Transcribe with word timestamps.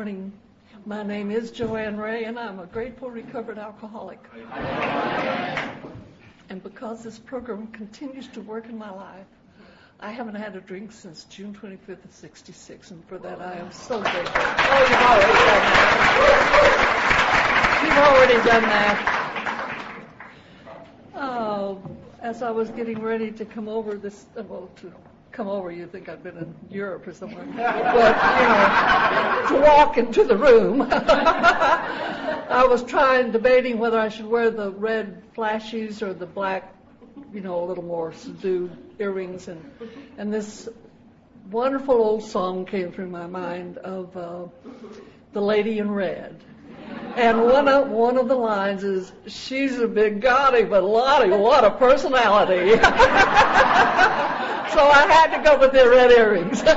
morning. 0.00 0.32
My 0.86 1.02
name 1.02 1.30
is 1.30 1.50
Joanne 1.50 1.98
Ray, 1.98 2.24
and 2.24 2.38
I'm 2.38 2.58
a 2.58 2.64
grateful 2.64 3.10
recovered 3.10 3.58
alcoholic. 3.58 4.18
And 6.48 6.62
because 6.62 7.02
this 7.02 7.18
program 7.18 7.66
continues 7.66 8.26
to 8.28 8.40
work 8.40 8.70
in 8.70 8.78
my 8.78 8.88
life, 8.88 9.26
I 10.00 10.10
haven't 10.10 10.36
had 10.36 10.56
a 10.56 10.62
drink 10.62 10.92
since 10.92 11.24
June 11.24 11.52
25th 11.52 12.02
of 12.02 12.12
66, 12.12 12.92
and 12.92 13.04
for 13.08 13.18
that 13.18 13.42
I 13.42 13.56
am 13.56 13.70
so 13.72 14.00
grateful. 14.00 14.32
Oh, 14.36 14.86
you've 14.88 15.02
already 15.02 15.34
done 15.44 15.64
that. 15.68 15.84
You've 17.84 17.98
already 17.98 18.38
done 18.48 18.62
that. 18.62 18.96
Oh, 21.14 21.82
as 22.22 22.42
I 22.42 22.50
was 22.50 22.70
getting 22.70 23.02
ready 23.02 23.30
to 23.32 23.44
come 23.44 23.68
over 23.68 23.98
this, 23.98 24.24
well, 24.34 24.70
to 24.76 24.90
come 25.32 25.48
over, 25.48 25.70
you 25.70 25.86
think 25.86 26.08
I'd 26.08 26.22
been 26.22 26.36
in 26.36 26.54
Europe 26.70 27.06
or 27.06 27.14
somewhere. 27.14 27.44
But, 27.56 28.16
you 28.40 28.48
know, 28.48 29.46
to 29.48 29.66
walk 29.66 29.98
into 29.98 30.24
the 30.24 30.36
room, 30.36 30.82
I 30.90 32.66
was 32.68 32.82
trying, 32.82 33.30
debating 33.30 33.78
whether 33.78 33.98
I 33.98 34.08
should 34.08 34.26
wear 34.26 34.50
the 34.50 34.70
red 34.70 35.22
flashies 35.36 36.02
or 36.02 36.12
the 36.12 36.26
black, 36.26 36.74
you 37.32 37.40
know, 37.40 37.62
a 37.62 37.66
little 37.66 37.84
more 37.84 38.12
subdued 38.12 38.76
earrings. 38.98 39.48
And, 39.48 39.70
and 40.18 40.32
this 40.32 40.68
wonderful 41.50 41.94
old 41.94 42.24
song 42.24 42.66
came 42.66 42.92
through 42.92 43.08
my 43.08 43.26
mind 43.26 43.78
of 43.78 44.16
uh, 44.16 44.46
The 45.32 45.40
Lady 45.40 45.78
in 45.78 45.90
Red. 45.90 46.42
And 47.16 47.42
one 47.42 47.68
of, 47.68 47.88
one 47.88 48.16
of 48.16 48.28
the 48.28 48.36
lines 48.36 48.84
is, 48.84 49.12
she's 49.26 49.78
a 49.78 49.88
big 49.88 50.20
gaudy, 50.20 50.64
but 50.64 50.82
Lottie, 50.84 51.30
what 51.30 51.64
a 51.64 51.70
personality. 51.70 52.74
so 54.72 54.86
I 54.86 55.06
had 55.10 55.36
to 55.36 55.42
go 55.42 55.58
with 55.58 55.72
the 55.72 55.88
red 55.88 56.10
earrings. 56.12 56.62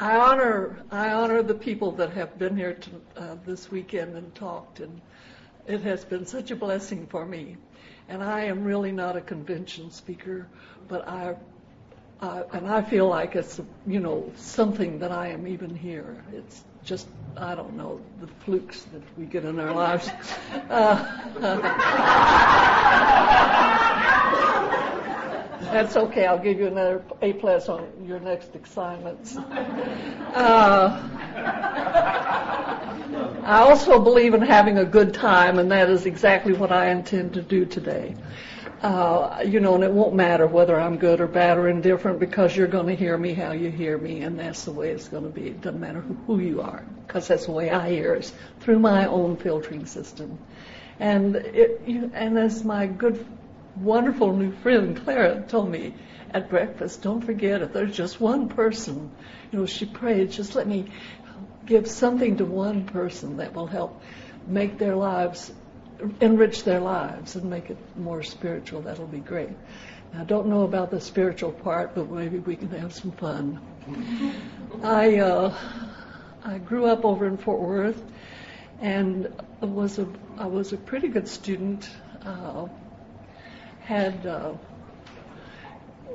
I 0.00 0.16
honor 0.16 0.78
I 0.90 1.12
honor 1.12 1.42
the 1.42 1.54
people 1.54 1.92
that 1.92 2.10
have 2.10 2.38
been 2.38 2.56
here 2.56 2.74
to, 2.74 2.90
uh, 3.16 3.36
this 3.44 3.70
weekend 3.70 4.16
and 4.16 4.34
talked, 4.34 4.80
and 4.80 5.00
it 5.66 5.82
has 5.82 6.04
been 6.04 6.24
such 6.26 6.50
a 6.50 6.56
blessing 6.56 7.06
for 7.06 7.26
me. 7.26 7.56
And 8.08 8.22
I 8.22 8.44
am 8.44 8.64
really 8.64 8.92
not 8.92 9.16
a 9.16 9.20
convention 9.20 9.90
speaker, 9.90 10.46
but 10.88 11.06
I 11.08 11.34
uh, 12.20 12.42
and 12.52 12.66
I 12.66 12.82
feel 12.82 13.06
like 13.06 13.36
it's, 13.36 13.60
you 13.86 14.00
know, 14.00 14.32
something 14.36 14.98
that 14.98 15.12
I 15.12 15.28
am 15.28 15.46
even 15.46 15.74
here. 15.74 16.16
It's 16.32 16.64
just, 16.88 17.06
I 17.36 17.54
don't 17.54 17.76
know, 17.76 18.00
the 18.20 18.26
flukes 18.44 18.82
that 18.84 19.02
we 19.18 19.26
get 19.26 19.44
in 19.44 19.60
our 19.60 19.74
lives. 19.74 20.08
Uh, 20.70 20.96
that's 25.70 25.98
okay. 25.98 26.24
I'll 26.24 26.38
give 26.38 26.58
you 26.58 26.66
another 26.66 27.04
A 27.20 27.34
plus 27.34 27.68
on 27.68 27.86
your 28.06 28.20
next 28.20 28.54
assignments. 28.54 29.36
Uh, 29.36 31.10
I 33.44 33.60
also 33.68 34.00
believe 34.00 34.32
in 34.32 34.40
having 34.40 34.78
a 34.78 34.86
good 34.86 35.12
time, 35.12 35.58
and 35.58 35.70
that 35.70 35.90
is 35.90 36.06
exactly 36.06 36.54
what 36.54 36.72
I 36.72 36.88
intend 36.88 37.34
to 37.34 37.42
do 37.42 37.66
today 37.66 38.14
uh, 38.82 39.42
you 39.44 39.58
know, 39.58 39.74
and 39.74 39.82
it 39.82 39.90
won't 39.90 40.14
matter 40.14 40.46
whether 40.46 40.78
I'm 40.78 40.98
good 40.98 41.20
or 41.20 41.26
bad 41.26 41.58
or 41.58 41.68
indifferent 41.68 42.20
because 42.20 42.56
you're 42.56 42.68
going 42.68 42.86
to 42.86 42.94
hear 42.94 43.18
me 43.18 43.34
how 43.34 43.52
you 43.52 43.70
hear 43.70 43.98
me, 43.98 44.20
and 44.22 44.38
that's 44.38 44.64
the 44.64 44.72
way 44.72 44.90
it's 44.90 45.08
going 45.08 45.24
to 45.24 45.30
be. 45.30 45.48
It 45.48 45.60
doesn't 45.60 45.80
matter 45.80 46.00
who 46.00 46.38
you 46.38 46.60
are 46.60 46.84
because 47.06 47.26
that's 47.26 47.46
the 47.46 47.52
way 47.52 47.70
I 47.70 47.90
hear 47.90 48.14
it 48.14 48.32
through 48.60 48.78
my 48.78 49.06
own 49.06 49.36
filtering 49.36 49.86
system. 49.86 50.38
And 51.00 51.36
it, 51.36 51.82
you, 51.86 52.10
and 52.14 52.38
as 52.38 52.64
my 52.64 52.86
good, 52.86 53.24
wonderful 53.76 54.36
new 54.36 54.52
friend 54.52 54.96
Clara 54.96 55.44
told 55.48 55.70
me 55.70 55.94
at 56.32 56.48
breakfast, 56.48 57.02
don't 57.02 57.22
forget 57.22 57.62
if 57.62 57.72
there's 57.72 57.96
just 57.96 58.20
one 58.20 58.48
person, 58.48 59.10
you 59.50 59.58
know, 59.58 59.66
she 59.66 59.86
prayed, 59.86 60.30
just 60.30 60.54
let 60.54 60.66
me 60.66 60.90
give 61.66 61.88
something 61.88 62.36
to 62.36 62.44
one 62.44 62.84
person 62.84 63.38
that 63.38 63.54
will 63.54 63.66
help 63.66 64.02
make 64.46 64.78
their 64.78 64.94
lives 64.94 65.52
enrich 66.20 66.64
their 66.64 66.80
lives 66.80 67.36
and 67.36 67.48
make 67.50 67.70
it 67.70 67.78
more 67.96 68.22
spiritual, 68.22 68.82
that'll 68.82 69.06
be 69.06 69.20
great. 69.20 69.50
I 70.14 70.24
don't 70.24 70.46
know 70.46 70.62
about 70.62 70.90
the 70.90 71.00
spiritual 71.00 71.52
part, 71.52 71.94
but 71.94 72.10
maybe 72.10 72.38
we 72.38 72.56
can 72.56 72.70
have 72.70 72.94
some 72.94 73.12
fun. 73.12 73.60
I 74.82 75.18
uh, 75.18 75.54
I 76.44 76.58
grew 76.58 76.86
up 76.86 77.04
over 77.04 77.26
in 77.26 77.36
Fort 77.36 77.60
Worth, 77.60 78.02
and 78.80 79.28
was 79.60 79.98
a 79.98 80.08
I 80.38 80.46
was 80.46 80.72
a 80.72 80.76
pretty 80.76 81.08
good 81.08 81.28
student. 81.28 81.90
Uh, 82.24 82.68
had 83.80 84.26
uh, 84.26 84.52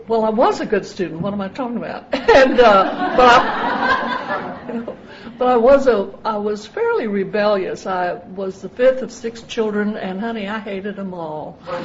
well, 0.07 0.25
I 0.25 0.29
was 0.29 0.59
a 0.59 0.65
good 0.65 0.85
student. 0.85 1.21
What 1.21 1.33
am 1.33 1.41
I 1.41 1.47
talking 1.47 1.77
about? 1.77 2.13
and 2.13 2.59
uh, 2.59 3.13
but 3.15 3.29
I, 3.29 4.65
you 4.73 4.73
know, 4.81 4.97
but 5.37 5.47
I 5.47 5.57
was 5.57 5.87
a 5.87 6.13
I 6.25 6.37
was 6.37 6.65
fairly 6.65 7.07
rebellious. 7.07 7.85
I 7.87 8.15
was 8.15 8.61
the 8.61 8.69
fifth 8.69 9.01
of 9.01 9.11
six 9.11 9.41
children, 9.43 9.95
and 9.95 10.19
honey, 10.19 10.47
I 10.47 10.59
hated 10.59 10.95
them 10.95 11.13
all. 11.13 11.57
um, 11.67 11.79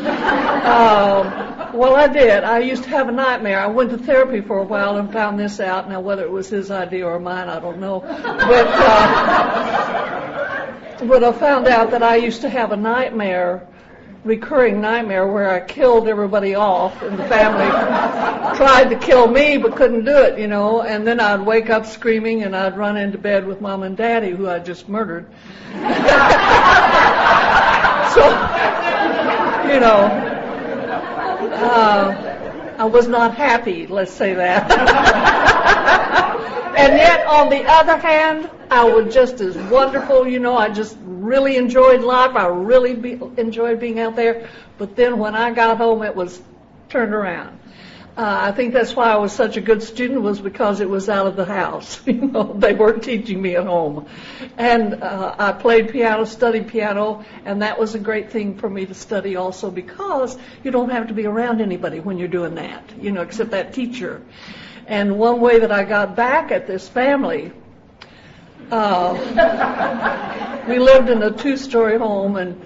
well, 1.72 1.94
I 1.94 2.08
did. 2.08 2.44
I 2.44 2.58
used 2.58 2.82
to 2.84 2.88
have 2.90 3.08
a 3.08 3.12
nightmare. 3.12 3.60
I 3.60 3.66
went 3.66 3.90
to 3.90 3.98
therapy 3.98 4.40
for 4.40 4.58
a 4.58 4.64
while 4.64 4.96
and 4.96 5.12
found 5.12 5.38
this 5.38 5.60
out. 5.60 5.88
Now, 5.88 6.00
whether 6.00 6.24
it 6.24 6.30
was 6.30 6.48
his 6.48 6.70
idea 6.70 7.06
or 7.06 7.20
mine, 7.20 7.48
I 7.48 7.60
don't 7.60 7.78
know. 7.78 8.00
But 8.00 8.66
uh, 8.66 10.08
but 11.06 11.22
I 11.22 11.32
found 11.32 11.68
out 11.68 11.92
that 11.92 12.02
I 12.02 12.16
used 12.16 12.40
to 12.40 12.48
have 12.48 12.72
a 12.72 12.76
nightmare 12.76 13.67
recurring 14.28 14.80
nightmare 14.82 15.26
where 15.26 15.50
I 15.50 15.60
killed 15.60 16.06
everybody 16.06 16.54
off 16.54 17.02
in 17.02 17.16
the 17.16 17.24
family, 17.24 17.66
tried 18.58 18.90
to 18.90 18.96
kill 18.96 19.26
me 19.26 19.56
but 19.56 19.74
couldn't 19.74 20.04
do 20.04 20.18
it, 20.18 20.38
you 20.38 20.46
know, 20.46 20.82
and 20.82 21.06
then 21.06 21.18
I'd 21.18 21.40
wake 21.40 21.70
up 21.70 21.86
screaming 21.86 22.42
and 22.42 22.54
I'd 22.54 22.76
run 22.76 22.98
into 22.98 23.16
bed 23.16 23.46
with 23.46 23.62
mom 23.62 23.82
and 23.82 23.96
daddy 23.96 24.30
who 24.30 24.46
I 24.46 24.58
just 24.58 24.86
murdered. 24.86 25.24
so, 25.72 25.78
you 29.72 29.80
know, 29.80 30.10
uh, 31.54 32.74
I 32.78 32.84
was 32.84 33.08
not 33.08 33.34
happy, 33.34 33.86
let's 33.86 34.12
say 34.12 34.34
that. 34.34 34.70
and 36.78 36.98
yet, 36.98 37.26
on 37.26 37.48
the 37.48 37.64
other 37.64 37.96
hand, 37.96 38.50
I 38.70 38.84
was 38.84 39.14
just 39.14 39.40
as 39.40 39.56
wonderful, 39.70 40.28
you 40.28 40.38
know, 40.38 40.54
I 40.54 40.68
just 40.68 40.98
really 41.28 41.56
enjoyed 41.56 42.00
life. 42.00 42.34
I 42.34 42.46
really 42.46 42.94
be, 42.94 43.20
enjoyed 43.36 43.78
being 43.78 44.00
out 44.00 44.16
there. 44.16 44.48
But 44.78 44.96
then 44.96 45.18
when 45.18 45.34
I 45.34 45.52
got 45.52 45.76
home, 45.76 46.02
it 46.02 46.16
was 46.16 46.40
turned 46.88 47.14
around. 47.14 47.58
Uh, 48.16 48.48
I 48.50 48.50
think 48.50 48.72
that's 48.72 48.96
why 48.96 49.12
I 49.12 49.16
was 49.16 49.32
such 49.32 49.56
a 49.56 49.60
good 49.60 49.80
student 49.80 50.22
was 50.22 50.40
because 50.40 50.80
it 50.80 50.88
was 50.88 51.08
out 51.08 51.28
of 51.28 51.36
the 51.36 51.44
house. 51.44 52.00
you 52.06 52.14
know, 52.14 52.52
they 52.52 52.74
weren't 52.74 53.04
teaching 53.04 53.40
me 53.40 53.54
at 53.54 53.64
home, 53.64 54.08
and 54.56 54.94
uh, 54.94 55.36
I 55.38 55.52
played 55.52 55.90
piano, 55.90 56.24
studied 56.24 56.66
piano, 56.66 57.24
and 57.44 57.62
that 57.62 57.78
was 57.78 57.94
a 57.94 58.00
great 58.00 58.32
thing 58.32 58.58
for 58.58 58.68
me 58.68 58.86
to 58.86 58.94
study 58.94 59.36
also 59.36 59.70
because 59.70 60.36
you 60.64 60.72
don't 60.72 60.90
have 60.90 61.06
to 61.08 61.14
be 61.14 61.26
around 61.26 61.60
anybody 61.60 62.00
when 62.00 62.18
you're 62.18 62.26
doing 62.26 62.56
that. 62.56 62.82
You 63.00 63.12
know, 63.12 63.22
except 63.22 63.52
that 63.52 63.72
teacher. 63.72 64.20
And 64.88 65.16
one 65.16 65.40
way 65.40 65.60
that 65.60 65.70
I 65.70 65.84
got 65.84 66.16
back 66.16 66.50
at 66.50 66.66
this 66.66 66.88
family 66.88 67.52
uh, 68.70 70.64
we 70.68 70.78
lived 70.78 71.08
in 71.08 71.22
a 71.22 71.30
two-story 71.30 71.98
home, 71.98 72.36
and 72.36 72.60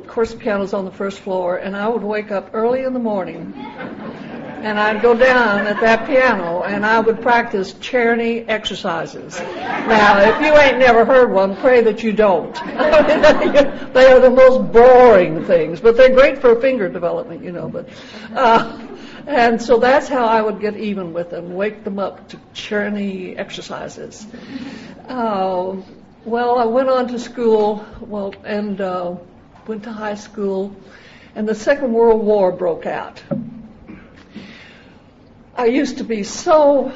of 0.00 0.08
course, 0.08 0.32
the 0.32 0.38
piano's 0.38 0.72
on 0.72 0.84
the 0.84 0.90
first 0.90 1.20
floor. 1.20 1.56
And 1.58 1.76
I 1.76 1.88
would 1.88 2.02
wake 2.02 2.30
up 2.30 2.50
early 2.52 2.82
in 2.84 2.92
the 2.92 2.98
morning, 2.98 3.52
and 3.56 4.78
I'd 4.78 5.02
go 5.02 5.16
down 5.16 5.66
at 5.66 5.80
that 5.80 6.06
piano, 6.06 6.62
and 6.62 6.84
I 6.84 7.00
would 7.00 7.20
practice 7.22 7.74
Czerny 7.74 8.44
exercises. 8.48 9.38
Now, 9.38 10.20
if 10.20 10.40
you 10.44 10.56
ain't 10.56 10.78
never 10.78 11.04
heard 11.04 11.32
one, 11.32 11.56
pray 11.56 11.82
that 11.82 12.02
you 12.02 12.12
don't. 12.12 12.54
they 13.94 14.06
are 14.06 14.20
the 14.20 14.30
most 14.30 14.72
boring 14.72 15.44
things, 15.44 15.80
but 15.80 15.96
they're 15.96 16.14
great 16.14 16.38
for 16.38 16.60
finger 16.60 16.88
development, 16.88 17.42
you 17.42 17.52
know. 17.52 17.68
But. 17.68 17.88
Uh, 18.34 18.91
and 19.26 19.60
so 19.60 19.78
that's 19.78 20.08
how 20.08 20.24
I 20.24 20.42
would 20.42 20.60
get 20.60 20.76
even 20.76 21.12
with 21.12 21.30
them, 21.30 21.54
wake 21.54 21.84
them 21.84 21.98
up 21.98 22.28
to 22.30 22.36
Czerny 22.54 23.38
exercises. 23.38 24.26
Uh, 25.08 25.76
well, 26.24 26.58
I 26.58 26.64
went 26.64 26.88
on 26.88 27.08
to 27.08 27.18
school, 27.18 27.84
well, 28.00 28.34
and 28.44 28.80
uh, 28.80 29.16
went 29.66 29.84
to 29.84 29.92
high 29.92 30.14
school, 30.14 30.74
and 31.34 31.48
the 31.48 31.54
Second 31.54 31.92
World 31.92 32.24
War 32.24 32.52
broke 32.52 32.86
out. 32.86 33.22
I 35.56 35.66
used 35.66 35.98
to 35.98 36.04
be 36.04 36.22
so 36.22 36.92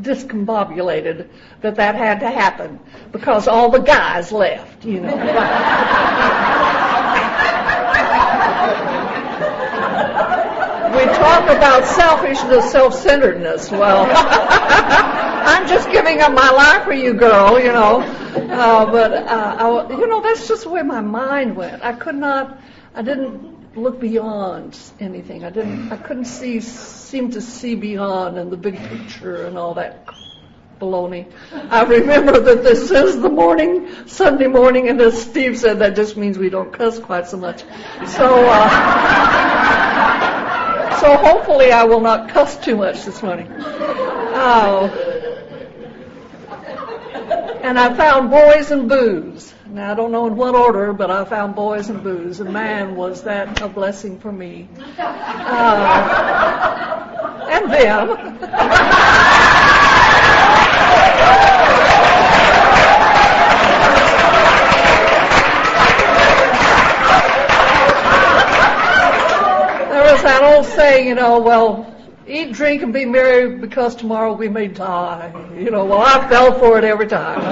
discombobulated 0.00 1.28
that 1.62 1.76
that 1.76 1.94
had 1.94 2.20
to 2.20 2.30
happen 2.30 2.78
because 3.12 3.48
all 3.48 3.70
the 3.70 3.78
guys 3.78 4.30
left, 4.30 4.84
you 4.84 5.00
know. 5.00 5.16
talk 11.06 11.44
about 11.44 11.84
selfishness, 11.86 12.70
self-centeredness. 12.72 13.70
Well, 13.70 14.06
I'm 15.46 15.68
just 15.68 15.90
giving 15.90 16.20
up 16.20 16.32
my 16.32 16.50
life 16.50 16.84
for 16.84 16.92
you, 16.92 17.14
girl. 17.14 17.58
You 17.58 17.72
know, 17.72 18.00
uh, 18.00 18.86
but 18.90 19.12
uh, 19.12 19.56
I, 19.58 19.90
you 19.90 20.06
know 20.06 20.20
that's 20.20 20.48
just 20.48 20.66
way 20.66 20.82
my 20.82 21.00
mind 21.00 21.56
went. 21.56 21.82
I 21.82 21.92
could 21.92 22.16
not. 22.16 22.58
I 22.94 23.02
didn't. 23.02 23.54
look 23.76 24.00
beyond 24.00 24.72
anything. 25.00 25.44
I 25.44 25.50
didn't. 25.50 25.92
I 25.92 25.98
couldn't 25.98 26.24
see, 26.24 26.60
seem 26.62 27.32
to 27.32 27.42
see 27.42 27.74
beyond 27.74 28.38
and 28.38 28.50
the 28.50 28.56
big 28.56 28.78
picture 28.78 29.44
and 29.44 29.58
all 29.58 29.74
that 29.74 30.06
baloney. 30.80 31.30
I 31.52 31.82
remember 31.84 32.40
that 32.40 32.62
this 32.62 32.90
is 32.90 33.20
the 33.20 33.28
morning, 33.28 33.88
Sunday 34.06 34.46
morning, 34.46 34.88
and 34.88 35.00
as 35.00 35.20
Steve 35.20 35.58
said, 35.58 35.80
that 35.80 35.94
just 35.96 36.16
means 36.16 36.38
we 36.38 36.48
don't 36.48 36.72
cuss 36.72 36.98
quite 36.98 37.28
so 37.28 37.36
much. 37.36 37.64
So, 38.06 38.46
uh, 38.48 38.68
so 41.00 41.16
hopefully 41.16 41.72
I 41.72 41.84
will 41.84 42.00
not 42.00 42.28
cuss 42.30 42.56
too 42.56 42.76
much 42.76 43.04
this 43.04 43.22
morning. 43.22 43.48
Oh. 43.50 44.90
And 47.62 47.78
I 47.78 47.94
found 47.94 48.30
boys 48.30 48.70
and 48.70 48.88
booze. 48.88 49.52
Now 49.66 49.92
I 49.92 49.94
don't 49.94 50.12
know 50.12 50.26
in 50.26 50.36
what 50.36 50.54
order, 50.54 50.92
but 50.92 51.10
I 51.10 51.24
found 51.24 51.54
boys 51.56 51.88
and 51.88 52.02
booze, 52.02 52.40
and 52.40 52.52
man, 52.52 52.94
was 52.96 53.22
that 53.24 53.60
a 53.60 53.68
blessing 53.68 54.20
for 54.20 54.30
me. 54.30 54.68
Uh, 54.98 56.26
and 57.50 57.72
them. 57.72 58.38
old 70.56 70.66
saying, 70.66 71.06
you 71.06 71.14
know, 71.14 71.40
well, 71.40 71.94
eat, 72.26 72.52
drink, 72.52 72.82
and 72.82 72.92
be 72.92 73.04
merry 73.04 73.56
because 73.56 73.94
tomorrow 73.94 74.32
we 74.32 74.48
may 74.48 74.68
die. 74.68 75.32
You 75.56 75.70
know, 75.70 75.84
well, 75.84 76.00
I 76.00 76.28
fell 76.28 76.58
for 76.58 76.78
it 76.78 76.84
every 76.84 77.06
time. 77.06 77.38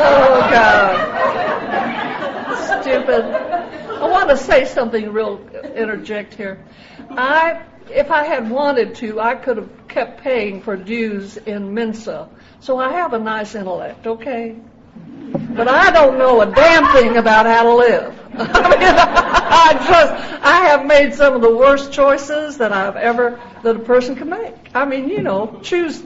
oh, 0.00 0.48
God. 0.50 1.14
Stupid. 2.82 3.24
I 3.24 4.08
want 4.08 4.28
to 4.28 4.36
say 4.36 4.64
something 4.66 5.10
real, 5.10 5.40
interject 5.74 6.34
here. 6.34 6.62
I, 7.10 7.62
if 7.90 8.10
I 8.10 8.24
had 8.24 8.50
wanted 8.50 8.94
to, 8.96 9.20
I 9.20 9.34
could 9.34 9.56
have 9.56 9.88
kept 9.88 10.22
paying 10.22 10.60
for 10.62 10.76
dues 10.76 11.36
in 11.38 11.72
Mensa. 11.74 12.28
So 12.60 12.78
I 12.78 12.92
have 12.92 13.14
a 13.14 13.18
nice 13.18 13.54
intellect, 13.54 14.06
okay? 14.06 14.56
But 15.56 15.68
I 15.68 15.90
don't 15.90 16.18
know 16.18 16.40
a 16.40 16.46
damn 16.46 16.92
thing 16.92 17.16
about 17.16 17.46
how 17.46 17.62
to 17.64 17.74
live. 17.74 18.27
I 18.40 18.70
mean, 18.70 20.38
I 20.42 20.66
have 20.66 20.86
made 20.86 21.14
some 21.14 21.34
of 21.34 21.42
the 21.42 21.54
worst 21.54 21.92
choices 21.92 22.58
that 22.58 22.72
I've 22.72 22.96
ever, 22.96 23.40
that 23.62 23.76
a 23.76 23.80
person 23.80 24.16
can 24.16 24.30
make. 24.30 24.54
I 24.74 24.84
mean, 24.84 25.08
you 25.08 25.22
know, 25.22 25.60
choose 25.62 26.02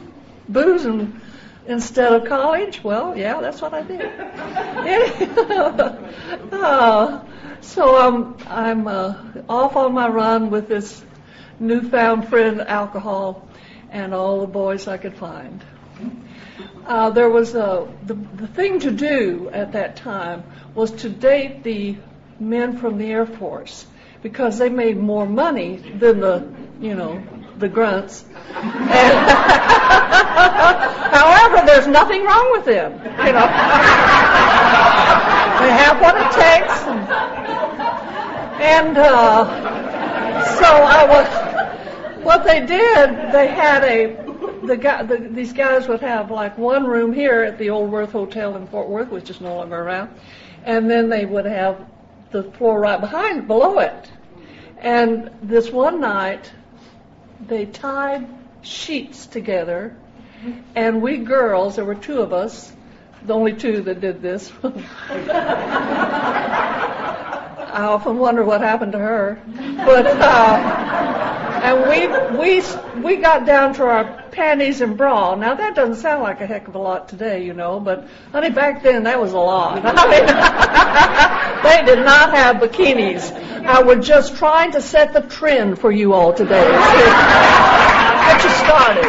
booze 0.49 0.85
and, 0.85 1.21
instead 1.67 2.13
of 2.13 2.29
college. 2.29 2.83
Well, 2.83 3.17
yeah, 3.17 3.41
that's 3.41 3.61
what 3.61 3.75
I 3.75 3.83
did. 3.83 4.03
uh, 6.53 7.25
so 7.61 7.97
I'm, 7.97 8.37
I'm 8.49 8.89
uh, 8.89 9.15
off 9.49 9.77
on 9.77 9.93
my 9.93 10.09
run 10.09 10.51
with 10.51 10.69
this 10.69 11.05
newfound 11.61 12.29
friend, 12.29 12.61
alcohol, 12.61 13.49
and 13.91 14.15
all 14.15 14.41
the 14.41 14.47
boys 14.47 14.89
I 14.89 14.97
could 14.97 15.17
find. 15.17 15.63
Uh, 16.87 17.11
there 17.11 17.29
was 17.29 17.55
a, 17.55 17.87
the, 18.07 18.15
the 18.15 18.47
thing 18.49 18.81
to 18.81 18.91
do 18.91 19.51
at 19.53 19.73
that 19.73 19.97
time 19.97 20.43
was 20.75 20.91
to 20.91 21.09
date 21.09 21.63
the 21.63 21.97
men 22.41 22.77
from 22.79 22.99
the 22.99 23.11
Air 23.11 23.27
Force 23.27 23.87
because 24.23 24.59
they 24.59 24.69
made 24.69 24.97
more 24.99 25.27
money 25.27 25.77
than 25.77 26.21
the, 26.21 26.49
you 26.81 26.95
know, 26.95 27.23
the 27.59 27.69
grunts. 27.69 28.25
However, 31.13 31.67
there's 31.67 31.87
nothing 31.87 32.25
wrong 32.25 32.53
with 32.53 32.65
them. 32.65 32.93
You 32.93 33.33
know, 33.33 33.47
they 35.61 35.71
have 35.71 36.01
what 36.01 36.17
it 36.17 36.31
takes. 36.33 36.83
And, 36.83 37.09
and 38.63 38.99
uh, 38.99 39.45
so 40.59 40.67
I 40.67 41.05
was. 41.07 41.27
What 42.23 42.45
they 42.45 42.61
did, 42.61 43.33
they 43.33 43.49
had 43.49 43.83
a 43.83 44.23
the 44.65 44.77
guy, 44.77 45.03
the, 45.03 45.17
these 45.17 45.53
guys 45.53 45.89
would 45.89 46.01
have 46.01 46.31
like 46.31 46.57
one 46.57 46.85
room 46.85 47.13
here 47.13 47.43
at 47.43 47.59
the 47.59 47.71
Old 47.71 47.91
Worth 47.91 48.13
Hotel 48.13 48.57
in 48.57 48.67
Fort 48.69 48.89
Worth, 48.89 49.11
which 49.11 49.29
is 49.29 49.41
no 49.41 49.57
longer 49.57 49.77
around, 49.77 50.11
and 50.65 50.89
then 50.89 51.09
they 51.09 51.27
would 51.27 51.47
have 51.47 51.85
the 52.33 52.43
floor 52.43 52.81
right 52.81 53.01
behind, 53.01 53.47
below 53.47 53.79
it. 53.79 54.11
And 54.79 55.31
this 55.43 55.71
one 55.71 56.01
night, 56.01 56.51
they 57.47 57.67
tied 57.67 58.27
sheets 58.63 59.27
together, 59.27 59.97
and 60.75 61.03
we 61.03 61.19
girls, 61.19 61.77
there 61.77 61.85
were 61.85 61.95
two 61.95 62.21
of 62.21 62.33
us, 62.33 62.73
the 63.25 63.35
only 63.35 63.53
two 63.53 63.83
that 63.83 64.01
did 64.01 64.21
this. 64.21 64.53
I 67.73 67.85
often 67.85 68.19
wonder 68.19 68.45
what 68.45 68.61
happened 68.61 68.93
to 68.93 68.99
her, 68.99 69.41
but 69.47 70.07
uh, 70.07 70.93
and 71.63 71.89
we 71.89 72.07
we 72.39 72.63
we 73.03 73.17
got 73.17 73.47
down 73.47 73.73
to 73.75 73.85
our 73.85 74.25
panties 74.31 74.83
and 74.83 74.95
bra. 74.95 75.35
Now 75.37 75.55
that 75.55 75.75
doesn't 75.75 75.97
sound 75.97 76.23
like 76.23 76.43
a 76.43 76.47
heck 76.47 76.69
of 76.69 76.75
a 76.75 76.79
lot 76.79 77.09
today, 77.09 77.47
you 77.47 77.55
know, 77.55 77.81
but 77.81 78.07
honey, 78.31 78.51
back 78.51 78.83
then 78.83 79.05
that 79.05 79.19
was 79.19 79.33
a 79.33 79.39
lot. 79.39 79.81
I 79.85 80.05
mean, 80.11 80.27
they 81.87 81.95
did 81.95 82.05
not 82.05 82.35
have 82.35 82.57
bikinis. 82.57 83.33
I 83.65 83.81
was 83.81 84.07
just 84.07 84.37
trying 84.37 84.73
to 84.73 84.83
set 84.83 85.15
the 85.15 85.23
trend 85.23 85.79
for 85.79 85.91
you 85.91 86.13
all 86.13 86.35
today. 86.35 86.65
Get 88.27 88.45
you 88.45 88.51
started. 88.51 89.07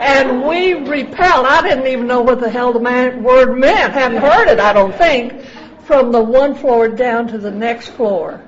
And 0.00 0.44
we 0.44 0.74
repelled. 0.74 1.46
I 1.46 1.62
didn't 1.62 1.86
even 1.86 2.08
know 2.08 2.22
what 2.22 2.40
the 2.40 2.50
hell 2.50 2.72
the 2.72 2.80
man, 2.80 3.22
word 3.22 3.54
meant. 3.56 3.92
Hadn't 3.92 4.18
heard 4.18 4.48
it, 4.48 4.58
I 4.58 4.72
don't 4.72 4.94
think 4.94 5.45
from 5.86 6.10
the 6.10 6.22
one 6.22 6.56
floor 6.56 6.88
down 6.88 7.28
to 7.28 7.38
the 7.38 7.50
next 7.50 7.90
floor. 7.90 8.42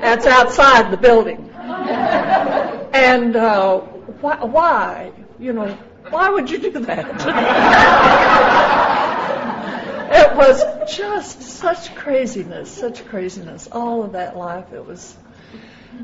That's 0.00 0.26
outside 0.26 0.90
the 0.90 0.98
building. 0.98 1.50
And 1.56 3.34
uh, 3.34 3.80
why, 3.80 4.44
why? 4.44 5.12
You 5.38 5.54
know, 5.54 5.68
why 6.10 6.28
would 6.28 6.50
you 6.50 6.58
do 6.58 6.70
that? 6.70 7.06
it 10.12 10.36
was 10.36 10.62
just 10.94 11.40
such 11.40 11.94
craziness, 11.94 12.70
such 12.70 13.06
craziness. 13.06 13.68
All 13.72 14.02
of 14.02 14.12
that 14.12 14.36
life, 14.36 14.70
it 14.72 14.84
was. 14.84 15.16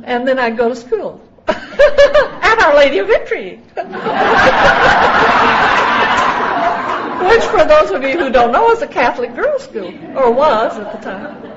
And 0.05 0.27
then 0.27 0.39
I'd 0.39 0.57
go 0.57 0.71
to 0.71 0.77
school. 0.77 1.21
At 1.49 2.63
Our 2.63 2.77
Lady 2.77 2.99
of 2.99 3.09
Victory. 3.09 3.61
Which, 7.29 7.45
for 7.45 7.65
those 7.65 7.91
of 7.91 8.03
you 8.03 8.19
who 8.19 8.31
don't 8.31 8.53
know, 8.53 8.71
is 8.71 8.83
a 8.83 8.87
Catholic 8.87 9.35
girls' 9.35 9.65
school, 9.65 9.93
or 10.17 10.33
was 10.33 10.79
at 10.79 10.93
the 10.93 10.99
time. 10.99 11.53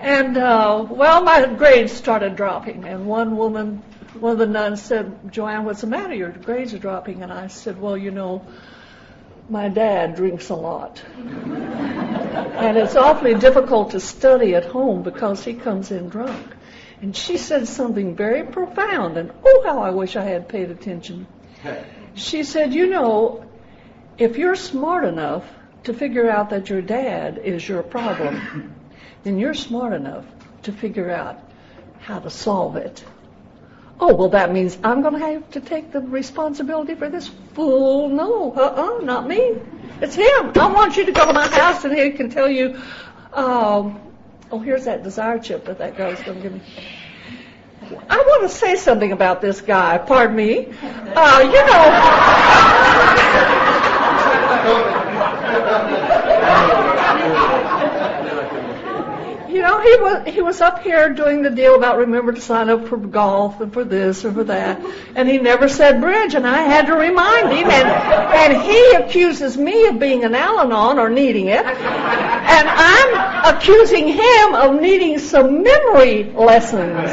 And, 0.00 0.36
uh, 0.36 0.84
well, 0.90 1.22
my 1.22 1.46
grades 1.46 1.92
started 1.92 2.34
dropping, 2.34 2.84
and 2.84 3.06
one 3.06 3.36
woman, 3.36 3.82
one 4.18 4.32
of 4.32 4.38
the 4.38 4.46
nuns 4.46 4.82
said, 4.82 5.32
Joanne, 5.32 5.64
what's 5.64 5.82
the 5.82 5.86
matter? 5.86 6.14
Your 6.14 6.30
grades 6.30 6.74
are 6.74 6.78
dropping. 6.78 7.22
And 7.22 7.32
I 7.32 7.46
said, 7.46 7.80
well, 7.80 7.96
you 7.96 8.10
know, 8.10 8.44
my 9.48 9.68
dad 9.68 10.16
drinks 10.16 10.48
a 10.48 10.54
lot. 10.54 11.02
and 11.16 12.76
it's 12.76 12.96
awfully 12.96 13.34
difficult 13.34 13.92
to 13.92 14.00
study 14.00 14.54
at 14.56 14.64
home 14.64 15.02
because 15.02 15.44
he 15.44 15.54
comes 15.54 15.92
in 15.92 16.08
drunk. 16.08 16.56
And 17.00 17.16
she 17.16 17.36
said 17.36 17.68
something 17.68 18.16
very 18.16 18.44
profound, 18.44 19.16
and 19.16 19.32
oh, 19.44 19.62
how 19.64 19.82
I 19.82 19.90
wish 19.90 20.16
I 20.16 20.24
had 20.24 20.48
paid 20.48 20.70
attention. 20.70 21.26
She 22.14 22.44
said, 22.44 22.74
you 22.74 22.86
know, 22.88 23.44
if 24.18 24.36
you're 24.36 24.56
smart 24.56 25.04
enough 25.04 25.44
to 25.84 25.92
figure 25.92 26.30
out 26.30 26.50
that 26.50 26.70
your 26.70 26.82
dad 26.82 27.38
is 27.38 27.68
your 27.68 27.82
problem, 27.82 28.74
then 29.24 29.38
you're 29.38 29.54
smart 29.54 29.92
enough 29.92 30.24
to 30.62 30.72
figure 30.72 31.10
out 31.10 31.38
how 32.00 32.18
to 32.18 32.30
solve 32.30 32.76
it. 32.76 33.04
Oh, 34.00 34.14
well, 34.14 34.30
that 34.30 34.52
means 34.52 34.78
I'm 34.82 35.02
going 35.02 35.14
to 35.14 35.20
have 35.20 35.50
to 35.52 35.60
take 35.60 35.92
the 35.92 36.00
responsibility 36.00 36.94
for 36.94 37.08
this 37.08 37.28
fool. 37.54 38.08
No, 38.08 38.52
uh-uh, 38.52 39.04
not 39.04 39.28
me. 39.28 39.56
It's 40.00 40.16
him. 40.16 40.52
I 40.56 40.72
want 40.72 40.96
you 40.96 41.06
to 41.06 41.12
go 41.12 41.26
to 41.26 41.32
my 41.32 41.46
house 41.46 41.84
and 41.84 41.96
he 41.96 42.10
can 42.10 42.28
tell 42.28 42.50
you, 42.50 42.80
um, 43.32 44.00
oh, 44.50 44.58
here's 44.58 44.86
that 44.86 45.04
desire 45.04 45.38
chip 45.38 45.66
that 45.66 45.78
that 45.78 45.96
guy's 45.96 46.20
going 46.22 46.38
to 46.38 46.42
give 46.42 46.52
me. 46.52 46.60
I 48.08 48.16
want 48.16 48.42
to 48.42 48.48
say 48.48 48.76
something 48.76 49.12
about 49.12 49.40
this 49.40 49.60
guy. 49.60 49.98
Pardon 49.98 50.36
me. 50.36 50.72
Uh, 50.82 51.40
you 51.40 51.66
know. 51.66 52.31
He 59.82 60.40
was 60.40 60.60
up 60.60 60.82
here 60.82 61.08
doing 61.10 61.42
the 61.42 61.50
deal 61.50 61.74
about 61.74 61.98
remember 61.98 62.32
to 62.32 62.40
sign 62.40 62.70
up 62.70 62.86
for 62.86 62.96
golf 62.96 63.60
and 63.60 63.72
for 63.72 63.82
this 63.84 64.24
or 64.24 64.32
for 64.32 64.44
that, 64.44 64.80
and 65.16 65.28
he 65.28 65.38
never 65.38 65.68
said 65.68 66.00
bridge, 66.00 66.34
and 66.34 66.46
I 66.46 66.62
had 66.62 66.86
to 66.86 66.94
remind 66.94 67.52
him, 67.52 67.68
and 67.68 67.88
and 67.88 68.62
he 68.62 68.92
accuses 68.92 69.58
me 69.58 69.86
of 69.86 69.98
being 69.98 70.24
an 70.24 70.34
Al-Anon 70.34 70.98
or 70.98 71.10
needing 71.10 71.46
it, 71.48 71.64
and 71.64 72.68
I'm 72.68 73.54
accusing 73.54 74.08
him 74.08 74.54
of 74.54 74.80
needing 74.80 75.18
some 75.18 75.62
memory 75.62 76.24
lessons. 76.32 77.10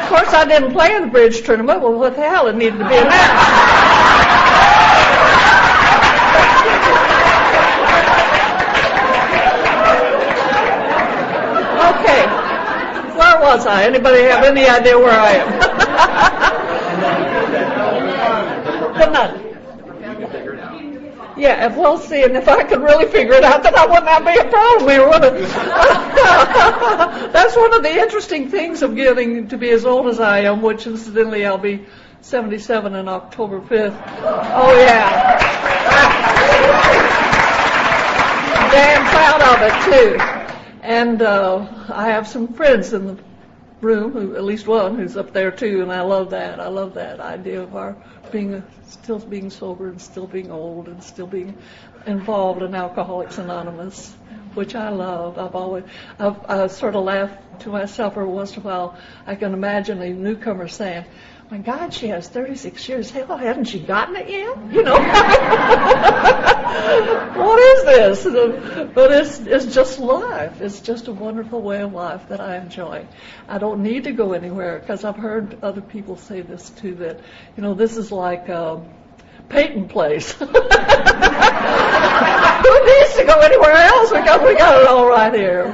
Of 0.00 0.08
course, 0.08 0.34
I 0.34 0.44
didn't 0.46 0.72
play 0.72 0.94
in 0.94 1.02
the 1.02 1.08
bridge 1.08 1.42
tournament. 1.42 1.80
Well, 1.80 1.94
what 1.94 2.14
the 2.14 2.22
hell? 2.22 2.46
It 2.48 2.56
needed 2.56 2.78
to 2.78 2.88
be 2.88 2.96
announced. 2.96 4.41
I? 13.60 13.84
Anybody 13.84 14.22
have 14.22 14.44
any 14.44 14.66
idea 14.66 14.98
where 14.98 15.10
I 15.10 15.32
am? 15.32 15.58
but 18.98 19.12
not. 19.12 19.36
Yeah, 21.36 21.66
if 21.66 21.76
we'll 21.76 21.98
see, 21.98 22.24
and 22.24 22.36
if 22.36 22.46
I 22.46 22.62
could 22.62 22.82
really 22.82 23.10
figure 23.10 23.34
it 23.34 23.42
out, 23.42 23.62
then 23.62 23.74
I 23.74 23.86
would 23.86 24.04
not 24.04 24.22
be 24.24 24.38
a 24.38 24.44
problem 24.50 24.88
here, 24.88 25.08
would? 25.08 25.22
That's 27.32 27.56
one 27.56 27.74
of 27.74 27.82
the 27.82 27.90
interesting 27.90 28.50
things 28.50 28.82
of 28.82 28.94
getting 28.94 29.48
to 29.48 29.56
be 29.56 29.70
as 29.70 29.84
old 29.84 30.06
as 30.08 30.20
I 30.20 30.40
am, 30.40 30.62
which 30.62 30.86
incidentally 30.86 31.44
I'll 31.46 31.58
be 31.58 31.86
77 32.20 32.94
on 32.94 33.08
October 33.08 33.60
5th. 33.60 34.00
Oh 34.22 34.78
yeah. 34.78 35.38
Damn 38.70 39.04
proud 39.06 39.42
of 39.42 39.62
it 39.62 39.72
too. 39.90 40.18
And 40.82 41.22
uh, 41.22 41.66
I 41.88 42.10
have 42.10 42.28
some 42.28 42.52
friends 42.52 42.92
in 42.92 43.06
the 43.06 43.16
room, 43.82 44.12
who, 44.12 44.36
at 44.36 44.44
least 44.44 44.66
one 44.66 44.96
who's 44.96 45.16
up 45.16 45.32
there 45.32 45.50
too, 45.50 45.82
and 45.82 45.92
I 45.92 46.02
love 46.02 46.30
that. 46.30 46.60
I 46.60 46.68
love 46.68 46.94
that 46.94 47.20
idea 47.20 47.60
of 47.60 47.74
our 47.74 47.96
being 48.30 48.62
still 48.86 49.18
being 49.18 49.50
sober 49.50 49.88
and 49.88 50.00
still 50.00 50.26
being 50.26 50.50
old 50.50 50.88
and 50.88 51.02
still 51.02 51.26
being 51.26 51.58
involved 52.06 52.62
in 52.62 52.74
Alcoholics 52.74 53.38
Anonymous, 53.38 54.12
which 54.54 54.74
I 54.74 54.88
love. 54.90 55.38
I've 55.38 55.54
always, 55.54 55.84
I've, 56.18 56.38
I 56.48 56.66
sort 56.68 56.94
of 56.94 57.04
laugh 57.04 57.30
to 57.60 57.70
myself 57.70 58.16
every 58.16 58.28
once 58.28 58.56
in 58.56 58.62
a 58.62 58.64
while. 58.64 58.96
I 59.26 59.34
can 59.34 59.52
imagine 59.52 60.00
a 60.00 60.10
newcomer 60.10 60.68
saying, 60.68 61.04
my 61.52 61.58
God, 61.58 61.92
she 61.92 62.08
has 62.08 62.28
36 62.28 62.88
years. 62.88 63.10
Hell, 63.10 63.36
hadn't 63.36 63.66
she 63.66 63.78
gotten 63.78 64.16
it 64.16 64.26
yet? 64.26 64.56
You 64.72 64.82
know? 64.82 64.94
what 67.36 67.60
is 67.60 67.84
this? 67.84 68.24
But 68.94 69.12
it's, 69.12 69.38
it's 69.40 69.74
just 69.74 69.98
life. 69.98 70.62
It's 70.62 70.80
just 70.80 71.08
a 71.08 71.12
wonderful 71.12 71.60
way 71.60 71.82
of 71.82 71.92
life 71.92 72.26
that 72.30 72.40
I 72.40 72.56
enjoy. 72.56 73.06
I 73.48 73.58
don't 73.58 73.82
need 73.82 74.04
to 74.04 74.12
go 74.12 74.32
anywhere 74.32 74.78
because 74.78 75.04
I've 75.04 75.18
heard 75.18 75.62
other 75.62 75.82
people 75.82 76.16
say 76.16 76.40
this 76.40 76.70
too 76.70 76.94
that, 76.94 77.20
you 77.54 77.62
know, 77.62 77.74
this 77.74 77.98
is 77.98 78.10
like, 78.10 78.48
um, 78.48 78.88
Peyton 79.50 79.88
Place. 79.88 80.32
Who 80.38 80.46
needs 80.46 80.56
to 80.56 80.64
go 83.26 83.40
anywhere 83.40 83.74
else 83.74 84.10
because 84.10 84.40
we 84.40 84.56
got 84.56 84.80
it 84.80 84.88
all 84.88 85.06
right 85.06 85.34
here? 85.34 85.66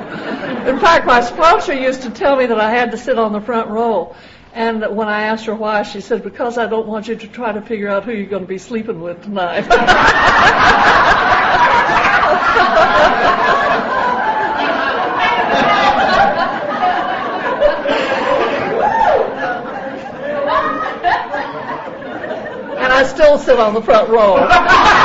In 0.66 0.80
fact, 0.80 1.06
my 1.06 1.20
sponsor 1.20 1.72
used 1.72 2.02
to 2.02 2.10
tell 2.10 2.34
me 2.34 2.46
that 2.46 2.58
I 2.58 2.68
had 2.68 2.90
to 2.90 2.98
sit 2.98 3.16
on 3.16 3.32
the 3.32 3.40
front 3.40 3.70
row. 3.70 4.16
And 4.54 4.80
when 4.96 5.08
I 5.08 5.24
asked 5.24 5.46
her 5.46 5.54
why, 5.54 5.82
she 5.82 6.00
said, 6.00 6.22
because 6.22 6.58
I 6.58 6.66
don't 6.66 6.86
want 6.86 7.08
you 7.08 7.16
to 7.16 7.28
try 7.28 7.52
to 7.52 7.62
figure 7.62 7.88
out 7.88 8.04
who 8.04 8.12
you're 8.12 8.26
going 8.26 8.42
to 8.42 8.48
be 8.48 8.58
sleeping 8.58 9.00
with 9.00 9.22
tonight. 9.22 9.64
and 22.78 22.92
I 22.92 23.04
still 23.04 23.38
sit 23.38 23.58
on 23.60 23.74
the 23.74 23.82
front 23.82 24.08
row. 24.08 25.04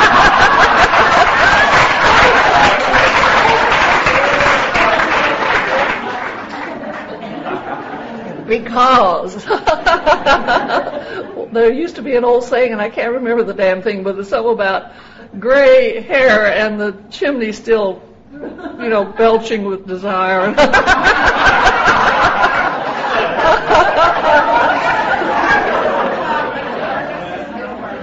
because 8.46 9.44
there 11.52 11.72
used 11.72 11.96
to 11.96 12.02
be 12.02 12.16
an 12.16 12.24
old 12.24 12.44
saying, 12.44 12.72
and 12.72 12.80
I 12.80 12.90
can't 12.90 13.12
remember 13.12 13.42
the 13.42 13.54
damn 13.54 13.82
thing, 13.82 14.02
but 14.02 14.18
it's 14.18 14.28
something 14.28 14.52
about 14.52 14.92
gray 15.38 16.00
hair 16.00 16.46
and 16.46 16.80
the 16.80 16.96
chimney 17.10 17.52
still, 17.52 18.02
you 18.32 18.88
know, 18.88 19.04
belching 19.04 19.64
with 19.64 19.86
desire. 19.86 20.54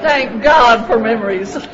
Thank 0.02 0.44
God 0.44 0.88
for 0.88 1.00
memories. 1.00 1.56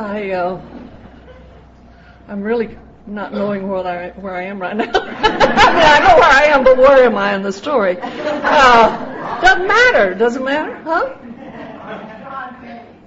I, 0.00 0.30
uh, 0.30 0.58
I'm 2.26 2.42
really 2.42 2.78
not 3.10 3.34
knowing 3.34 3.68
where 3.68 3.86
I 3.86 4.10
where 4.10 4.34
I 4.34 4.42
am 4.44 4.60
right 4.60 4.76
now. 4.76 4.84
I 4.94 4.94
mean, 4.94 5.02
I 5.02 5.98
know 5.98 6.14
where 6.16 6.30
I 6.30 6.44
am, 6.44 6.64
but 6.64 6.76
where 6.76 7.04
am 7.04 7.16
I 7.16 7.34
in 7.34 7.42
the 7.42 7.52
story? 7.52 7.98
Uh, 8.00 9.40
doesn't 9.40 9.66
matter. 9.66 10.14
Doesn't 10.14 10.44
matter, 10.44 10.76
huh? 10.82 11.16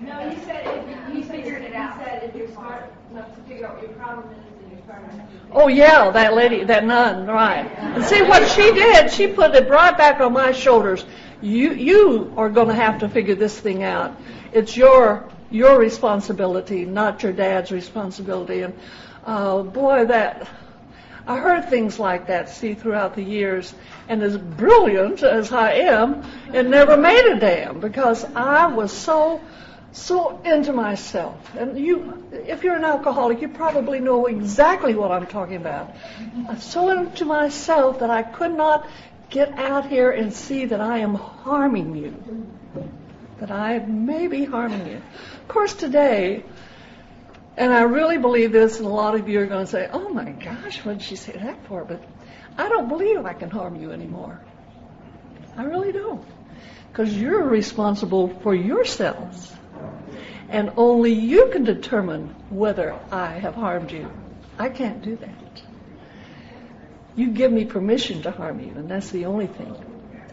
No, 0.01 0.29
you 0.29 0.37
said 0.43 0.85
if 1.09 1.15
you 1.15 1.23
figured 1.23 1.63
it 1.63 1.73
out. 1.73 1.97
Said 2.03 2.23
if 2.23 2.35
you're 2.35 2.49
smart 2.49 2.93
enough 3.11 3.33
to 3.35 3.41
figure 3.43 3.65
out 3.65 3.75
what 3.75 3.83
your 3.83 3.93
problem 3.93 4.33
is, 4.33 4.61
then 4.61 4.71
you're 4.71 4.85
smart 4.85 5.13
enough. 5.13 5.27
Oh 5.51 5.67
yeah, 5.67 6.11
that 6.11 6.33
lady, 6.33 6.63
that 6.65 6.85
nun, 6.85 7.25
right? 7.27 7.65
And 7.79 8.03
see 8.03 8.21
what 8.21 8.47
she 8.49 8.73
did? 8.73 9.11
She 9.11 9.27
put 9.27 9.55
it 9.55 9.69
right 9.69 9.97
back 9.97 10.19
on 10.19 10.33
my 10.33 10.51
shoulders. 10.51 11.05
You 11.41 11.73
you 11.73 12.33
are 12.35 12.49
going 12.49 12.67
to 12.67 12.73
have 12.73 12.99
to 12.99 13.09
figure 13.09 13.35
this 13.35 13.57
thing 13.57 13.83
out. 13.83 14.17
It's 14.51 14.75
your 14.75 15.29
your 15.49 15.77
responsibility, 15.77 16.83
not 16.83 17.23
your 17.23 17.31
dad's 17.31 17.71
responsibility. 17.71 18.61
And 18.61 18.73
uh, 19.25 19.63
boy, 19.63 20.05
that 20.05 20.47
I 21.25 21.37
heard 21.37 21.69
things 21.69 21.99
like 21.99 22.27
that, 22.27 22.49
see, 22.49 22.73
throughout 22.73 23.15
the 23.15 23.23
years. 23.23 23.73
And 24.09 24.21
as 24.21 24.37
brilliant 24.37 25.23
as 25.23 25.51
I 25.51 25.73
am, 25.73 26.23
it 26.53 26.67
never 26.67 26.97
made 26.97 27.25
a 27.25 27.39
damn 27.39 27.79
because 27.79 28.25
I 28.35 28.67
was 28.67 28.91
so 28.91 29.41
so 29.93 30.41
into 30.41 30.73
myself. 30.73 31.55
And 31.55 31.77
you, 31.77 32.27
if 32.31 32.63
you're 32.63 32.75
an 32.75 32.83
alcoholic, 32.83 33.41
you 33.41 33.47
probably 33.47 33.99
know 33.99 34.25
exactly 34.25 34.95
what 34.95 35.11
I'm 35.11 35.27
talking 35.27 35.55
about. 35.55 35.95
I'm 36.49 36.59
so 36.59 36.89
into 36.89 37.25
myself 37.25 37.99
that 37.99 38.09
I 38.09 38.23
could 38.23 38.53
not 38.53 38.87
get 39.29 39.51
out 39.53 39.87
here 39.87 40.11
and 40.11 40.33
see 40.33 40.65
that 40.65 40.81
I 40.81 40.99
am 40.99 41.13
harming 41.13 41.95
you. 41.95 42.47
That 43.39 43.51
I 43.51 43.79
may 43.79 44.27
be 44.27 44.45
harming 44.45 44.87
you. 44.87 45.01
Of 45.41 45.47
course, 45.47 45.73
today, 45.73 46.43
and 47.55 47.71
I 47.71 47.83
really 47.83 48.17
believe 48.17 48.51
this, 48.51 48.77
and 48.77 48.85
a 48.85 48.89
lot 48.89 49.15
of 49.15 49.29
you 49.29 49.39
are 49.39 49.45
going 49.45 49.65
to 49.65 49.71
say, 49.71 49.89
oh 49.91 50.09
my 50.09 50.31
gosh, 50.31 50.83
what 50.83 50.97
did 50.97 51.01
she 51.03 51.15
say 51.15 51.33
that 51.33 51.65
for? 51.67 51.83
But 51.85 52.03
I 52.57 52.69
don't 52.69 52.89
believe 52.89 53.25
I 53.25 53.33
can 53.33 53.49
harm 53.49 53.81
you 53.81 53.91
anymore. 53.91 54.39
I 55.55 55.63
really 55.63 55.91
don't. 55.91 56.25
Because 56.91 57.15
you're 57.15 57.43
responsible 57.43 58.27
for 58.41 58.55
yourselves. 58.55 59.51
And 60.49 60.71
only 60.77 61.13
you 61.13 61.49
can 61.51 61.63
determine 61.63 62.35
whether 62.49 62.99
I 63.11 63.31
have 63.39 63.55
harmed 63.55 63.91
you. 63.91 64.11
I 64.57 64.69
can't 64.69 65.01
do 65.01 65.15
that. 65.17 65.63
You 67.15 67.29
give 67.31 67.51
me 67.51 67.65
permission 67.65 68.23
to 68.23 68.31
harm 68.31 68.59
you, 68.59 68.73
and 68.75 68.89
that's 68.89 69.11
the 69.11 69.25
only 69.25 69.47
thing. 69.47 69.75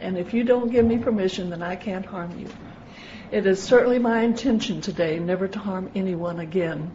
And 0.01 0.17
if 0.17 0.33
you 0.33 0.45
don't 0.45 0.71
give 0.71 0.85
me 0.85 0.99
permission, 0.99 1.51
then 1.51 1.63
I 1.63 1.77
can't 1.77 2.07
harm 2.07 2.39
you. 2.39 2.49
It 3.31 3.47
is 3.47 3.63
certainly 3.63 4.01
my 4.01 4.23
intention 4.23 4.81
today 4.81 5.21
never 5.21 5.47
to 5.47 5.59
harm 5.59 5.91
anyone 5.95 6.41
again, 6.41 6.91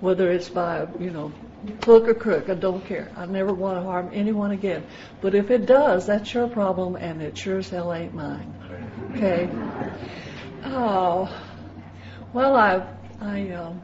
whether 0.00 0.30
it's 0.30 0.50
by, 0.50 0.86
you 1.00 1.10
know, 1.10 1.32
hook 1.84 2.08
or 2.08 2.14
crook, 2.14 2.50
I 2.50 2.54
don't 2.54 2.84
care. 2.84 3.10
I 3.16 3.24
never 3.24 3.54
want 3.54 3.78
to 3.78 3.82
harm 3.82 4.10
anyone 4.12 4.50
again. 4.50 4.84
But 5.22 5.34
if 5.34 5.50
it 5.50 5.64
does, 5.64 6.06
that's 6.06 6.32
your 6.34 6.46
problem, 6.46 6.96
and 6.96 7.22
it 7.22 7.38
sure 7.38 7.58
as 7.58 7.70
hell 7.70 7.92
ain't 7.92 8.14
mine. 8.14 8.52
Okay? 9.14 9.48
Oh, 10.66 11.34
well, 12.34 12.54
I, 12.54 12.86
I, 13.22 13.50
um, 13.52 13.80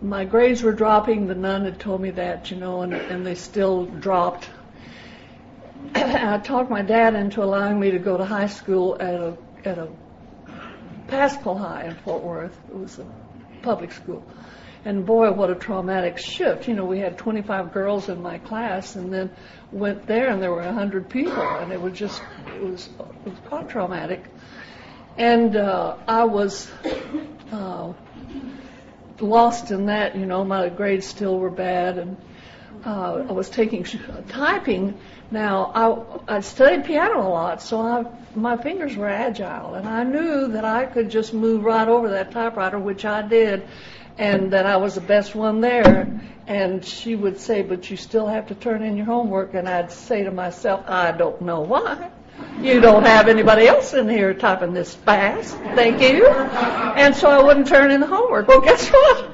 my 0.00 0.24
grades 0.24 0.62
were 0.62 0.72
dropping. 0.72 1.26
The 1.26 1.34
nun 1.34 1.66
had 1.66 1.78
told 1.78 2.00
me 2.00 2.10
that, 2.12 2.50
you 2.50 2.56
know, 2.56 2.80
and, 2.80 2.94
and 2.94 3.26
they 3.26 3.34
still 3.34 3.84
dropped. 3.84 4.48
I 5.94 6.38
talked 6.38 6.70
my 6.70 6.82
dad 6.82 7.14
into 7.14 7.42
allowing 7.42 7.78
me 7.78 7.90
to 7.90 7.98
go 7.98 8.16
to 8.16 8.24
high 8.24 8.46
school 8.46 8.96
at 8.98 9.14
a 9.14 9.36
at 9.64 9.78
a 9.78 9.88
Paschal 11.08 11.56
High 11.58 11.84
in 11.84 11.94
Fort 11.96 12.22
Worth. 12.22 12.56
It 12.68 12.76
was 12.76 12.98
a 12.98 13.06
public 13.62 13.92
school. 13.92 14.22
And 14.84 15.04
boy, 15.04 15.32
what 15.32 15.50
a 15.50 15.54
traumatic 15.54 16.18
shift. 16.18 16.68
You 16.68 16.74
know, 16.74 16.84
we 16.84 16.98
had 16.98 17.18
25 17.18 17.72
girls 17.72 18.08
in 18.08 18.22
my 18.22 18.38
class 18.38 18.94
and 18.94 19.12
then 19.12 19.30
went 19.72 20.06
there 20.06 20.28
and 20.28 20.40
there 20.40 20.52
were 20.52 20.62
100 20.62 21.08
people 21.08 21.42
and 21.42 21.72
it 21.72 21.80
was 21.80 21.98
just, 21.98 22.22
it 22.46 22.62
was, 22.62 22.88
it 23.26 23.30
was 23.30 23.38
quite 23.46 23.68
traumatic. 23.68 24.24
And, 25.16 25.56
uh, 25.56 25.96
I 26.06 26.24
was, 26.24 26.70
uh, 27.50 27.92
lost 29.20 29.72
in 29.72 29.86
that, 29.86 30.14
you 30.14 30.26
know, 30.26 30.44
my 30.44 30.68
grades 30.68 31.06
still 31.06 31.38
were 31.38 31.50
bad 31.50 31.98
and, 31.98 32.16
Uh, 32.88 33.26
I 33.28 33.32
was 33.32 33.50
taking 33.50 33.84
typing. 34.30 34.98
Now, 35.30 36.16
I, 36.26 36.36
I 36.36 36.40
studied 36.40 36.86
piano 36.86 37.20
a 37.20 37.28
lot, 37.28 37.60
so 37.60 37.82
I, 37.82 38.06
my 38.34 38.56
fingers 38.56 38.96
were 38.96 39.10
agile, 39.10 39.74
and 39.74 39.86
I 39.86 40.04
knew 40.04 40.48
that 40.48 40.64
I 40.64 40.86
could 40.86 41.10
just 41.10 41.34
move 41.34 41.64
right 41.64 41.86
over 41.86 42.08
that 42.08 42.30
typewriter, 42.30 42.78
which 42.78 43.04
I 43.04 43.20
did, 43.20 43.68
and 44.16 44.54
that 44.54 44.64
I 44.64 44.78
was 44.78 44.94
the 44.94 45.02
best 45.02 45.34
one 45.34 45.60
there. 45.60 46.18
And 46.46 46.82
she 46.82 47.14
would 47.14 47.38
say, 47.38 47.60
but 47.60 47.90
you 47.90 47.98
still 47.98 48.26
have 48.26 48.46
to 48.46 48.54
turn 48.54 48.82
in 48.82 48.96
your 48.96 49.04
homework. 49.04 49.52
And 49.52 49.68
I'd 49.68 49.92
say 49.92 50.24
to 50.24 50.30
myself, 50.30 50.88
I 50.88 51.12
don't 51.12 51.42
know 51.42 51.60
why. 51.60 52.10
You 52.62 52.80
don't 52.80 53.04
have 53.04 53.28
anybody 53.28 53.66
else 53.66 53.92
in 53.92 54.08
here 54.08 54.32
typing 54.32 54.72
this 54.72 54.94
fast. 54.94 55.54
Thank 55.74 56.00
you. 56.00 56.26
And 56.26 57.14
so 57.14 57.28
I 57.28 57.42
wouldn't 57.42 57.66
turn 57.66 57.90
in 57.90 58.00
the 58.00 58.06
homework. 58.06 58.48
Well, 58.48 58.62
guess 58.62 58.88
what? 58.88 59.30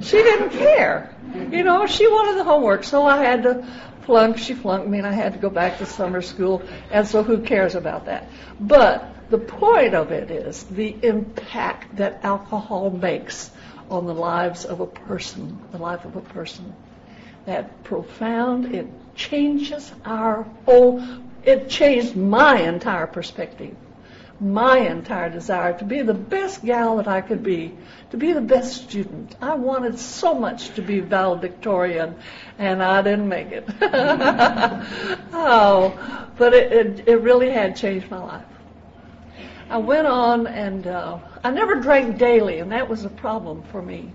She 0.00 0.16
didn't 0.16 0.50
care. 0.50 1.13
You 1.34 1.64
know, 1.64 1.86
she 1.86 2.06
wanted 2.06 2.38
the 2.38 2.44
homework. 2.44 2.84
So 2.84 3.04
I 3.04 3.22
had 3.24 3.42
to 3.42 3.66
flunk. 4.02 4.38
She 4.38 4.54
flunked 4.54 4.88
me 4.88 4.98
and 4.98 5.06
I 5.06 5.12
had 5.12 5.32
to 5.32 5.38
go 5.38 5.50
back 5.50 5.78
to 5.78 5.86
summer 5.86 6.22
school. 6.22 6.62
And 6.90 7.06
so 7.06 7.22
who 7.22 7.42
cares 7.42 7.74
about 7.74 8.06
that? 8.06 8.28
But 8.60 9.30
the 9.30 9.38
point 9.38 9.94
of 9.94 10.12
it 10.12 10.30
is 10.30 10.62
the 10.64 10.96
impact 11.02 11.96
that 11.96 12.24
alcohol 12.24 12.90
makes 12.90 13.50
on 13.90 14.06
the 14.06 14.14
lives 14.14 14.64
of 14.64 14.80
a 14.80 14.86
person, 14.86 15.58
the 15.72 15.78
life 15.78 16.04
of 16.04 16.16
a 16.16 16.20
person. 16.20 16.74
That 17.46 17.82
profound, 17.84 18.74
it 18.74 18.88
changes 19.14 19.92
our 20.04 20.46
whole, 20.64 21.02
it 21.44 21.68
changed 21.68 22.16
my 22.16 22.60
entire 22.60 23.06
perspective, 23.06 23.76
my 24.44 24.78
entire 24.78 25.30
desire 25.30 25.76
to 25.78 25.84
be 25.84 26.02
the 26.02 26.12
best 26.12 26.62
gal 26.64 26.98
that 26.98 27.08
I 27.08 27.22
could 27.22 27.42
be, 27.42 27.74
to 28.10 28.18
be 28.18 28.34
the 28.34 28.42
best 28.42 28.84
student. 28.84 29.34
I 29.40 29.54
wanted 29.54 29.98
so 29.98 30.34
much 30.34 30.74
to 30.74 30.82
be 30.82 31.00
valedictorian, 31.00 32.14
and 32.58 32.82
I 32.82 33.00
didn't 33.00 33.28
make 33.28 33.52
it. 33.52 33.64
oh, 35.32 36.28
but 36.36 36.52
it, 36.52 36.72
it, 36.72 37.08
it 37.08 37.16
really 37.16 37.50
had 37.50 37.74
changed 37.74 38.10
my 38.10 38.18
life. 38.18 38.44
I 39.70 39.78
went 39.78 40.06
on 40.06 40.46
and 40.46 40.86
uh, 40.86 41.18
I 41.42 41.50
never 41.50 41.76
drank 41.76 42.18
daily, 42.18 42.58
and 42.58 42.70
that 42.70 42.88
was 42.88 43.06
a 43.06 43.08
problem 43.08 43.62
for 43.72 43.80
me. 43.80 44.12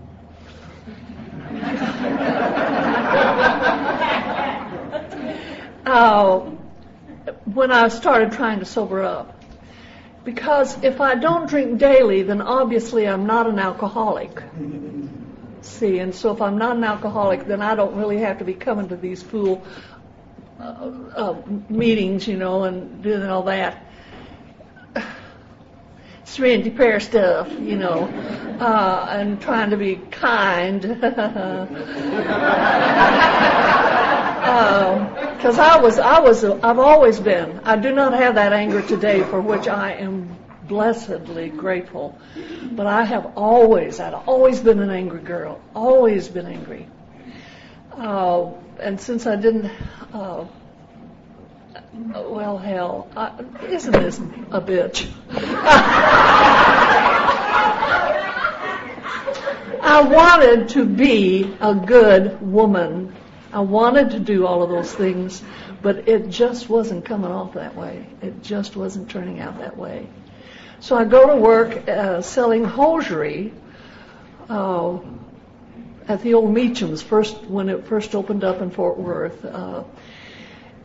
uh, 5.86 6.40
when 7.46 7.72
I 7.72 7.88
started 7.88 8.32
trying 8.32 8.60
to 8.60 8.66
sober 8.66 9.02
up. 9.02 9.39
Because 10.30 10.84
if 10.84 11.02
I 11.02 11.16
don't 11.16 11.50
drink 11.50 11.80
daily, 11.80 12.22
then 12.22 12.40
obviously 12.40 13.08
I'm 13.08 13.26
not 13.26 13.48
an 13.48 13.58
alcoholic. 13.58 14.44
See, 15.62 15.98
and 15.98 16.14
so 16.14 16.32
if 16.32 16.40
I'm 16.40 16.60
not 16.60 16.78
an 16.78 16.84
alcoholic, 16.84 17.48
then 17.48 17.64
I 17.64 17.74
don't 17.74 17.96
really 17.96 18.20
have 18.20 18.38
to 18.38 18.46
be 18.46 18.54
coming 18.54 18.90
to 18.90 18.96
these 18.96 19.24
fool 19.24 19.66
uh, 20.60 20.92
uh, 21.16 21.42
meetings, 21.68 22.28
you 22.28 22.38
know, 22.38 22.66
and 22.66 23.02
doing 23.02 23.24
all 23.24 23.42
that 23.44 23.84
serenity 26.26 26.70
prayer 26.70 27.00
stuff, 27.00 27.52
you 27.60 27.76
know, 27.76 28.04
uh, 28.60 29.08
and 29.10 29.42
trying 29.42 29.72
to 29.72 29.78
be 29.78 29.96
kind. 29.96 30.86
Because 35.36 35.58
I 35.60 35.80
was, 35.80 36.00
I 36.00 36.20
was, 36.20 36.44
I've 36.44 36.80
always 36.80 37.20
been. 37.20 37.60
I 37.64 37.76
do 37.78 37.94
not 37.94 38.14
have 38.14 38.36
that 38.36 38.54
anger 38.54 38.82
today, 38.82 39.22
for 39.24 39.42
which 39.42 39.68
I 39.68 39.94
am 39.94 40.36
blessedly 40.68 41.50
grateful. 41.50 42.18
But 42.72 42.88
I 42.88 43.04
have 43.04 43.38
always, 43.38 44.00
I've 44.00 44.28
always 44.28 44.60
been 44.60 44.80
an 44.80 44.90
angry 44.90 45.22
girl, 45.22 45.62
always 45.76 46.28
been 46.28 46.46
angry. 46.46 46.88
Uh, 47.92 48.52
and 48.80 49.00
since 49.00 49.28
I 49.28 49.36
didn't 49.36 49.72
uh, 50.14 50.46
well, 51.94 52.58
hell, 52.58 53.08
uh, 53.16 53.44
isn't 53.68 53.92
this 53.92 54.20
a 54.52 54.62
bitch? 54.62 55.12
I 59.82 60.02
wanted 60.02 60.70
to 60.70 60.86
be 60.86 61.56
a 61.60 61.74
good 61.74 62.42
woman. 62.42 63.16
I 63.52 63.62
wanted 63.62 64.12
to 64.12 64.20
do 64.20 64.46
all 64.46 64.62
of 64.62 64.70
those 64.70 64.94
things, 64.94 65.42
but 65.82 66.08
it 66.08 66.30
just 66.30 66.70
wasn't 66.70 67.06
coming 67.06 67.32
off 67.32 67.54
that 67.54 67.76
way. 67.76 68.06
It 68.22 68.44
just 68.44 68.76
wasn't 68.76 69.10
turning 69.10 69.40
out 69.40 69.58
that 69.60 69.76
way. 69.76 70.08
So 70.80 70.96
I 70.96 71.06
go 71.06 71.28
to 71.28 71.36
work 71.36 71.88
uh, 71.88 72.22
selling 72.22 72.64
hosiery 72.64 73.52
uh, 74.50 75.00
at 76.08 76.22
the 76.22 76.36
old 76.36 76.54
Meacham's 76.54 77.02
first 77.02 77.42
when 77.44 77.70
it 77.70 77.88
first 77.88 78.16
opened 78.16 78.44
up 78.44 78.62
in 78.62 78.70
Fort 78.70 78.98
Worth, 78.98 79.44
uh, 79.44 79.84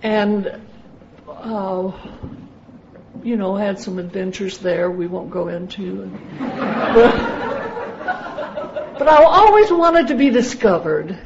and 0.02 0.60
uh, 1.28 1.92
you 3.22 3.36
know, 3.36 3.56
had 3.56 3.78
some 3.78 3.98
adventures 3.98 4.58
there 4.58 4.90
we 4.90 5.06
won't 5.06 5.30
go 5.30 5.48
into. 5.48 6.10
But, 8.94 8.98
but 8.98 9.08
I 9.08 9.24
always 9.24 9.72
wanted 9.72 10.08
to 10.08 10.14
be 10.14 10.30
discovered. 10.30 11.18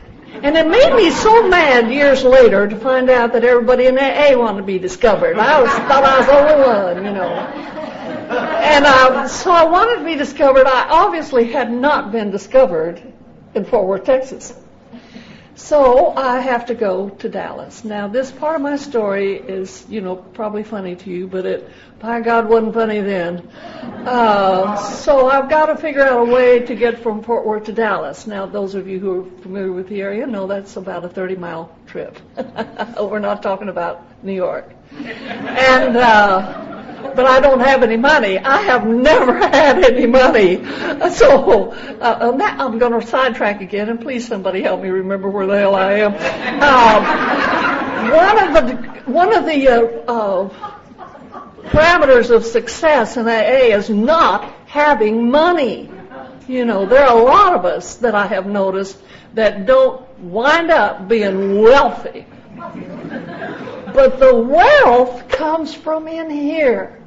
And 0.42 0.56
it 0.56 0.68
made 0.68 0.94
me 0.94 1.10
so 1.10 1.48
mad 1.48 1.90
years 1.90 2.22
later 2.22 2.68
to 2.68 2.76
find 2.76 3.10
out 3.10 3.32
that 3.32 3.44
everybody 3.44 3.86
in 3.86 3.98
AA 3.98 4.38
wanted 4.38 4.58
to 4.58 4.62
be 4.62 4.78
discovered. 4.78 5.38
I 5.38 5.60
was, 5.60 5.70
thought 5.70 6.04
I 6.04 6.18
was 6.18 6.26
the 6.26 6.38
only 6.38 6.66
one, 6.66 7.04
you 7.04 7.12
know. 7.12 7.28
And 8.28 8.84
uh, 8.84 9.26
so 9.26 9.50
I 9.50 9.64
wanted 9.64 9.98
to 9.98 10.04
be 10.04 10.14
discovered. 10.14 10.66
I 10.66 10.88
obviously 10.88 11.50
had 11.50 11.72
not 11.72 12.12
been 12.12 12.30
discovered 12.30 13.02
in 13.54 13.64
Fort 13.64 13.86
Worth, 13.86 14.04
Texas. 14.04 14.54
So 15.58 16.14
I 16.16 16.38
have 16.38 16.66
to 16.66 16.74
go 16.74 17.08
to 17.08 17.28
Dallas. 17.28 17.84
Now, 17.84 18.06
this 18.06 18.30
part 18.30 18.54
of 18.54 18.62
my 18.62 18.76
story 18.76 19.34
is, 19.34 19.84
you 19.88 20.00
know, 20.00 20.14
probably 20.14 20.62
funny 20.62 20.94
to 20.94 21.10
you, 21.10 21.26
but 21.26 21.44
it, 21.44 21.68
by 21.98 22.20
God, 22.20 22.48
wasn't 22.48 22.74
funny 22.74 23.00
then. 23.00 23.48
Uh, 24.06 24.76
so 24.76 25.28
I've 25.28 25.50
got 25.50 25.66
to 25.66 25.76
figure 25.76 26.02
out 26.02 26.28
a 26.28 26.32
way 26.32 26.60
to 26.60 26.76
get 26.76 27.00
from 27.00 27.24
Fort 27.24 27.44
Worth 27.44 27.64
to 27.64 27.72
Dallas. 27.72 28.24
Now, 28.24 28.46
those 28.46 28.76
of 28.76 28.86
you 28.86 29.00
who 29.00 29.20
are 29.20 29.40
familiar 29.42 29.72
with 29.72 29.88
the 29.88 30.00
area 30.00 30.28
know 30.28 30.46
that's 30.46 30.76
about 30.76 31.04
a 31.04 31.08
30-mile 31.08 31.76
trip. 31.88 32.16
We're 33.00 33.18
not 33.18 33.42
talking 33.42 33.68
about 33.68 34.04
New 34.22 34.34
York. 34.34 34.72
And 34.92 35.96
uh, 35.96 36.87
but 37.02 37.26
I 37.26 37.40
don't 37.40 37.60
have 37.60 37.82
any 37.82 37.96
money. 37.96 38.38
I 38.38 38.62
have 38.62 38.86
never 38.86 39.36
had 39.38 39.82
any 39.84 40.06
money. 40.06 40.56
So 41.10 41.72
uh, 42.00 42.36
I'm 42.38 42.78
going 42.78 42.98
to 42.98 43.06
sidetrack 43.06 43.60
again, 43.60 43.88
and 43.88 44.00
please 44.00 44.26
somebody 44.26 44.62
help 44.62 44.82
me 44.82 44.88
remember 44.88 45.28
where 45.28 45.46
the 45.46 45.58
hell 45.58 45.74
I 45.74 45.92
am. 45.94 46.14
Um, 46.62 47.04
one 48.12 48.38
of 48.38 48.54
the 48.54 48.88
one 49.10 49.34
of 49.34 49.44
the 49.46 49.68
uh, 49.68 49.82
uh, 50.06 50.48
parameters 51.68 52.30
of 52.30 52.44
success 52.44 53.16
in 53.16 53.26
AA 53.26 53.76
is 53.76 53.90
not 53.90 54.44
having 54.66 55.30
money. 55.30 55.90
You 56.46 56.64
know, 56.64 56.86
there 56.86 57.04
are 57.04 57.18
a 57.18 57.22
lot 57.22 57.54
of 57.54 57.64
us 57.64 57.96
that 57.96 58.14
I 58.14 58.26
have 58.26 58.46
noticed 58.46 58.98
that 59.34 59.66
don't 59.66 60.06
wind 60.18 60.70
up 60.70 61.08
being 61.08 61.60
wealthy. 61.60 62.26
But 62.56 64.18
the 64.18 64.34
wealth 64.34 65.27
comes 65.38 65.72
from 65.72 66.08
in 66.08 66.28
here. 66.28 67.00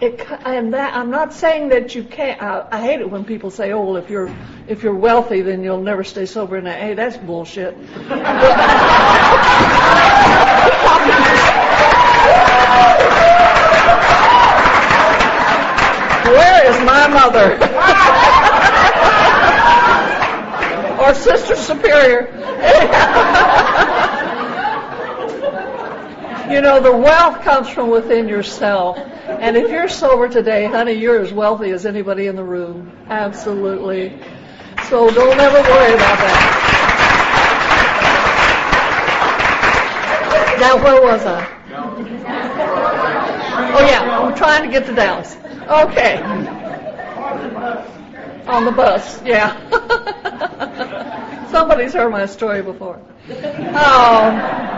It, 0.00 0.20
and 0.44 0.74
that, 0.74 0.94
I'm 0.94 1.10
not 1.10 1.32
saying 1.32 1.68
that 1.68 1.94
you 1.94 2.02
can't. 2.02 2.42
I, 2.42 2.66
I 2.70 2.80
hate 2.80 3.00
it 3.00 3.08
when 3.10 3.24
people 3.24 3.50
say, 3.50 3.72
"Oh, 3.72 3.84
well, 3.84 3.96
if 3.96 4.10
you're 4.10 4.32
if 4.66 4.82
you're 4.82 4.94
wealthy, 4.94 5.42
then 5.42 5.62
you'll 5.62 5.80
never 5.80 6.04
stay 6.04 6.26
sober." 6.26 6.56
And 6.56 6.66
hey, 6.68 6.94
that's 6.94 7.16
bullshit. 7.16 7.76
Where 16.28 16.66
is 16.70 16.78
my 16.84 17.06
mother? 17.08 17.56
or 21.02 21.14
Sister 21.14 21.56
Superior? 21.56 22.34
you 26.50 26.60
know, 26.60 26.80
the 26.80 26.96
wealth 26.96 27.42
comes 27.42 27.68
from 27.68 27.90
within 27.90 28.28
yourself. 28.28 28.98
And 28.98 29.56
if 29.56 29.70
you're 29.70 29.88
sober 29.88 30.28
today, 30.28 30.64
honey, 30.66 30.92
you're 30.92 31.20
as 31.20 31.32
wealthy 31.32 31.70
as 31.70 31.86
anybody 31.86 32.26
in 32.26 32.36
the 32.36 32.44
room. 32.44 32.90
Absolutely. 33.08 34.18
So 34.88 35.10
don't 35.10 35.38
ever 35.38 35.60
worry 35.60 35.94
about 35.94 36.18
that. 36.18 36.64
Now, 40.60 40.76
where 40.82 41.02
was 41.02 41.24
I? 41.24 41.46
Oh, 43.70 43.86
yeah, 43.86 44.20
I'm 44.20 44.34
trying 44.34 44.64
to 44.64 44.70
get 44.70 44.86
to 44.86 44.94
Dallas. 44.94 45.36
Okay. 45.68 46.20
On 46.22 47.42
the 47.42 47.50
bus, 47.50 48.48
On 48.48 48.64
the 48.64 48.72
bus, 48.72 49.22
yeah. 49.22 49.54
Somebody's 51.50 51.92
heard 51.92 52.10
my 52.10 52.26
story 52.26 52.62
before. 52.62 53.00
Oh. 53.30 54.68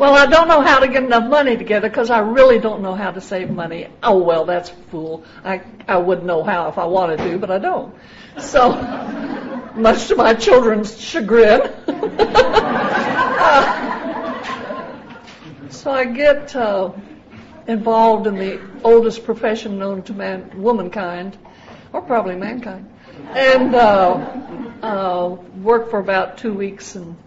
Well, 0.00 0.16
I 0.16 0.24
don't 0.24 0.48
know 0.48 0.62
how 0.62 0.78
to 0.78 0.88
get 0.88 1.02
enough 1.04 1.28
money 1.28 1.58
together 1.58 1.90
because 1.90 2.08
I 2.08 2.20
really 2.20 2.58
don't 2.58 2.80
know 2.80 2.94
how 2.94 3.10
to 3.10 3.20
save 3.20 3.50
money. 3.50 3.86
Oh, 4.02 4.16
well, 4.16 4.46
that's 4.46 4.70
fool. 4.90 5.26
I, 5.44 5.60
I 5.86 5.98
would 5.98 6.24
know 6.24 6.42
how 6.42 6.70
if 6.70 6.78
I 6.78 6.86
wanted 6.86 7.18
to, 7.18 7.36
but 7.36 7.50
I 7.50 7.58
don't. 7.58 7.94
So, 8.38 8.72
much 9.76 10.08
to 10.08 10.16
my 10.16 10.32
children's 10.32 10.98
chagrin. 10.98 11.60
uh, 11.86 13.68
so 15.68 15.90
I 15.90 16.06
get 16.06 16.56
uh, 16.56 16.92
involved 17.66 18.26
in 18.26 18.36
the 18.36 18.58
oldest 18.82 19.26
profession 19.26 19.78
known 19.78 20.02
to 20.04 20.14
man, 20.14 20.62
womankind, 20.62 21.36
or 21.92 22.00
probably 22.00 22.36
mankind. 22.36 22.90
And 23.34 23.74
uh, 23.74 24.14
uh, 24.82 25.36
work 25.60 25.90
for 25.90 25.98
about 25.98 26.38
two 26.38 26.54
weeks 26.54 26.94
and 26.94 27.18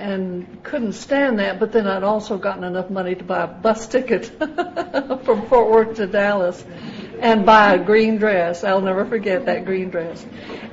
and 0.00 0.62
couldn't 0.64 0.94
stand 0.94 1.38
that. 1.38 1.60
But 1.60 1.72
then 1.72 1.86
I'd 1.86 2.02
also 2.02 2.38
gotten 2.38 2.64
enough 2.64 2.90
money 2.90 3.14
to 3.14 3.22
buy 3.24 3.44
a 3.44 3.46
bus 3.46 3.86
ticket 3.86 4.26
from 5.24 5.46
Fort 5.46 5.70
Worth 5.70 5.96
to 5.96 6.06
Dallas 6.06 6.64
and 7.20 7.44
buy 7.44 7.74
a 7.74 7.84
green 7.84 8.16
dress. 8.16 8.64
I'll 8.64 8.80
never 8.80 9.04
forget 9.04 9.44
that 9.46 9.66
green 9.66 9.90
dress. 9.90 10.24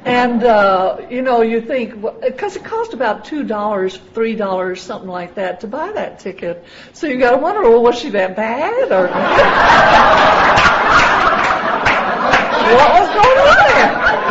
And 0.05 0.43
uh, 0.43 1.01
you 1.09 1.21
know, 1.21 1.41
you 1.41 1.59
think 1.61 2.01
because 2.21 2.55
it 2.55 2.63
cost 2.63 2.93
about 2.93 3.25
two 3.25 3.43
dollars, 3.43 3.97
three 4.13 4.35
dollars, 4.35 4.81
something 4.81 5.09
like 5.09 5.35
that 5.35 5.59
to 5.61 5.67
buy 5.67 5.91
that 5.91 6.19
ticket. 6.19 6.63
So 6.93 7.07
you 7.07 7.19
got 7.19 7.31
to 7.31 7.37
wonder, 7.37 7.61
well, 7.61 7.83
was 7.83 7.99
she 7.99 8.09
that 8.11 8.35
bad 8.35 8.91
or 8.91 9.07
what 12.73 12.89
was 12.93 13.09
going 13.13 13.37
on 13.39 13.55
there? 13.67 14.26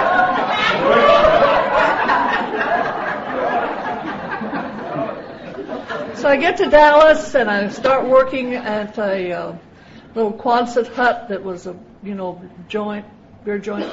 So 6.26 6.32
I 6.32 6.38
get 6.38 6.56
to 6.56 6.68
Dallas 6.68 7.36
and 7.36 7.48
I 7.48 7.68
start 7.68 8.04
working 8.04 8.56
at 8.56 8.98
a 8.98 9.32
uh, 9.32 9.56
little 10.16 10.32
Quonset 10.32 10.88
hut 10.88 11.28
that 11.28 11.44
was 11.44 11.68
a 11.68 11.76
you 12.02 12.16
know 12.16 12.42
joint 12.66 13.06
beer 13.44 13.60
joint 13.60 13.88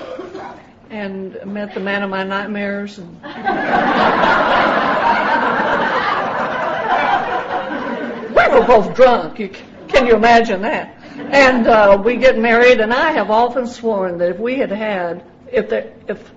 and 0.90 1.38
met 1.46 1.76
the 1.76 1.80
man 1.80 2.02
of 2.02 2.10
my 2.10 2.24
nightmares 2.24 2.98
and 2.98 3.22
we 8.36 8.60
were 8.60 8.66
both 8.66 8.96
drunk 8.96 9.38
you, 9.38 9.50
can 9.88 10.08
you 10.08 10.16
imagine 10.16 10.64
that? 10.64 10.98
And 11.16 11.68
uh, 11.68 12.02
we 12.04 12.16
get 12.16 12.40
married 12.40 12.82
and 12.82 12.92
i 12.92 13.12
have 13.12 13.30
often 13.30 13.68
sworn 13.68 14.18
that 14.18 14.32
if 14.32 14.40
we 14.40 14.56
had 14.56 14.72
had 14.72 15.24
if 15.52 15.70
the, 15.70 15.94
if 16.08 16.32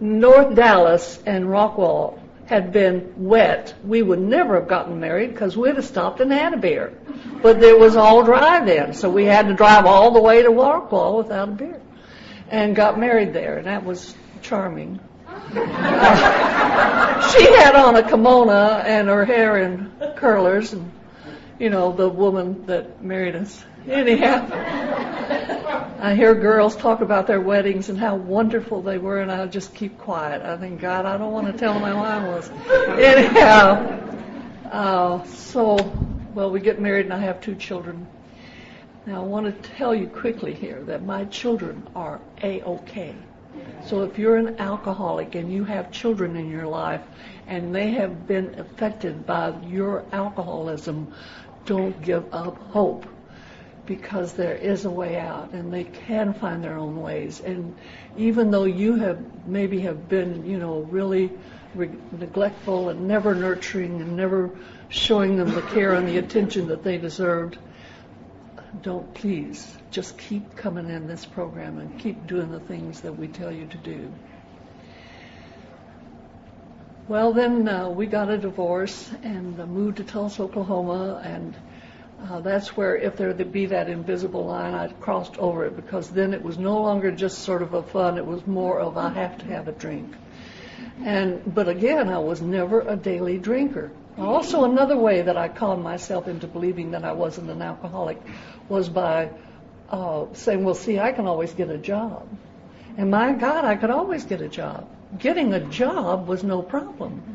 north 0.00 0.54
dallas 0.54 1.22
and 1.26 1.44
rockwall 1.44 2.21
had 2.46 2.72
been 2.72 3.14
wet, 3.16 3.74
we 3.84 4.02
would 4.02 4.20
never 4.20 4.56
have 4.56 4.68
gotten 4.68 5.00
married 5.00 5.32
because 5.32 5.56
we'd 5.56 5.76
have 5.76 5.84
stopped 5.84 6.20
and 6.20 6.32
had 6.32 6.54
a 6.54 6.56
beer. 6.56 6.92
But 7.42 7.62
it 7.62 7.78
was 7.78 7.96
all 7.96 8.24
dry 8.24 8.64
then, 8.64 8.94
so 8.94 9.10
we 9.10 9.24
had 9.24 9.48
to 9.48 9.54
drive 9.54 9.86
all 9.86 10.10
the 10.10 10.20
way 10.20 10.42
to 10.42 10.48
Rockwall 10.48 11.18
without 11.18 11.48
a 11.48 11.52
beer 11.52 11.80
and 12.50 12.76
got 12.76 12.98
married 12.98 13.32
there, 13.32 13.58
and 13.58 13.66
that 13.66 13.84
was 13.84 14.14
charming. 14.42 15.00
She 17.30 17.44
had 17.44 17.76
on 17.76 17.94
a 17.96 18.02
kimono 18.02 18.52
and 18.52 19.08
her 19.08 19.24
hair 19.24 19.58
in 19.58 19.92
curlers, 20.16 20.72
and 20.72 20.90
you 21.58 21.70
know 21.70 21.92
the 21.92 22.08
woman 22.08 22.66
that 22.66 23.02
married 23.02 23.36
us. 23.36 23.64
Anyhow, 23.88 24.48
I 26.00 26.14
hear 26.14 26.34
girls 26.34 26.76
talk 26.76 27.00
about 27.00 27.26
their 27.26 27.40
weddings 27.40 27.88
and 27.88 27.98
how 27.98 28.16
wonderful 28.16 28.82
they 28.82 28.98
were, 28.98 29.20
and 29.20 29.30
I 29.30 29.46
just 29.46 29.74
keep 29.74 29.98
quiet. 29.98 30.42
I 30.42 30.56
think, 30.56 30.80
God, 30.80 31.06
I 31.06 31.16
don't 31.16 31.32
want 31.32 31.46
to 31.46 31.52
tell 31.52 31.74
them 31.74 31.82
how 31.82 31.96
mine 31.96 32.26
was. 32.26 32.50
Anyhow, 32.98 33.98
uh, 34.70 35.24
so 35.24 35.76
well, 36.34 36.50
we 36.50 36.60
get 36.60 36.80
married, 36.80 37.06
and 37.06 37.12
I 37.12 37.18
have 37.18 37.40
two 37.40 37.54
children. 37.54 38.06
Now, 39.04 39.22
I 39.22 39.24
want 39.24 39.46
to 39.46 39.70
tell 39.70 39.94
you 39.94 40.06
quickly 40.06 40.54
here 40.54 40.82
that 40.84 41.04
my 41.04 41.24
children 41.26 41.86
are 41.94 42.20
A-OK. 42.42 43.14
So 43.84 44.02
if 44.02 44.18
you're 44.18 44.36
an 44.36 44.58
alcoholic 44.58 45.34
and 45.34 45.52
you 45.52 45.64
have 45.64 45.90
children 45.90 46.36
in 46.36 46.48
your 46.48 46.66
life 46.66 47.02
and 47.46 47.74
they 47.74 47.90
have 47.90 48.26
been 48.26 48.58
affected 48.58 49.26
by 49.26 49.52
your 49.66 50.04
alcoholism, 50.12 51.12
don't 51.66 52.00
give 52.00 52.32
up 52.32 52.56
hope 52.56 53.06
because 53.86 54.34
there 54.34 54.54
is 54.54 54.84
a 54.84 54.90
way 54.90 55.18
out 55.18 55.52
and 55.52 55.72
they 55.72 55.84
can 55.84 56.34
find 56.34 56.62
their 56.62 56.78
own 56.78 57.00
ways. 57.00 57.40
And 57.40 57.76
even 58.16 58.50
though 58.50 58.64
you 58.64 58.96
have 58.96 59.46
maybe 59.46 59.80
have 59.80 60.08
been, 60.08 60.46
you 60.46 60.58
know, 60.58 60.80
really 60.80 61.30
re- 61.74 61.90
neglectful 62.12 62.90
and 62.90 63.08
never 63.08 63.34
nurturing 63.34 64.00
and 64.00 64.16
never 64.16 64.50
showing 64.88 65.36
them 65.36 65.52
the 65.52 65.62
care 65.62 65.94
and 65.94 66.06
the 66.06 66.18
attention 66.18 66.68
that 66.68 66.84
they 66.84 66.98
deserved, 66.98 67.58
don't 68.82 69.12
please 69.14 69.76
just 69.90 70.16
keep 70.16 70.56
coming 70.56 70.88
in 70.88 71.06
this 71.06 71.26
program 71.26 71.78
and 71.78 71.98
keep 71.98 72.26
doing 72.26 72.50
the 72.50 72.60
things 72.60 73.00
that 73.02 73.12
we 73.12 73.28
tell 73.28 73.52
you 73.52 73.66
to 73.66 73.76
do. 73.78 74.12
Well, 77.08 77.32
then 77.32 77.68
uh, 77.68 77.88
we 77.90 78.06
got 78.06 78.30
a 78.30 78.38
divorce 78.38 79.10
and 79.22 79.60
uh, 79.60 79.66
moved 79.66 79.96
to 79.96 80.04
Tulsa, 80.04 80.44
Oklahoma, 80.44 81.20
and 81.24 81.54
uh, 82.30 82.40
that's 82.40 82.76
where, 82.76 82.96
if 82.96 83.16
there 83.16 83.28
would 83.28 83.52
be 83.52 83.66
that 83.66 83.88
invisible 83.88 84.46
line, 84.46 84.74
I'd 84.74 85.00
crossed 85.00 85.36
over 85.38 85.64
it 85.66 85.76
because 85.76 86.10
then 86.10 86.34
it 86.34 86.42
was 86.42 86.58
no 86.58 86.80
longer 86.80 87.10
just 87.10 87.38
sort 87.40 87.62
of 87.62 87.74
a 87.74 87.82
fun; 87.82 88.18
it 88.18 88.26
was 88.26 88.46
more 88.46 88.80
of 88.80 88.96
I 88.96 89.10
have 89.10 89.38
to 89.38 89.44
have 89.46 89.68
a 89.68 89.72
drink. 89.72 90.14
And 91.04 91.42
but 91.54 91.68
again, 91.68 92.08
I 92.08 92.18
was 92.18 92.40
never 92.40 92.80
a 92.80 92.96
daily 92.96 93.38
drinker. 93.38 93.90
Also, 94.18 94.64
another 94.64 94.96
way 94.96 95.22
that 95.22 95.36
I 95.36 95.48
conned 95.48 95.82
myself 95.82 96.28
into 96.28 96.46
believing 96.46 96.90
that 96.90 97.04
I 97.04 97.12
wasn't 97.12 97.50
an 97.50 97.62
alcoholic 97.62 98.20
was 98.68 98.88
by 98.88 99.30
uh, 99.88 100.26
saying, 100.34 100.64
well, 100.64 100.74
see, 100.74 100.98
I 100.98 101.12
can 101.12 101.26
always 101.26 101.52
get 101.52 101.70
a 101.70 101.78
job. 101.78 102.28
And 102.96 103.10
my 103.10 103.32
God, 103.32 103.64
I 103.64 103.76
could 103.76 103.90
always 103.90 104.24
get 104.24 104.42
a 104.42 104.48
job. 104.48 104.88
Getting 105.18 105.54
a 105.54 105.60
job 105.60 106.28
was 106.28 106.44
no 106.44 106.62
problem. 106.62 107.31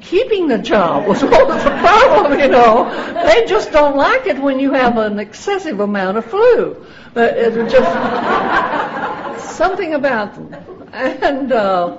Keeping 0.00 0.48
the 0.48 0.58
job 0.58 1.06
was 1.06 1.22
what 1.24 1.46
was 1.48 1.62
the 1.64 1.70
problem, 1.70 2.38
you 2.38 2.48
know. 2.48 2.90
They 3.26 3.46
just 3.46 3.72
don't 3.72 3.96
like 3.96 4.26
it 4.26 4.38
when 4.38 4.58
you 4.58 4.72
have 4.72 4.96
an 4.96 5.18
excessive 5.18 5.80
amount 5.80 6.18
of 6.18 6.24
flu. 6.24 6.84
But 7.14 7.36
it 7.36 7.54
was 7.54 7.72
just 7.72 9.48
something 9.56 9.94
about 9.94 10.34
them. 10.34 10.54
And 10.92 11.52
uh, 11.52 11.98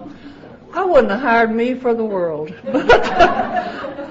I 0.74 0.86
wouldn't 0.86 1.12
have 1.12 1.22
hired 1.22 1.52
me 1.52 1.74
for 1.74 1.94
the 1.94 2.06
world. 2.06 2.54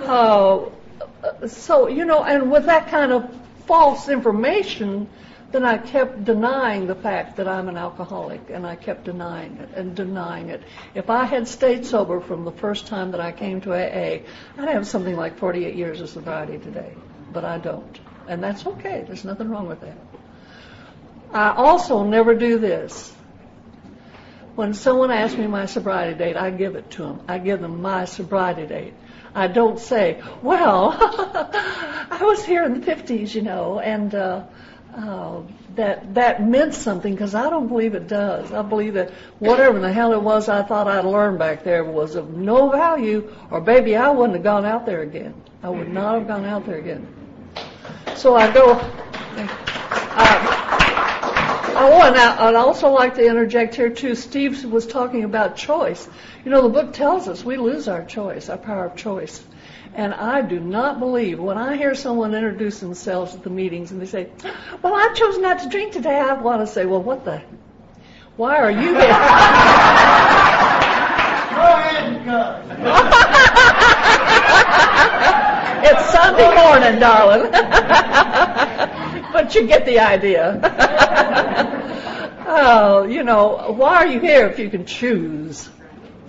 But 0.09 0.13
uh, 0.15 1.47
so 1.47 1.89
you 1.89 2.05
know, 2.05 2.25
and 2.25 2.51
with 2.51 2.65
that 2.67 2.89
kind 2.89 3.13
of 3.13 3.29
false 3.67 4.09
information, 4.09 5.09
then 5.51 5.65
I 5.65 5.79
kept 5.79 6.25
denying 6.25 6.87
the 6.87 6.95
fact 6.95 7.37
that 7.37 7.49
I'm 7.49 7.69
an 7.69 7.77
alcoholic, 7.77 8.51
and 8.51 8.67
I 8.67 8.77
kept 8.77 9.05
denying 9.05 9.57
it 9.57 9.71
and 9.75 9.95
denying 9.95 10.51
it. 10.51 10.63
If 10.95 11.09
I 11.09 11.25
had 11.25 11.49
stayed 11.49 11.87
sober 11.87 12.21
from 12.21 12.45
the 12.45 12.53
first 12.53 12.87
time 12.87 13.13
that 13.13 13.21
I 13.21 13.33
came 13.33 13.61
to 13.63 13.73
AA, 13.73 14.21
I'd 14.59 14.69
have 14.69 14.87
something 14.87 15.17
like 15.17 15.39
48 15.39 15.75
years 15.75 16.01
of 16.03 16.11
sobriety 16.11 16.59
today, 16.59 16.93
but 17.33 17.45
I 17.45 17.59
don't, 17.59 17.99
and 18.27 18.43
that's 18.43 18.67
okay. 18.67 19.05
There's 19.07 19.25
nothing 19.25 19.49
wrong 19.49 19.69
with 19.69 19.81
that. 19.81 19.97
I 21.33 21.55
also 21.57 22.05
never 22.05 22.35
do 22.35 22.59
this. 22.59 23.15
When 24.55 24.75
someone 24.75 25.11
asks 25.11 25.39
me 25.39 25.47
my 25.47 25.67
sobriety 25.67 26.19
date, 26.19 26.37
I 26.37 26.51
give 26.51 26.75
it 26.75 26.91
to 26.93 27.03
them. 27.03 27.21
I 27.29 27.39
give 27.39 27.61
them 27.61 27.81
my 27.81 28.07
sobriety 28.07 28.67
date. 28.67 28.95
I 29.35 29.47
don't 29.47 29.79
say, 29.79 30.21
well, 30.43 30.97
I 31.01 32.19
was 32.23 32.45
here 32.45 32.65
in 32.65 32.81
the 32.81 32.85
50s, 32.85 33.35
you 33.35 33.43
know, 33.43 33.79
and 33.79 34.15
uh, 34.15 34.45
uh, 34.99 35.43
that 35.77 36.15
that 36.15 36.47
meant 36.47 36.75
something 36.75 37.15
because 37.15 37.35
I 37.35 37.49
don't 37.49 37.69
believe 37.69 37.95
it 37.95 38.09
does. 38.09 38.53
I 38.53 38.63
believe 38.63 38.95
that 38.95 39.11
whatever 39.39 39.79
the 39.79 39.93
hell 39.93 40.13
it 40.13 40.21
was 40.21 40.49
I 40.49 40.63
thought 40.63 40.89
I'd 40.89 41.05
learned 41.05 41.39
back 41.39 41.63
there 41.63 41.85
was 41.85 42.17
of 42.17 42.31
no 42.31 42.71
value, 42.71 43.33
or 43.51 43.61
baby, 43.61 43.97
I 43.97 44.11
wouldn't 44.11 44.35
have 44.35 44.45
gone 44.45 44.65
out 44.65 44.87
there 44.87 45.03
again. 45.03 45.35
I 45.63 45.69
would 45.69 45.89
not 45.89 46.15
have 46.15 46.27
gone 46.27 46.45
out 46.45 46.67
there 46.67 46.79
again. 46.79 47.07
So 48.17 48.37
I 48.37 48.53
go. 48.53 48.73
Uh, 50.21 50.65
Oh, 51.81 52.03
and 52.03 52.17
I, 52.17 52.49
I'd 52.49 52.57
also 52.57 52.89
like 52.91 53.15
to 53.15 53.25
interject 53.25 53.77
here 53.77 53.89
too. 53.89 54.17
Steve 54.17 54.65
was 54.65 54.85
talking 54.85 55.23
about 55.23 55.55
choice. 55.55 56.09
You 56.45 56.51
know, 56.51 56.63
the 56.63 56.69
book 56.69 56.93
tells 56.93 57.29
us 57.29 57.45
we 57.45 57.57
lose 57.57 57.87
our 57.87 58.05
choice, 58.05 58.49
our 58.49 58.59
power 58.59 58.87
of 58.87 58.97
choice. 58.97 59.45
And 59.95 60.15
I 60.15 60.43
do 60.43 60.61
not 60.61 61.01
believe 61.01 61.41
when 61.41 61.59
I 61.59 61.77
hear 61.77 61.95
someone 61.95 62.35
introduce 62.35 62.81
themselves 62.81 63.35
at 63.35 63.43
the 63.43 63.51
meetings 63.51 63.91
and 63.91 64.01
they 64.01 64.07
say, 64.07 64.29
"Well, 64.83 64.95
I 64.95 65.13
chose 65.15 65.39
not 65.39 65.59
to 65.61 65.69
drink 65.69 65.93
today," 65.93 66.19
I 66.19 66.35
want 66.35 66.63
to 66.63 66.67
say, 66.67 66.87
"Well, 66.87 67.03
what 67.03 67.25
the? 67.25 67.43
Why 68.37 68.59
are 68.59 68.71
you 68.71 68.95
here?" 68.95 68.95
Go 71.59 71.65
ahead 71.65 72.29
it's 75.89 76.13
Sunday 76.13 76.55
morning, 76.55 77.01
darling. 77.01 77.51
but 79.33 79.55
you 79.55 79.67
get 79.67 79.85
the 79.85 79.99
idea. 79.99 80.61
oh, 82.47 83.05
you 83.05 83.25
know, 83.25 83.75
why 83.77 83.97
are 83.97 84.07
you 84.07 84.21
here 84.21 84.47
if 84.47 84.59
you 84.59 84.71
can 84.71 84.85
choose? 84.85 85.67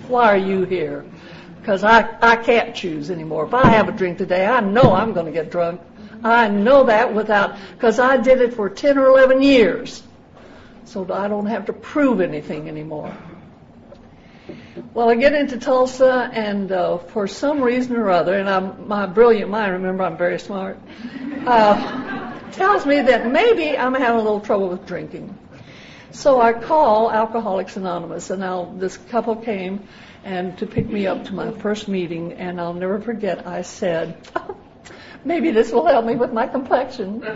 Why 0.07 0.33
are 0.33 0.37
you 0.37 0.63
here? 0.63 1.05
Because 1.59 1.83
I, 1.83 2.17
I 2.21 2.35
can't 2.37 2.75
choose 2.75 3.11
anymore. 3.11 3.45
If 3.45 3.53
I 3.53 3.67
have 3.67 3.89
a 3.89 3.91
drink 3.91 4.17
today, 4.17 4.45
I 4.45 4.59
know 4.61 4.93
I'm 4.93 5.13
going 5.13 5.25
to 5.25 5.31
get 5.31 5.51
drunk. 5.51 5.81
I 6.23 6.47
know 6.49 6.85
that 6.85 7.13
without, 7.13 7.57
because 7.73 7.99
I 7.99 8.17
did 8.17 8.41
it 8.41 8.53
for 8.53 8.69
10 8.69 8.97
or 8.97 9.07
11 9.07 9.41
years. 9.41 10.03
So 10.85 11.11
I 11.13 11.27
don't 11.27 11.45
have 11.45 11.67
to 11.67 11.73
prove 11.73 12.19
anything 12.19 12.67
anymore. 12.67 13.15
Well, 14.93 15.09
I 15.09 15.15
get 15.15 15.33
into 15.33 15.59
Tulsa, 15.59 16.29
and 16.33 16.71
uh, 16.71 16.97
for 16.97 17.27
some 17.27 17.61
reason 17.61 17.95
or 17.95 18.09
other, 18.09 18.33
and 18.39 18.49
I'm, 18.49 18.87
my 18.87 19.05
brilliant 19.05 19.51
mind, 19.51 19.73
remember 19.73 20.03
I'm 20.03 20.17
very 20.17 20.39
smart, 20.39 20.79
uh, 21.45 22.51
tells 22.51 22.85
me 22.85 23.01
that 23.01 23.27
maybe 23.27 23.77
I'm 23.77 23.93
having 23.93 24.19
a 24.19 24.23
little 24.23 24.39
trouble 24.39 24.69
with 24.69 24.85
drinking. 24.87 25.37
So 26.11 26.41
I 26.41 26.53
call 26.53 27.11
Alcoholics 27.11 27.77
Anonymous, 27.77 28.29
and 28.31 28.43
I'll, 28.43 28.71
this 28.73 28.97
couple 28.97 29.35
came 29.35 29.87
and 30.23 30.57
to 30.57 30.65
pick 30.65 30.87
me 30.87 31.07
up 31.07 31.25
to 31.25 31.33
my 31.33 31.51
first 31.51 31.87
meeting, 31.87 32.33
and 32.33 32.59
I'll 32.59 32.73
never 32.73 32.99
forget. 32.99 33.47
I 33.47 33.61
said, 33.61 34.17
"Maybe 35.25 35.51
this 35.51 35.71
will 35.71 35.85
help 35.85 36.05
me 36.05 36.15
with 36.15 36.33
my 36.33 36.47
complexion." 36.47 37.19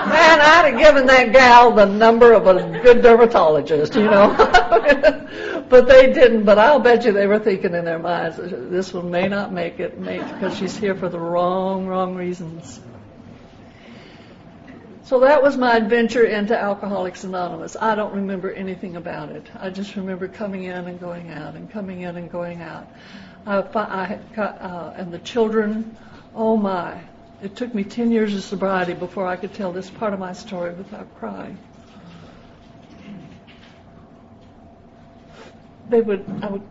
Man, 0.00 0.40
I'd 0.40 0.72
have 0.72 0.78
given 0.80 1.06
that 1.06 1.32
gal 1.32 1.72
the 1.72 1.84
number 1.84 2.32
of 2.32 2.46
a 2.46 2.80
good 2.82 3.02
dermatologist, 3.02 3.94
you 3.94 4.04
know. 4.04 4.34
but 5.68 5.86
they 5.86 6.12
didn't. 6.12 6.44
But 6.44 6.58
I'll 6.58 6.80
bet 6.80 7.04
you 7.04 7.12
they 7.12 7.26
were 7.26 7.38
thinking 7.38 7.74
in 7.74 7.84
their 7.84 7.98
minds, 7.98 8.38
this 8.38 8.94
one 8.94 9.10
may 9.10 9.28
not 9.28 9.52
make 9.52 9.78
it, 9.78 10.02
because 10.02 10.56
she's 10.56 10.76
here 10.76 10.94
for 10.94 11.10
the 11.10 11.20
wrong, 11.20 11.86
wrong 11.86 12.16
reasons. 12.16 12.80
So 15.10 15.18
that 15.18 15.42
was 15.42 15.56
my 15.56 15.76
adventure 15.76 16.22
into 16.22 16.56
Alcoholics 16.56 17.24
Anonymous. 17.24 17.74
I 17.74 17.96
don't 17.96 18.14
remember 18.14 18.48
anything 18.52 18.94
about 18.94 19.30
it. 19.30 19.44
I 19.58 19.68
just 19.70 19.96
remember 19.96 20.28
coming 20.28 20.62
in 20.62 20.86
and 20.86 21.00
going 21.00 21.30
out 21.30 21.56
and 21.56 21.68
coming 21.68 22.02
in 22.02 22.16
and 22.16 22.30
going 22.30 22.62
out. 22.62 22.86
I, 23.44 23.56
uh, 23.56 24.94
and 24.96 25.12
the 25.12 25.18
children, 25.18 25.96
oh 26.32 26.56
my, 26.56 27.02
it 27.42 27.56
took 27.56 27.74
me 27.74 27.82
10 27.82 28.12
years 28.12 28.36
of 28.36 28.44
sobriety 28.44 28.94
before 28.94 29.26
I 29.26 29.34
could 29.34 29.52
tell 29.52 29.72
this 29.72 29.90
part 29.90 30.14
of 30.14 30.20
my 30.20 30.32
story 30.32 30.72
without 30.74 31.12
crying. 31.16 31.58
They 35.88 36.02
would, 36.02 36.24
I 36.40 36.50
would 36.50 36.68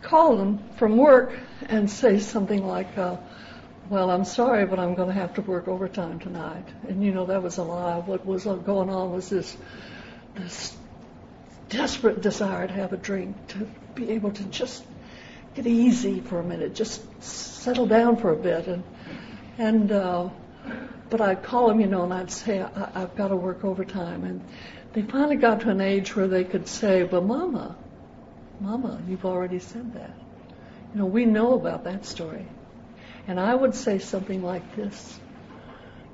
call 0.00 0.36
them 0.36 0.62
from 0.76 0.96
work 0.96 1.36
and 1.68 1.90
say 1.90 2.20
something 2.20 2.64
like, 2.64 2.96
uh, 2.96 3.16
well, 3.90 4.10
I'm 4.10 4.24
sorry, 4.24 4.66
but 4.66 4.78
I'm 4.78 4.94
going 4.94 5.08
to 5.08 5.14
have 5.14 5.34
to 5.34 5.42
work 5.42 5.66
overtime 5.66 6.18
tonight. 6.18 6.64
And 6.88 7.02
you 7.02 7.12
know, 7.12 7.26
that 7.26 7.42
was 7.42 7.56
a 7.56 7.62
lie. 7.62 7.98
What 7.98 8.26
was 8.26 8.44
going 8.44 8.90
on 8.90 9.12
was 9.12 9.30
this, 9.30 9.56
this 10.34 10.76
desperate 11.70 12.20
desire 12.20 12.66
to 12.66 12.72
have 12.72 12.92
a 12.92 12.98
drink, 12.98 13.34
to 13.48 13.68
be 13.94 14.10
able 14.10 14.32
to 14.32 14.44
just 14.44 14.84
get 15.54 15.66
easy 15.66 16.20
for 16.20 16.38
a 16.38 16.44
minute, 16.44 16.74
just 16.74 17.00
settle 17.22 17.86
down 17.86 18.16
for 18.16 18.32
a 18.32 18.36
bit. 18.36 18.66
And 18.66 18.84
and 19.56 19.90
uh, 19.90 20.28
but 21.08 21.22
I'd 21.22 21.42
call 21.42 21.68
them, 21.68 21.80
you 21.80 21.86
know, 21.86 22.04
and 22.04 22.12
I'd 22.12 22.30
say 22.30 22.60
I, 22.60 22.90
I've 22.94 23.16
got 23.16 23.28
to 23.28 23.36
work 23.36 23.64
overtime. 23.64 24.24
And 24.24 24.44
they 24.92 25.02
finally 25.02 25.36
got 25.36 25.62
to 25.62 25.70
an 25.70 25.80
age 25.80 26.14
where 26.14 26.28
they 26.28 26.44
could 26.44 26.68
say, 26.68 27.04
"But 27.04 27.24
Mama, 27.24 27.74
Mama, 28.60 29.00
you've 29.08 29.24
already 29.24 29.60
said 29.60 29.94
that. 29.94 30.14
You 30.92 31.00
know, 31.00 31.06
we 31.06 31.24
know 31.24 31.54
about 31.54 31.84
that 31.84 32.04
story." 32.04 32.46
And 33.28 33.38
I 33.38 33.54
would 33.54 33.74
say 33.74 33.98
something 33.98 34.42
like 34.42 34.74
this: 34.74 35.20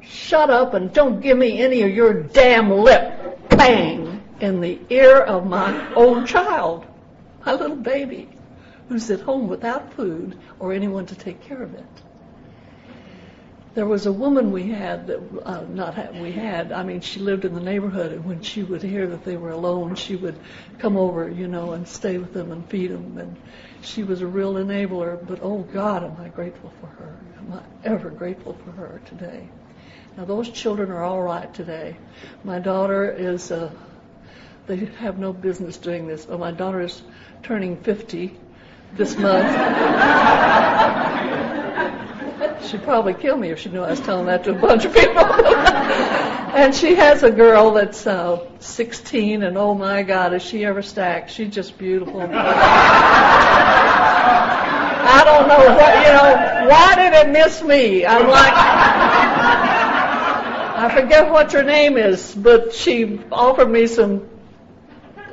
"Shut 0.02 0.50
up 0.50 0.74
and 0.74 0.92
don't 0.92 1.20
give 1.20 1.38
me 1.38 1.62
any 1.62 1.82
of 1.82 1.90
your 1.90 2.12
damn 2.12 2.70
lip." 2.70 3.38
Bang 3.48 4.22
in 4.40 4.60
the 4.60 4.78
ear 4.90 5.20
of 5.20 5.46
my 5.46 5.94
own 5.94 6.26
child, 6.26 6.84
my 7.46 7.54
little 7.54 7.76
baby, 7.76 8.28
who's 8.88 9.10
at 9.10 9.20
home 9.20 9.48
without 9.48 9.94
food 9.94 10.36
or 10.58 10.72
anyone 10.72 11.06
to 11.06 11.14
take 11.14 11.40
care 11.40 11.62
of 11.62 11.72
it 11.74 12.02
there 13.74 13.86
was 13.86 14.06
a 14.06 14.12
woman 14.12 14.52
we 14.52 14.70
had 14.70 15.08
that 15.08 15.20
uh, 15.44 15.62
not 15.68 16.14
we 16.14 16.30
had. 16.30 16.70
I 16.70 16.84
mean, 16.84 17.00
she 17.00 17.18
lived 17.18 17.44
in 17.44 17.54
the 17.54 17.60
neighborhood, 17.60 18.12
and 18.12 18.24
when 18.24 18.40
she 18.40 18.62
would 18.62 18.82
hear 18.82 19.08
that 19.08 19.24
they 19.24 19.36
were 19.36 19.50
alone, 19.50 19.96
she 19.96 20.14
would 20.14 20.38
come 20.78 20.96
over, 20.96 21.28
you 21.28 21.48
know, 21.48 21.72
and 21.72 21.86
stay 21.86 22.18
with 22.18 22.32
them 22.32 22.52
and 22.52 22.68
feed 22.70 22.92
them. 22.92 23.18
And 23.18 23.36
she 23.84 24.02
was 24.02 24.22
a 24.22 24.26
real 24.26 24.54
enabler. 24.54 25.24
But 25.26 25.40
oh 25.42 25.58
God, 25.72 26.04
am 26.04 26.16
I 26.20 26.28
grateful 26.28 26.72
for 26.80 26.86
her? 26.86 27.16
Am 27.38 27.52
I 27.52 27.86
ever 27.86 28.10
grateful 28.10 28.56
for 28.64 28.72
her 28.72 29.00
today? 29.06 29.48
Now 30.16 30.24
those 30.24 30.50
children 30.50 30.90
are 30.90 31.02
all 31.02 31.22
right 31.22 31.52
today. 31.54 31.96
My 32.42 32.58
daughter 32.58 33.10
is. 33.10 33.50
Uh, 33.50 33.70
they 34.66 34.76
have 34.76 35.18
no 35.18 35.32
business 35.32 35.76
doing 35.76 36.06
this, 36.06 36.24
but 36.24 36.40
my 36.40 36.50
daughter 36.50 36.80
is 36.80 37.02
turning 37.42 37.76
50 37.76 38.34
this 38.94 39.16
month. 39.18 39.44
She'd 42.66 42.82
probably 42.82 43.12
kill 43.12 43.36
me 43.36 43.50
if 43.50 43.58
she 43.58 43.68
knew 43.68 43.82
I 43.82 43.90
was 43.90 44.00
telling 44.00 44.24
that 44.26 44.44
to 44.44 44.52
a 44.52 44.54
bunch 44.54 44.86
of 44.86 44.94
people. 44.94 45.22
and 46.54 46.74
she 46.74 46.94
has 46.94 47.22
a 47.22 47.30
girl 47.30 47.72
that's 47.72 48.06
uh, 48.06 48.46
16, 48.60 49.42
and 49.42 49.58
oh 49.58 49.74
my 49.74 50.02
God, 50.02 50.32
is 50.34 50.42
she 50.42 50.64
ever 50.64 50.82
stacked? 50.82 51.30
She's 51.30 51.52
just 51.52 51.76
beautiful. 51.76 52.20
I 55.06 55.22
don't 55.24 55.48
know 55.48 55.58
what, 55.74 56.06
you 56.06 56.12
know, 56.12 56.68
why 56.70 56.94
did 56.94 57.12
it 57.12 57.30
miss 57.30 57.62
me? 57.62 58.06
I'm 58.06 58.28
like, 58.28 58.52
I 60.76 60.94
forget 60.94 61.30
what 61.30 61.52
her 61.52 61.62
name 61.62 61.96
is, 61.96 62.34
but 62.34 62.72
she 62.72 63.20
offered 63.32 63.70
me 63.70 63.86
some, 63.88 64.28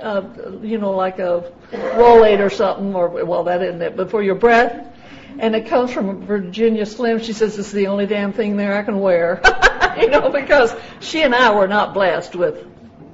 uh, 0.01 0.23
you 0.62 0.77
know, 0.79 0.91
like 0.91 1.19
a 1.19 1.51
Rolaids 1.71 2.39
or 2.39 2.49
something, 2.49 2.95
or, 2.95 3.23
well, 3.25 3.43
that 3.43 3.62
isn't 3.62 3.81
it, 3.81 3.95
but 3.95 4.10
for 4.10 4.23
your 4.23 4.36
breath 4.36 4.90
and 5.39 5.56
it 5.56 5.67
comes 5.67 5.91
from 5.91 6.26
Virginia 6.26 6.86
Slim. 6.86 7.20
She 7.20 7.34
says 7.34 7.58
it's 7.58 7.72
the 7.72 7.88
only 7.88 8.06
damn 8.06 8.34
thing 8.34 8.58
there 8.58 8.78
I 8.78 8.84
can 8.84 9.00
wear, 9.00 9.41
you 10.00 10.10
know, 10.10 10.30
because 10.30 10.76
she 11.00 11.22
and 11.24 11.34
I 11.34 11.54
were 11.56 11.67
not 11.67 11.94
blessed 11.94 12.36
with, 12.36 12.65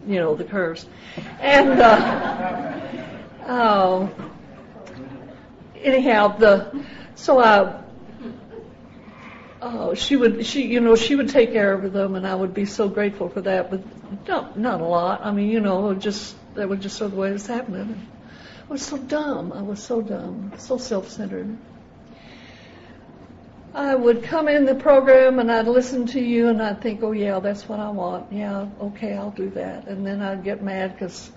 you 0.06 0.20
know, 0.20 0.36
the 0.36 0.44
curves. 0.44 0.86
And 1.40 1.80
uh, 1.80 2.80
oh, 3.48 4.10
anyhow, 5.82 6.38
the 6.38 6.86
so 7.16 7.40
I. 7.40 7.84
Oh, 9.60 9.96
she 9.96 10.16
would, 10.16 10.46
she, 10.46 10.68
you 10.68 10.80
know, 10.80 10.96
she 10.96 11.16
would 11.16 11.30
take 11.30 11.52
care 11.52 11.74
of 11.74 11.92
them, 11.92 12.14
and 12.14 12.28
I 12.28 12.36
would 12.36 12.54
be 12.54 12.66
so 12.66 12.88
grateful 12.88 13.28
for 13.28 13.42
that. 13.42 13.72
But 13.72 13.82
not, 14.28 14.58
not 14.58 14.82
a 14.82 14.86
lot. 14.86 15.22
I 15.26 15.32
mean, 15.32 15.50
you 15.50 15.60
know, 15.60 15.96
just 15.96 16.36
that 16.54 16.70
was 16.70 16.80
just 16.80 16.98
sort 16.98 17.08
of 17.08 17.16
the 17.16 17.22
way 17.22 17.30
it 17.30 17.34
was 17.34 17.48
happening. 17.48 18.08
I 18.70 18.72
was 18.72 18.84
so 18.84 18.98
dumb. 18.98 19.52
I 19.54 19.64
was 19.64 19.82
so 19.82 20.02
dumb, 20.02 20.54
so 20.58 20.78
self-centered. 20.78 21.58
I 23.78 23.94
would 23.94 24.24
come 24.24 24.48
in 24.48 24.66
the 24.66 24.74
program 24.74 25.38
and 25.38 25.52
I'd 25.52 25.68
listen 25.68 26.08
to 26.08 26.20
you 26.20 26.48
and 26.48 26.63
I'd 26.63 26.82
think, 26.82 27.04
oh 27.04 27.12
yeah, 27.12 27.40
that's 27.40 27.70
what 27.70 27.80
I 27.80 27.92
want. 27.92 28.34
Yeah, 28.34 28.70
okay, 28.82 29.13
I'll 29.13 29.30
do 29.30 29.52
that. 29.52 29.88
And 29.88 30.04
then 30.04 30.20
I'd 30.20 30.44
get 30.44 30.63
mad 30.63 30.94
because, 30.94 31.30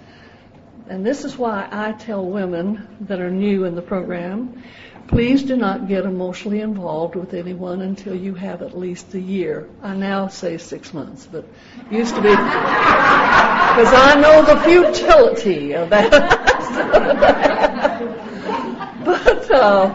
and 0.88 1.04
this 1.04 1.26
is 1.26 1.36
why 1.36 1.68
I 1.70 1.92
tell 1.92 2.24
women 2.24 2.88
that 3.02 3.20
are 3.20 3.30
new 3.30 3.66
in 3.66 3.74
the 3.74 3.82
program, 3.82 4.62
please 5.06 5.42
do 5.42 5.54
not 5.54 5.86
get 5.86 6.06
emotionally 6.06 6.62
involved 6.62 7.14
with 7.14 7.34
anyone 7.34 7.82
until 7.82 8.14
you 8.14 8.32
have 8.32 8.62
at 8.62 8.74
least 8.76 9.12
a 9.12 9.20
year. 9.20 9.68
I 9.82 9.94
now 9.94 10.28
say 10.28 10.56
six 10.56 10.94
months, 10.94 11.28
but 11.30 11.44
used 11.90 12.14
to 12.14 12.22
be, 12.22 12.30
because 12.30 13.92
I 13.92 14.18
know 14.18 14.46
the 14.46 14.58
futility 14.62 15.74
of 15.74 15.90
that. 15.90 16.10
but, 19.04 19.50
uh, 19.50 19.94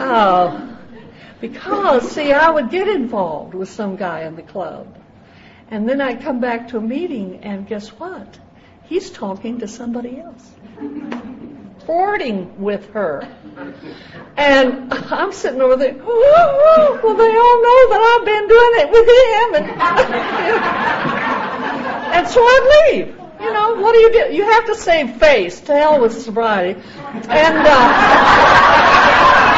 uh, 0.00 0.73
because, 1.48 2.10
see, 2.10 2.32
I 2.32 2.48
would 2.48 2.70
get 2.70 2.88
involved 2.88 3.52
with 3.52 3.68
some 3.68 3.96
guy 3.96 4.22
in 4.22 4.34
the 4.34 4.40
club. 4.40 4.96
And 5.70 5.86
then 5.86 6.00
I'd 6.00 6.22
come 6.22 6.40
back 6.40 6.68
to 6.68 6.78
a 6.78 6.80
meeting, 6.80 7.40
and 7.42 7.68
guess 7.68 7.90
what? 7.90 8.38
He's 8.84 9.10
talking 9.10 9.58
to 9.58 9.68
somebody 9.68 10.18
else. 10.20 10.50
Flirting 11.84 12.62
with 12.62 12.88
her. 12.92 13.28
And 14.38 14.90
I'm 14.94 15.32
sitting 15.32 15.60
over 15.60 15.76
there, 15.76 15.94
oh, 16.00 17.00
well, 17.02 17.14
they 17.14 17.36
all 17.36 17.62
know 17.66 17.88
that 17.92 18.00
I've 18.10 18.24
been 18.24 18.48
doing 18.48 18.72
it 18.80 18.88
with 18.90 19.06
him. 19.20 19.54
And, 19.60 19.66
and 22.16 22.26
so 22.26 22.40
I'd 22.40 22.64
leave. 22.90 23.08
You 23.42 23.52
know, 23.52 23.74
what 23.82 23.92
do 23.92 23.98
you 24.00 24.12
do? 24.12 24.32
You 24.34 24.44
have 24.50 24.64
to 24.66 24.74
save 24.74 25.16
face. 25.16 25.60
To 25.60 25.74
hell 25.76 26.00
with 26.00 26.18
sobriety. 26.18 26.80
And, 27.28 27.66
uh, 27.66 29.50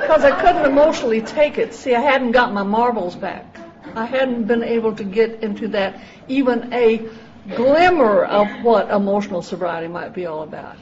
Because 0.00 0.24
I 0.24 0.40
couldn't 0.40 0.64
emotionally 0.64 1.20
take 1.20 1.58
it. 1.58 1.74
See, 1.74 1.94
I 1.94 2.00
hadn't 2.00 2.32
got 2.32 2.52
my 2.52 2.62
marbles 2.62 3.16
back. 3.16 3.44
I 3.94 4.04
hadn't 4.04 4.44
been 4.44 4.62
able 4.62 4.94
to 4.96 5.04
get 5.04 5.42
into 5.42 5.68
that, 5.68 6.00
even 6.28 6.72
a 6.72 7.08
glimmer 7.54 8.24
of 8.24 8.62
what 8.62 8.90
emotional 8.90 9.42
sobriety 9.42 9.88
might 9.88 10.14
be 10.14 10.26
all 10.26 10.42
about. 10.42 10.76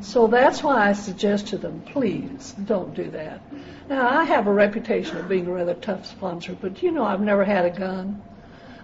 So 0.00 0.26
that's 0.26 0.62
why 0.62 0.88
I 0.88 0.92
suggest 0.92 1.48
to 1.48 1.58
them, 1.58 1.82
please 1.86 2.54
don't 2.64 2.94
do 2.94 3.10
that. 3.10 3.40
Now, 3.88 4.08
I 4.08 4.24
have 4.24 4.46
a 4.46 4.52
reputation 4.52 5.16
of 5.16 5.28
being 5.28 5.46
a 5.46 5.52
rather 5.52 5.74
tough 5.74 6.06
sponsor, 6.06 6.56
but 6.60 6.82
you 6.82 6.90
know 6.90 7.04
I've 7.04 7.20
never 7.20 7.44
had 7.44 7.64
a 7.64 7.70
gun. 7.70 8.22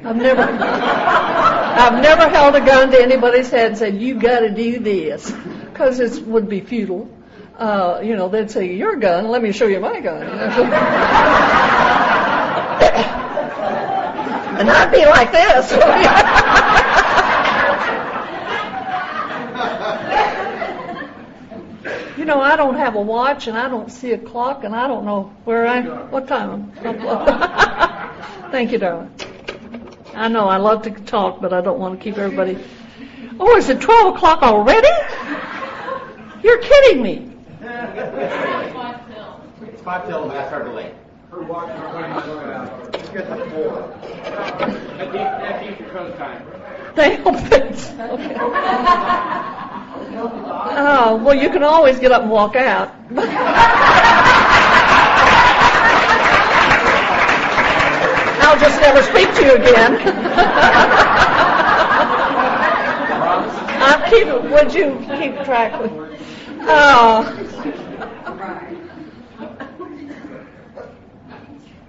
I've 0.05 0.17
never, 0.17 0.43
I've 0.43 2.03
never 2.03 2.29
held 2.29 2.55
a 2.55 2.61
gun 2.61 2.91
to 2.93 3.03
anybody's 3.03 3.51
head 3.51 3.69
and 3.69 3.79
said, 3.79 4.01
you 4.01 4.15
gotta 4.15 4.51
do 4.51 4.79
this. 4.79 5.33
Because 5.79 6.01
it 6.01 6.27
would 6.27 6.49
be 6.49 6.61
futile 6.61 7.09
uh, 7.59 8.01
you 8.05 8.17
know, 8.17 8.29
they'd 8.29 8.51
say, 8.51 8.73
your 8.73 8.97
gun, 8.97 9.29
let 9.29 9.43
me 9.43 9.51
show 9.51 9.67
you 9.67 9.81
my 9.81 10.01
gun. 10.01 10.23
and 14.59 14.71
I'd 14.71 14.93
be 14.93 15.05
like 15.05 15.33
this. 15.33 15.73
you 22.17 22.25
know, 22.25 22.41
I 22.41 22.55
don't 22.55 22.77
have 22.77 22.95
a 22.95 23.01
watch 23.01 23.49
and 23.49 23.59
I 23.59 23.69
don't 23.69 23.91
see 23.91 24.13
a 24.13 24.19
clock 24.19 24.63
and 24.63 24.75
I 24.75 24.87
don't 24.87 25.05
know 25.05 25.35
where 25.45 25.67
I, 25.67 25.81
what 25.81 26.29
time 26.29 26.73
I'm. 26.85 27.01
Thank 28.53 28.71
you, 28.71 28.79
darling. 28.79 29.13
I 30.15 30.29
know 30.29 30.49
I 30.49 30.59
love 30.59 30.83
to 30.83 30.91
talk, 30.91 31.41
but 31.41 31.53
I 31.53 31.61
don't 31.61 31.81
want 31.81 31.99
to 31.99 32.05
keep 32.05 32.19
everybody. 32.19 32.57
Oh, 33.41 33.57
is 33.57 33.69
it 33.69 33.81
12 33.81 34.15
o'clock 34.15 34.43
already? 34.43 34.89
You're 36.43 36.59
kidding 36.59 37.03
me. 37.03 37.31
It's 39.61 39.83
five 39.83 40.07
till, 40.07 40.29
that's 40.29 40.53
our 40.53 40.63
delay. 40.63 40.95
Her 41.31 41.43
watch 41.43 41.71
is 41.71 41.81
running 41.93 42.13
out. 42.13 42.93
Let's 42.93 43.09
get 43.11 43.29
the 43.29 43.37
four. 43.51 43.99
That 44.99 45.63
keeps 45.63 45.81
your 45.81 46.11
time. 46.17 46.47
They 46.95 47.17
don't 47.17 47.37
think 47.37 47.75
so. 47.77 48.17
Oh, 50.81 51.21
well, 51.25 51.35
you 51.35 51.51
can 51.51 51.63
always 51.63 51.99
get 51.99 52.13
up 52.13 52.23
and 52.23 52.31
walk 52.31 52.57
out. 52.57 52.95
I'll 58.41 58.59
just 58.59 58.81
never 58.81 59.03
speak 59.03 59.35
to 59.35 59.45
you 59.45 59.55
again. 59.57 59.99
I'll 63.81 64.11
keep, 64.11 64.27
would 64.51 64.73
you 64.75 64.97
keep 65.19 65.45
track 65.45 65.81
with? 65.81 66.08
Oh. 66.61 67.45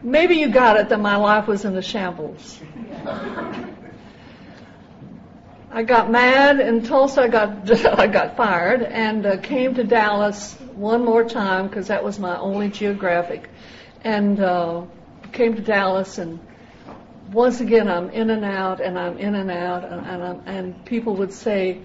Maybe 0.01 0.35
you 0.35 0.49
got 0.49 0.77
it 0.77 0.89
that 0.89 0.99
my 0.99 1.17
life 1.17 1.47
was 1.47 1.65
in 1.65 1.73
the 1.73 1.81
shambles. 1.81 2.59
I 5.71 5.83
got 5.83 6.09
mad 6.09 6.59
in 6.59 6.83
Tulsa. 6.83 7.21
I 7.21 7.27
got 7.27 7.85
I 7.99 8.07
got 8.07 8.35
fired 8.37 8.81
and 8.81 9.25
uh, 9.25 9.37
came 9.37 9.75
to 9.75 9.83
Dallas 9.83 10.55
one 10.73 11.03
more 11.05 11.23
time 11.23 11.67
because 11.67 11.87
that 11.87 12.03
was 12.03 12.17
my 12.17 12.37
only 12.37 12.69
geographic, 12.69 13.49
and 14.03 14.39
uh, 14.39 14.85
came 15.31 15.55
to 15.55 15.61
Dallas 15.61 16.17
and 16.17 16.39
once 17.31 17.59
again 17.59 17.87
I'm 17.87 18.09
in 18.09 18.31
and 18.31 18.43
out 18.43 18.81
and 18.81 18.97
I'm 18.97 19.17
in 19.17 19.35
and 19.35 19.51
out 19.51 19.83
and 19.83 20.23
and, 20.23 20.41
and 20.47 20.85
people 20.85 21.15
would 21.17 21.33
say 21.33 21.81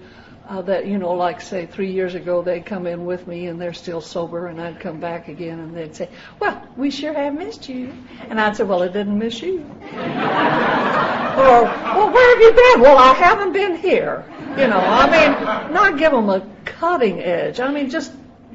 uh, 0.47 0.61
that 0.61 0.85
you 0.85 0.97
know 0.97 1.13
like 1.13 1.41
say 1.41 1.65
three 1.65 1.91
years 1.91 2.15
ago 2.15 2.41
they'd 2.41 2.65
come 2.65 2.85
in 2.87 3.05
with 3.05 3.27
me 3.27 3.47
and 3.47 3.59
they're 3.59 3.73
still 3.73 4.01
sober 4.01 4.47
and 4.47 4.61
I'd 4.61 4.79
come 4.79 4.99
back 4.99 5.27
again 5.27 5.59
and 5.59 5.75
they'd 5.75 5.95
say 5.95 6.09
well 6.39 6.61
we 6.77 6.91
sure 6.91 7.13
have 7.13 7.33
missed 7.33 7.67
you. 7.67 7.93
And 8.29 8.39
I'd 8.39 8.55
say 8.55 8.63
well 8.63 8.81
it 8.83 8.93
didn't 8.93 9.17
miss 9.17 9.41
you. 9.41 9.65
Or 11.35 11.63
well 11.63 12.11
where 12.13 12.29
have 12.33 12.41
you 12.41 12.51
been? 12.53 12.81
Well 12.81 12.97
I 12.97 13.13
haven't 13.13 13.51
been 13.51 13.75
here. 13.75 14.23
You 14.51 14.67
know 14.67 14.79
I 14.79 15.09
mean 15.09 15.73
not 15.73 15.97
give 15.97 16.13
them 16.13 16.29
a 16.29 16.47
cutting 16.63 17.19
edge. 17.19 17.59
I 17.59 17.69
mean 17.71 17.89
just 17.89 18.13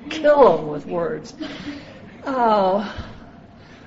kill 0.08 0.56
them 0.56 0.68
with 0.68 0.86
words. 0.86 1.34
Oh 2.24 3.06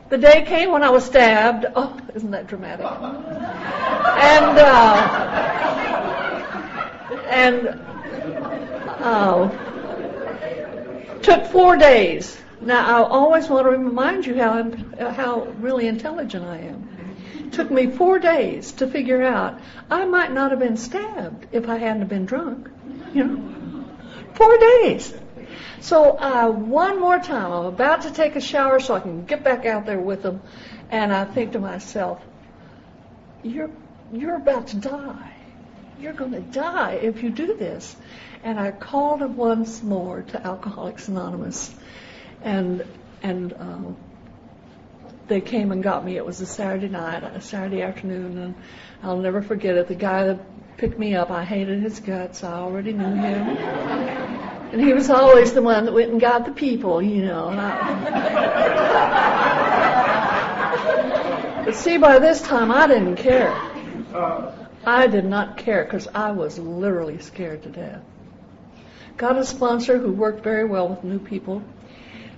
the 0.10 0.18
day 0.20 0.44
came 0.46 0.72
when 0.72 0.84
I 0.84 0.92
was 0.92 1.04
stabbed. 1.04 1.66
Oh, 1.76 1.98
isn't 2.14 2.30
that 2.30 2.46
dramatic? 2.46 2.86
And 2.86 4.60
uh, 4.60 5.44
and 7.32 7.80
oh, 9.04 9.50
took 11.22 11.46
four 11.46 11.78
days. 11.78 12.38
Now 12.62 13.04
I 13.04 13.08
always 13.08 13.50
want 13.50 13.66
to 13.66 13.72
remind 13.72 14.26
you 14.26 14.36
how 14.36 14.72
how 15.12 15.42
really 15.60 15.88
intelligent 15.88 16.46
I 16.46 16.60
am. 16.60 17.50
Took 17.52 17.70
me 17.70 17.88
four 17.88 18.20
days 18.20 18.72
to 18.74 18.88
figure 18.88 19.22
out 19.22 19.60
I 19.92 20.06
might 20.06 20.32
not 20.32 20.52
have 20.52 20.60
been 20.60 20.78
stabbed 20.78 21.48
if 21.52 21.68
I 21.70 21.78
hadn't 21.78 22.08
been 22.08 22.26
drunk. 22.26 22.70
You 23.14 23.24
know, 23.24 23.86
four 24.34 24.58
days. 24.58 25.14
So 25.82 26.18
uh, 26.18 26.50
one 26.50 27.00
more 27.00 27.20
time, 27.20 27.52
I'm 27.52 27.66
about 27.66 28.04
to 28.04 28.12
take 28.12 28.38
a 28.38 28.42
shower 28.42 28.80
so 28.80 28.94
I 28.96 29.02
can 29.02 29.26
get 29.26 29.44
back 29.44 29.66
out 29.66 29.86
there 29.86 30.00
with 30.00 30.24
them, 30.24 30.42
and 30.90 31.14
I 31.14 31.26
think 31.26 31.52
to 31.52 31.60
myself, 31.60 32.22
"You're 33.44 33.70
you're 34.14 34.38
about 34.38 34.68
to 34.68 34.78
die. 34.78 35.34
You're 36.00 36.14
going 36.14 36.32
to 36.32 36.40
die 36.40 36.94
if 36.94 37.22
you 37.22 37.30
do 37.30 37.58
this." 37.58 37.96
And 38.44 38.60
I 38.60 38.72
called 38.72 39.22
once 39.38 39.82
more 39.82 40.22
to 40.22 40.46
Alcoholics 40.46 41.08
Anonymous, 41.08 41.74
and 42.44 42.86
and 43.22 43.54
um, 43.54 43.96
they 45.28 45.40
came 45.40 45.72
and 45.72 45.82
got 45.82 46.04
me. 46.04 46.18
It 46.18 46.26
was 46.26 46.42
a 46.42 46.46
Saturday 46.46 46.90
night, 46.90 47.24
a 47.24 47.40
Saturday 47.40 47.82
afternoon, 47.82 48.38
and 48.38 48.56
I'll 49.02 49.18
never 49.18 49.42
forget 49.42 49.78
it. 49.78 49.88
The 49.88 49.96
guy 49.96 50.26
that 50.26 50.78
picked 50.78 51.00
me 51.00 51.16
up, 51.16 51.32
I 51.32 51.46
hated 51.46 51.82
his 51.82 52.02
guts. 52.02 52.44
I 52.44 52.52
already 52.54 52.92
knew 52.92 53.16
him. 53.16 53.58
And 54.74 54.82
he 54.82 54.92
was 54.92 55.10
always 55.10 55.54
the 55.54 55.62
one 55.62 55.86
that 55.86 55.94
went 55.94 56.12
and 56.12 56.20
got 56.20 56.46
the 56.46 56.52
people, 56.52 57.02
you 57.02 57.24
know. 57.24 57.48
I, 57.48 57.94
but 61.66 61.76
see, 61.76 61.98
by 61.98 62.20
this 62.20 62.42
time, 62.42 62.72
I 62.72 62.88
didn't 62.88 63.16
care. 63.16 63.54
I 64.86 65.08
did 65.08 65.24
not 65.24 65.58
care 65.58 65.86
because 65.86 66.10
I 66.14 66.32
was 66.32 66.60
literally 66.60 67.20
scared 67.20 67.64
to 67.64 67.70
death. 67.70 68.02
Got 69.18 69.38
a 69.38 69.46
sponsor 69.46 69.98
who 69.98 70.12
worked 70.12 70.44
very 70.44 70.66
well 70.66 70.90
with 70.90 71.04
new 71.04 71.20
people. 71.20 71.64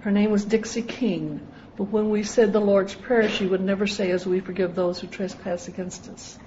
Her 0.01 0.11
name 0.11 0.31
was 0.31 0.45
Dixie 0.45 0.81
King. 0.81 1.47
But 1.77 1.85
when 1.85 2.09
we 2.09 2.23
said 2.23 2.53
the 2.53 2.61
Lord's 2.61 2.95
Prayer, 2.95 3.29
she 3.29 3.45
would 3.45 3.61
never 3.61 3.85
say, 3.85 4.11
as 4.11 4.25
we 4.25 4.39
forgive 4.39 4.75
those 4.75 4.99
who 4.99 5.07
trespass 5.07 5.67
against 5.67 6.07
us. 6.09 6.37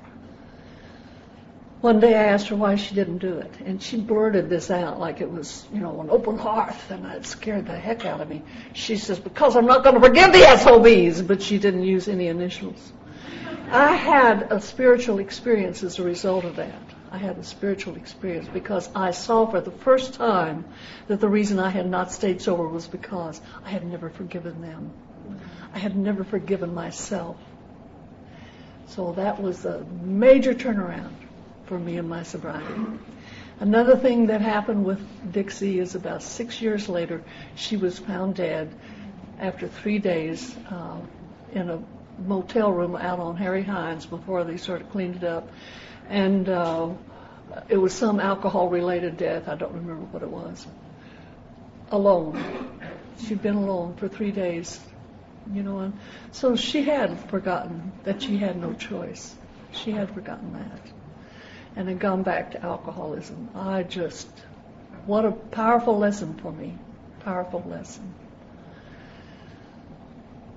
One 1.80 2.00
day 2.00 2.14
I 2.14 2.24
asked 2.24 2.48
her 2.48 2.56
why 2.56 2.74
she 2.74 2.94
didn't 2.94 3.18
do 3.18 3.38
it, 3.38 3.52
and 3.64 3.80
she 3.80 3.98
blurted 4.00 4.48
this 4.48 4.68
out 4.68 4.98
like 4.98 5.20
it 5.20 5.30
was, 5.30 5.64
you 5.72 5.80
know, 5.80 6.00
an 6.00 6.10
open 6.10 6.36
hearth, 6.36 6.90
and 6.90 7.06
it 7.06 7.24
scared 7.24 7.66
the 7.66 7.76
heck 7.76 8.04
out 8.04 8.20
of 8.20 8.28
me. 8.28 8.42
She 8.72 8.96
says, 8.96 9.20
because 9.20 9.54
I'm 9.54 9.66
not 9.66 9.84
going 9.84 9.94
to 9.94 10.00
forgive 10.00 10.32
the 10.32 10.56
SOBs, 10.56 11.22
but 11.22 11.40
she 11.40 11.58
didn't 11.58 11.84
use 11.84 12.08
any 12.08 12.26
initials. 12.26 12.92
I 13.70 13.94
had 13.94 14.50
a 14.50 14.60
spiritual 14.60 15.20
experience 15.20 15.84
as 15.84 15.98
a 16.00 16.02
result 16.02 16.44
of 16.44 16.56
that. 16.56 16.82
I 17.10 17.18
had 17.18 17.38
a 17.38 17.44
spiritual 17.44 17.96
experience 17.96 18.48
because 18.48 18.88
I 18.94 19.12
saw 19.12 19.46
for 19.46 19.60
the 19.60 19.70
first 19.70 20.14
time 20.14 20.64
that 21.06 21.20
the 21.20 21.28
reason 21.28 21.58
I 21.58 21.70
had 21.70 21.88
not 21.88 22.12
stayed 22.12 22.42
sober 22.42 22.68
was 22.68 22.86
because 22.86 23.40
I 23.64 23.70
had 23.70 23.86
never 23.86 24.10
forgiven 24.10 24.60
them. 24.60 24.92
I 25.74 25.78
had 25.78 25.96
never 25.96 26.24
forgiven 26.24 26.74
myself. 26.74 27.36
So 28.88 29.12
that 29.12 29.40
was 29.40 29.64
a 29.64 29.84
major 30.02 30.54
turnaround 30.54 31.12
for 31.66 31.78
me 31.78 31.96
in 31.96 32.08
my 32.08 32.22
sobriety. 32.22 32.74
Another 33.60 33.96
thing 33.96 34.26
that 34.26 34.40
happened 34.40 34.84
with 34.84 35.00
Dixie 35.32 35.78
is 35.78 35.94
about 35.94 36.22
six 36.22 36.62
years 36.62 36.88
later, 36.88 37.22
she 37.54 37.76
was 37.76 37.98
found 37.98 38.36
dead 38.36 38.72
after 39.40 39.68
three 39.68 39.98
days 39.98 40.56
uh, 40.70 40.98
in 41.52 41.68
a 41.68 41.82
motel 42.26 42.72
room 42.72 42.96
out 42.96 43.18
on 43.18 43.36
Harry 43.36 43.62
Hines 43.62 44.06
before 44.06 44.44
they 44.44 44.56
sort 44.56 44.80
of 44.80 44.90
cleaned 44.90 45.16
it 45.16 45.24
up. 45.24 45.48
And 46.08 46.48
uh, 46.48 46.90
it 47.68 47.76
was 47.76 47.92
some 47.92 48.20
alcohol 48.20 48.68
related 48.68 49.16
death. 49.16 49.48
I 49.48 49.54
don't 49.54 49.72
remember 49.72 50.04
what 50.06 50.22
it 50.22 50.30
was. 50.30 50.66
Alone. 51.90 52.42
She'd 53.26 53.42
been 53.42 53.56
alone 53.56 53.94
for 53.96 54.08
three 54.08 54.30
days, 54.30 54.80
you 55.52 55.62
know, 55.62 55.80
and 55.80 55.98
so 56.30 56.54
she 56.54 56.82
had 56.82 57.18
forgotten 57.28 57.92
that 58.04 58.22
she 58.22 58.36
had 58.36 58.56
no 58.56 58.74
choice. 58.74 59.34
She 59.72 59.90
had 59.90 60.10
forgotten 60.10 60.52
that 60.52 60.80
and 61.76 61.88
had 61.88 61.98
gone 61.98 62.22
back 62.22 62.52
to 62.52 62.64
alcoholism. 62.64 63.50
I 63.54 63.82
just, 63.82 64.28
what 65.06 65.24
a 65.24 65.30
powerful 65.30 65.98
lesson 65.98 66.34
for 66.34 66.52
me. 66.52 66.76
Powerful 67.20 67.64
lesson. 67.68 68.14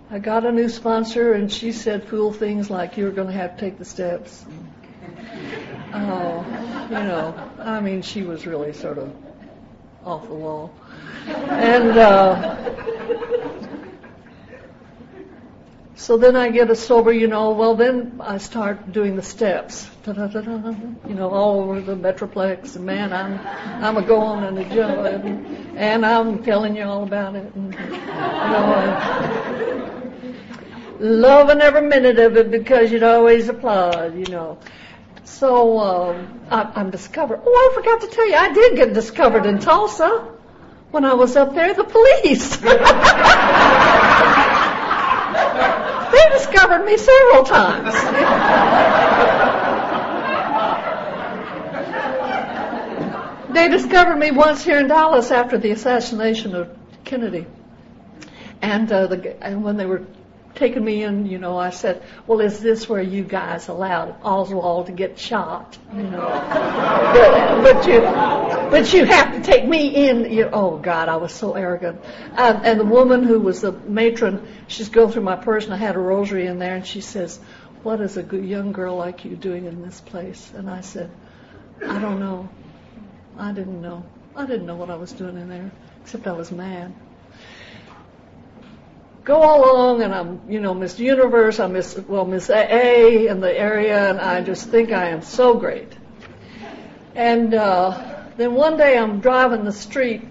I 0.10 0.20
got 0.20 0.46
a 0.46 0.52
new 0.52 0.68
sponsor 0.68 1.34
and 1.34 1.52
she 1.52 1.72
said 1.72 2.06
fool 2.06 2.34
things 2.34 2.70
like 2.70 2.98
you're 2.98 3.12
going 3.12 3.28
to 3.28 3.34
have 3.34 3.56
to 3.56 3.62
take 3.62 3.78
the 3.78 3.86
steps. 3.86 4.46
Oh, 5.94 6.46
you 6.90 6.96
know, 6.96 7.52
I 7.60 7.80
mean, 7.80 8.02
she 8.02 8.24
was 8.24 8.48
really 8.48 8.74
sort 8.74 8.98
of 8.98 9.14
off 10.06 10.28
the 10.28 10.34
wall. 10.34 10.74
And, 11.28 11.98
uh, 11.98 12.72
so 15.96 16.18
then 16.18 16.36
I 16.36 16.50
get 16.50 16.72
a 16.72 16.76
sober, 16.76 17.14
you 17.14 17.28
know, 17.28 17.52
well 17.52 17.76
then 17.76 18.20
I 18.22 18.40
start 18.40 18.92
doing 18.92 19.16
the 19.16 19.22
steps. 19.22 19.88
You 20.08 20.14
know, 21.14 21.30
all 21.30 21.62
over 21.62 21.80
the 21.80 21.96
Metroplex 21.96 22.76
and 22.76 22.86
man, 22.86 23.14
I'm, 23.14 23.40
I'm 23.84 23.98
a 23.98 24.02
going 24.02 24.44
and 24.44 24.58
a 24.58 24.64
jumping 24.74 25.76
and 25.78 26.04
I'm 26.04 26.44
telling 26.44 26.76
you 26.76 26.86
all 26.86 27.04
about 27.04 27.36
it. 27.36 27.54
And, 27.54 27.74
you 27.76 27.80
know, 27.82 29.62
loving 31.00 31.62
every 31.62 31.84
minute 31.84 32.18
of 32.18 32.36
it 32.36 32.50
because 32.50 32.92
you'd 32.92 33.04
always 33.04 33.48
applaud, 33.50 34.18
you 34.18 34.26
know. 34.26 34.58
So 35.32 35.80
um, 35.80 36.42
I, 36.52 36.72
I'm 36.76 36.92
discovered. 36.92 37.42
Oh, 37.44 37.72
I 37.72 37.74
forgot 37.74 38.02
to 38.02 38.08
tell 38.08 38.28
you, 38.28 38.36
I 38.36 38.54
did 38.54 38.76
get 38.76 38.94
discovered 38.94 39.46
in 39.46 39.60
Tulsa 39.60 40.28
when 40.92 41.06
I 41.06 41.14
was 41.14 41.36
up 41.36 41.56
there. 41.56 41.74
The 41.74 41.86
police. 41.86 42.58
they 46.12 46.30
discovered 46.38 46.86
me 46.86 46.98
several 46.98 47.44
times. 47.46 47.94
they 53.54 53.70
discovered 53.70 54.18
me 54.18 54.32
once 54.32 54.64
here 54.64 54.80
in 54.80 54.88
Dallas 54.88 55.32
after 55.32 55.58
the 55.58 55.72
assassination 55.72 56.56
of 56.56 56.78
Kennedy. 57.06 57.46
And, 58.62 58.92
uh, 58.92 59.08
the, 59.08 59.44
and 59.44 59.64
when 59.64 59.78
they 59.78 59.86
were 59.86 60.06
taking 60.56 60.84
me 60.84 61.04
in, 61.04 61.26
you 61.26 61.38
know, 61.38 61.58
I 61.58 61.70
said, 61.70 62.04
well, 62.28 62.42
is 62.42 62.60
this 62.60 62.88
where 62.88 63.02
you 63.02 63.24
guys 63.24 63.68
allowed 63.68 64.16
Oswald 64.24 64.88
to 64.88 64.92
get 64.92 65.18
shot? 65.18 65.78
You 65.94 66.04
know, 66.04 66.20
but, 67.14 67.64
but 67.64 67.88
you, 67.88 68.02
but 68.02 68.94
you 68.94 69.06
have 69.06 69.34
to 69.34 69.42
take 69.42 69.68
me 69.68 70.10
in. 70.10 70.32
You, 70.32 70.50
oh 70.52 70.78
God, 70.78 71.10
I 71.10 71.18
was 71.18 71.34
so 71.34 71.54
arrogant. 71.54 72.02
Um, 72.36 72.62
and 72.64 72.80
the 72.80 72.86
woman 72.86 73.24
who 73.24 73.40
was 73.40 73.62
the 73.62 73.72
matron, 73.72 74.48
she's 74.68 74.90
going 74.90 75.12
through 75.12 75.24
my 75.24 75.36
purse 75.36 75.66
and 75.66 75.74
I 75.74 75.78
had 75.78 75.96
a 75.96 76.00
rosary 76.00 76.48
in 76.48 76.60
there 76.60 76.76
and 76.76 76.86
she 76.86 77.02
says, 77.02 77.40
what 77.84 78.00
is 78.02 78.18
a 78.18 78.24
good 78.24 78.46
young 78.46 78.74
girl 78.74 78.96
like 78.96 79.26
you 79.26 79.36
doing 79.36 79.66
in 79.66 79.82
this 79.82 80.00
place? 80.02 80.52
And 80.56 80.70
I 80.70 80.82
said, 80.82 81.10
I 81.86 82.00
don't 82.00 82.20
know. 82.20 82.50
I 83.38 83.52
didn't 83.54 83.82
know. 83.82 84.06
I 84.36 84.46
didn't 84.46 84.66
know 84.66 84.76
what 84.76 84.90
I 84.90 84.96
was 84.96 85.12
doing 85.12 85.38
in 85.38 85.50
there, 85.50 85.72
except 86.02 86.28
I 86.28 86.34
was 86.34 86.52
mad 86.52 86.94
go 89.24 89.42
all 89.42 89.72
along 89.72 90.02
and 90.02 90.14
I'm, 90.14 90.42
you 90.50 90.60
know, 90.60 90.74
Miss 90.74 91.00
Universe, 91.00 91.60
I'm 91.60 91.74
Miss, 91.74 91.98
well, 92.08 92.26
Miss 92.26 92.50
A 92.50 93.28
in 93.28 93.40
the 93.40 93.56
area, 93.56 94.10
and 94.10 94.20
I 94.20 94.42
just 94.42 94.70
think 94.70 94.92
I 94.92 95.10
am 95.10 95.22
so 95.22 95.56
great. 95.56 95.92
And 97.16 97.54
uh, 97.54 98.24
then 98.38 98.56
one 98.56 98.78
day 98.78 98.98
I'm 98.98 99.20
driving 99.20 99.64
the 99.64 99.72
street 99.72 100.24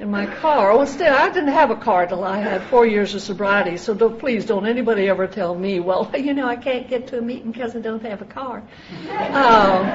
in 0.00 0.10
my 0.10 0.26
car. 0.26 0.72
Oh, 0.72 0.80
instead, 0.80 1.12
I 1.12 1.28
didn't 1.28 1.52
have 1.52 1.70
a 1.70 1.76
car 1.76 2.06
till 2.06 2.24
I 2.24 2.38
had 2.38 2.64
four 2.64 2.84
years 2.84 3.14
of 3.14 3.20
sobriety, 3.20 3.76
so 3.76 3.94
don't, 3.94 4.18
please 4.18 4.44
don't 4.46 4.66
anybody 4.66 5.08
ever 5.08 5.28
tell 5.28 5.54
me, 5.54 5.78
well, 5.78 6.10
you 6.18 6.34
know, 6.34 6.48
I 6.48 6.56
can't 6.56 6.88
get 6.88 7.06
to 7.08 7.18
a 7.18 7.22
meeting 7.22 7.52
because 7.52 7.76
I 7.76 7.80
don't 7.80 8.02
have 8.02 8.20
a 8.20 8.24
car. 8.24 8.64
Um, 9.08 9.86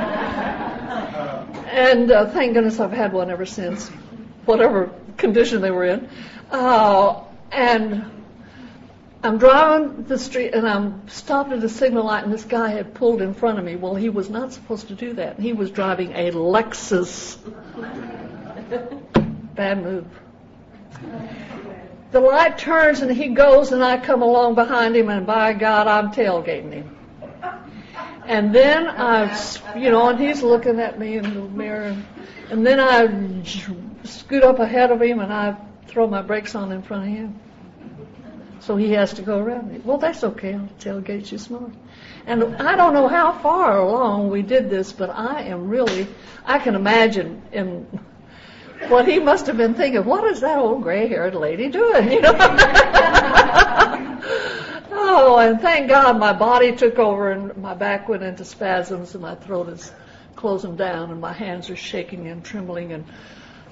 and 1.67 2.09
uh, 2.09 2.29
thank 2.29 2.53
goodness 2.53 2.79
I've 2.79 2.93
had 2.93 3.11
one 3.11 3.29
ever 3.29 3.45
since, 3.45 3.89
whatever 4.45 4.91
condition 5.17 5.61
they 5.61 5.71
were 5.71 5.85
in. 5.85 6.09
Uh, 6.49 7.23
and 7.51 8.05
I'm 9.23 9.37
driving 9.37 10.03
the 10.03 10.17
street 10.19 10.53
and 10.53 10.67
I'm 10.67 11.07
stopped 11.09 11.51
at 11.51 11.63
a 11.63 11.69
signal 11.69 12.05
light 12.05 12.23
and 12.23 12.31
this 12.31 12.45
guy 12.45 12.69
had 12.69 12.93
pulled 12.93 13.21
in 13.21 13.33
front 13.33 13.59
of 13.59 13.65
me. 13.65 13.75
Well, 13.75 13.95
he 13.95 14.09
was 14.09 14.29
not 14.29 14.53
supposed 14.53 14.87
to 14.89 14.95
do 14.95 15.13
that. 15.13 15.39
He 15.39 15.53
was 15.53 15.71
driving 15.71 16.13
a 16.13 16.31
Lexus. 16.31 17.37
Bad 19.55 19.83
move. 19.83 20.05
The 22.11 22.19
light 22.19 22.57
turns 22.57 23.01
and 23.01 23.11
he 23.11 23.29
goes 23.29 23.71
and 23.71 23.83
I 23.83 23.97
come 23.97 24.21
along 24.21 24.55
behind 24.55 24.95
him 24.95 25.09
and 25.09 25.25
by 25.25 25.53
God, 25.53 25.87
I'm 25.87 26.11
tailgating 26.11 26.71
him. 26.71 26.97
And 28.25 28.53
then 28.53 28.87
I, 28.87 29.35
you 29.77 29.89
know, 29.89 30.09
and 30.09 30.19
he's 30.19 30.43
looking 30.43 30.79
at 30.79 30.99
me 30.99 31.17
in 31.17 31.23
the 31.23 31.41
mirror. 31.49 31.97
And 32.49 32.65
then 32.65 32.79
I 32.79 33.43
scoot 34.03 34.43
up 34.43 34.59
ahead 34.59 34.91
of 34.91 35.01
him 35.01 35.19
and 35.19 35.33
I 35.33 35.57
throw 35.97 36.05
my 36.05 36.21
brakes 36.21 36.53
on 36.53 36.71
in 36.71 36.83
front 36.83 37.05
of 37.05 37.09
him. 37.09 37.39
So 38.59 38.75
he 38.75 38.91
has 38.91 39.13
to 39.13 39.23
go 39.23 39.39
around 39.39 39.71
me. 39.71 39.81
Well, 39.83 39.97
that's 39.97 40.23
okay. 40.23 40.53
I'll 40.53 40.69
tailgate 40.79 41.31
you 41.31 41.39
smart. 41.39 41.71
And 42.27 42.55
I 42.57 42.75
don't 42.75 42.93
know 42.93 43.07
how 43.07 43.31
far 43.31 43.79
along 43.79 44.29
we 44.29 44.43
did 44.43 44.69
this, 44.69 44.93
but 44.93 45.09
I 45.09 45.41
am 45.45 45.67
really, 45.67 46.05
I 46.45 46.59
can 46.59 46.75
imagine 46.75 47.41
in 47.51 47.87
what 48.89 49.07
he 49.07 49.17
must 49.17 49.47
have 49.47 49.57
been 49.57 49.73
thinking, 49.73 50.05
what 50.05 50.23
is 50.25 50.41
that 50.41 50.59
old 50.59 50.83
gray-haired 50.83 51.33
lady 51.33 51.67
doing? 51.67 52.11
You 52.11 52.21
know? 52.21 52.35
oh, 54.91 55.39
and 55.41 55.59
thank 55.59 55.89
God 55.89 56.19
my 56.19 56.33
body 56.33 56.75
took 56.75 56.99
over 56.99 57.31
and 57.31 57.57
my 57.57 57.73
back 57.73 58.07
went 58.07 58.21
into 58.21 58.45
spasms 58.45 59.15
and 59.15 59.23
my 59.23 59.33
throat 59.33 59.69
is 59.69 59.91
closing 60.35 60.75
down 60.75 61.09
and 61.09 61.19
my 61.19 61.33
hands 61.33 61.71
are 61.71 61.75
shaking 61.75 62.27
and 62.27 62.45
trembling 62.45 62.93
and 62.93 63.03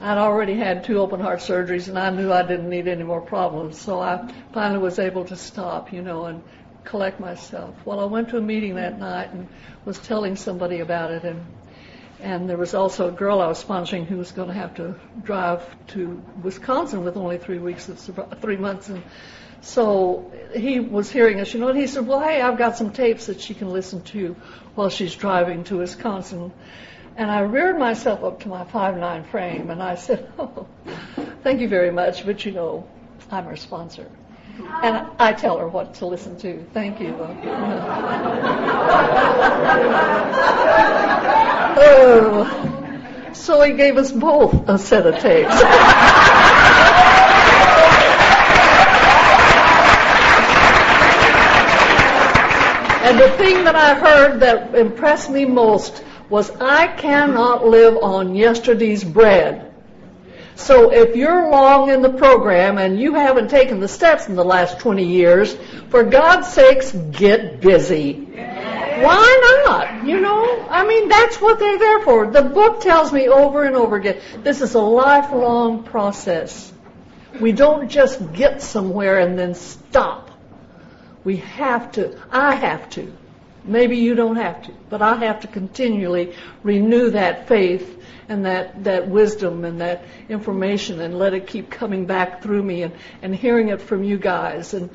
I'd 0.02 0.18
already 0.18 0.56
had 0.56 0.84
two 0.84 1.00
open 1.00 1.20
heart 1.20 1.40
surgeries 1.40 1.88
and 1.88 1.98
I 1.98 2.10
knew 2.10 2.32
I 2.32 2.44
didn't 2.44 2.70
need 2.70 2.88
any 2.88 3.04
more 3.04 3.22
problems. 3.22 3.80
So 3.80 4.00
I 4.00 4.32
finally 4.54 4.80
was 4.80 5.00
able 5.00 5.26
to 5.26 5.36
stop, 5.36 5.94
you 5.94 6.02
know, 6.02 6.26
and 6.26 6.44
collect 6.84 7.20
myself. 7.20 7.76
Well, 7.86 8.00
I 8.00 8.06
went 8.06 8.30
to 8.30 8.38
a 8.38 8.42
meeting 8.42 8.76
that 8.76 9.00
night 9.00 9.32
and 9.32 9.48
was 9.86 9.98
telling 10.00 10.36
somebody 10.36 10.80
about 10.80 11.12
it 11.12 11.24
and 11.24 11.46
and 12.22 12.50
there 12.50 12.58
was 12.58 12.74
also 12.74 13.10
a 13.10 13.12
girl 13.12 13.42
I 13.42 13.48
was 13.48 13.62
sponsoring 13.62 14.06
who 14.06 14.18
was 14.18 14.32
going 14.32 14.48
to 14.48 14.54
have 14.54 14.74
to 14.76 14.96
drive 15.24 15.62
to 15.88 16.24
Wisconsin 16.42 17.04
with 17.04 17.18
only 17.18 17.38
three 17.38 17.60
weeks 17.60 17.90
of 17.90 18.00
three 18.42 18.56
months 18.56 18.88
and 18.88 19.04
so 19.62 20.32
he 20.56 20.80
was 20.80 21.10
hearing 21.10 21.42
us, 21.42 21.54
you 21.54 21.60
know, 21.60 21.70
and 21.70 21.78
he 21.78 21.88
said, 21.88 22.06
well, 22.06 22.20
hey, 22.20 22.40
I've 22.40 22.58
got 22.58 22.78
some 22.78 22.92
tapes 22.92 23.26
that 23.26 23.42
she 23.42 23.54
can 23.54 23.70
listen 23.74 24.02
to 24.04 24.36
while 24.76 24.90
she's 24.90 25.16
driving 25.16 25.64
to 25.66 25.78
Wisconsin. 25.78 26.52
And 27.18 27.32
I 27.32 27.40
reared 27.42 27.80
myself 27.80 28.24
up 28.24 28.42
to 28.42 28.50
my 28.50 28.66
five 28.66 28.98
nine 28.98 29.24
frame, 29.24 29.70
and 29.70 29.82
I 29.82 29.96
said, 29.96 30.30
"Oh, 30.40 30.68
thank 31.44 31.62
you 31.62 31.70
very 31.70 31.92
much, 31.92 32.26
but 32.26 32.46
you 32.46 32.52
know, 32.52 32.86
I'm 33.32 33.46
her 33.46 33.56
sponsor." 33.56 34.12
And 34.84 35.08
I 35.20 35.32
tell 35.34 35.58
her 35.58 35.68
what 35.68 35.96
to 35.96 36.06
listen 36.06 36.38
to. 36.40 36.64
Thank 36.74 37.00
you. 37.00 37.16
oh, 41.78 43.32
so 43.34 43.62
he 43.62 43.74
gave 43.74 43.98
us 43.98 44.12
both 44.12 44.68
a 44.70 44.78
set 44.78 45.06
of 45.06 45.16
tapes. 45.20 45.54
and 53.06 53.20
the 53.20 53.30
thing 53.38 53.64
that 53.66 53.76
I 53.76 53.94
heard 53.96 54.40
that 54.40 54.76
impressed 54.76 55.30
me 55.30 55.46
most 55.46 56.04
was 56.30 56.50
I 56.52 56.88
cannot 56.88 57.66
live 57.66 57.98
on 57.98 58.36
yesterday's 58.36 59.04
bread. 59.04 59.74
So 60.56 60.92
if 60.92 61.16
you're 61.16 61.50
long 61.50 61.90
in 61.90 62.02
the 62.02 62.14
program 62.14 62.78
and 62.78 63.00
you 63.00 63.14
haven't 63.14 63.50
taken 63.50 63.82
the 63.82 63.90
steps 63.90 64.30
in 64.30 64.36
the 64.36 64.46
last 64.46 64.80
20 64.80 65.04
years, 65.04 65.56
for 65.90 66.04
God's 66.04 66.48
sakes, 66.48 66.94
get 66.94 67.60
busy. 67.60 68.14
Why 68.14 69.64
not? 69.66 70.08
You 70.08 70.22
know, 70.22 70.66
I 70.70 70.88
mean, 70.88 71.10
that's 71.10 71.42
what 71.42 71.60
they're 71.60 71.78
there 71.78 72.00
for. 72.02 72.28
The 72.32 72.44
book 72.44 72.80
tells 72.80 73.12
me 73.12 73.28
over 73.28 73.66
and 73.66 73.76
over 73.76 73.98
again, 73.98 74.22
this 74.44 74.62
is 74.62 74.76
a 74.76 74.82
lifelong 74.82 75.84
process. 75.84 76.72
We 77.42 77.52
don't 77.52 77.90
just 77.90 78.32
get 78.32 78.62
somewhere 78.62 79.20
and 79.20 79.38
then 79.38 79.56
stop. 79.56 80.32
We 81.26 81.38
have 81.38 81.92
to, 81.94 82.18
I 82.32 82.56
have 82.56 82.90
to 82.92 83.12
Maybe 83.66 83.98
you 83.98 84.14
don't 84.14 84.36
have 84.36 84.62
to, 84.64 84.72
but 84.90 85.02
I 85.02 85.16
have 85.16 85.40
to 85.42 85.48
continually 85.48 86.36
renew 86.62 87.10
that 87.12 87.48
faith 87.48 88.04
and 88.30 88.46
that, 88.46 88.84
that 88.84 89.08
wisdom 89.08 89.66
and 89.66 89.82
that 89.82 90.04
information 90.30 91.02
and 91.02 91.18
let 91.18 91.34
it 91.34 91.48
keep 91.48 91.72
coming 91.72 92.06
back 92.06 92.44
through 92.44 92.62
me 92.62 92.84
and, 92.84 92.94
and 93.24 93.36
hearing 93.36 93.70
it 93.70 93.82
from 93.82 94.04
you 94.04 94.18
guys. 94.20 94.74
And 94.76 94.90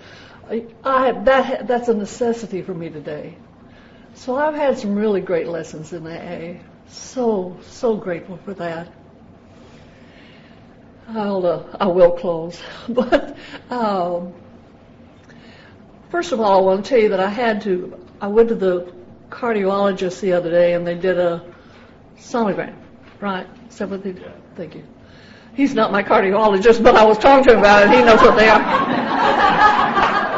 I, 0.49 0.67
I, 0.85 1.13
that, 1.13 1.67
that's 1.67 1.89
a 1.89 1.95
necessity 1.95 2.63
for 2.63 2.75
me 2.75 2.91
today. 2.91 3.37
So 4.15 4.37
I've 4.37 4.55
had 4.55 4.79
some 4.79 4.95
really 4.95 5.21
great 5.21 5.49
lessons 5.49 5.93
in 5.93 6.07
AA. 6.07 6.61
So, 6.89 7.57
so 7.63 7.97
grateful 7.97 8.37
for 8.45 8.55
that. 8.55 8.93
I'll, 11.09 11.45
uh, 11.45 11.65
I 11.81 11.87
will 11.87 12.13
close. 12.13 12.61
But 12.89 13.37
um, 13.69 14.33
first 16.11 16.33
of 16.33 16.41
all, 16.41 16.59
I 16.59 16.63
want 16.63 16.85
to 16.85 16.89
tell 16.89 16.99
you 16.99 17.09
that 17.11 17.21
I 17.21 17.29
had 17.29 17.63
to 17.63 17.99
I 18.21 18.27
went 18.27 18.51
to 18.51 18.55
the 18.55 18.93
cardiologist 19.31 20.21
the 20.21 20.35
other 20.35 20.51
day 20.51 20.75
and 20.75 20.87
they 20.87 20.95
did 20.95 21.19
a 21.19 21.43
sonogram, 22.19 22.75
right? 23.19 23.47
Is 23.71 23.79
that 23.79 23.89
what 23.89 24.05
they 24.05 24.13
did? 24.13 24.31
Thank 24.57 24.75
you. 24.75 24.85
He's 25.55 25.75
not 25.75 25.91
my 25.91 26.03
cardiologist, 26.03 26.83
but 26.83 26.97
I 26.97 27.05
was 27.05 27.17
talking 27.17 27.45
to 27.45 27.53
him 27.55 27.61
about 27.61 27.85
it. 27.85 27.91
He 27.91 28.03
knows 28.05 28.21
what 28.21 28.37
they 28.37 28.49
are. 28.49 28.61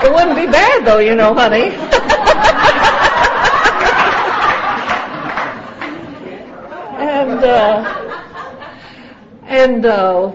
it 0.05 0.13
wouldn't 0.13 0.37
be 0.37 0.47
bad 0.47 0.85
though, 0.85 1.01
you 1.01 1.17
know, 1.17 1.35
honey. 1.35 1.71
and 7.03 7.45
uh, 7.45 7.85
and 9.45 9.85
uh, 9.85 10.33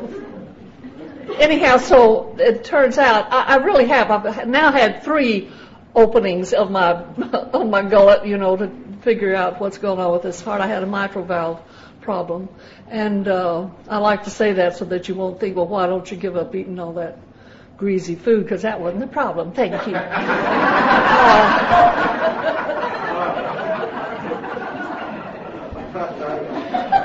anyhow, 1.37 1.77
so 1.77 2.35
it 2.39 2.65
turns 2.65 2.97
out 2.97 3.31
I, 3.31 3.55
I 3.55 3.55
really 3.57 3.87
have. 3.87 4.11
I've 4.11 4.47
now 4.47 4.71
had 4.73 5.01
three 5.03 5.49
openings 5.97 6.53
of 6.53 6.69
my 6.69 6.91
of 6.91 7.67
my 7.67 7.81
gullet, 7.81 8.25
you 8.25 8.37
know, 8.37 8.55
to 8.55 8.71
figure 9.01 9.35
out 9.35 9.59
what's 9.59 9.79
going 9.79 9.99
on 9.99 10.13
with 10.13 10.21
this 10.21 10.39
heart. 10.39 10.61
I 10.61 10.67
had 10.67 10.83
a 10.83 10.85
mitral 10.85 11.25
valve 11.25 11.59
problem, 12.01 12.47
and 12.87 13.27
uh, 13.27 13.67
I 13.89 13.97
like 13.97 14.25
to 14.25 14.29
say 14.29 14.53
that 14.53 14.77
so 14.77 14.85
that 14.85 15.09
you 15.09 15.15
won't 15.15 15.39
think, 15.39 15.57
well, 15.57 15.67
why 15.67 15.87
don't 15.87 16.09
you 16.09 16.15
give 16.15 16.37
up 16.37 16.55
eating 16.55 16.79
all 16.79 16.93
that 16.93 17.17
greasy 17.77 18.15
food? 18.15 18.43
Because 18.43 18.61
that 18.61 18.79
wasn't 18.79 19.01
the 19.01 19.07
problem. 19.07 19.53
Thank 19.53 19.87
you. 19.87 19.95
Uh, 19.95 19.99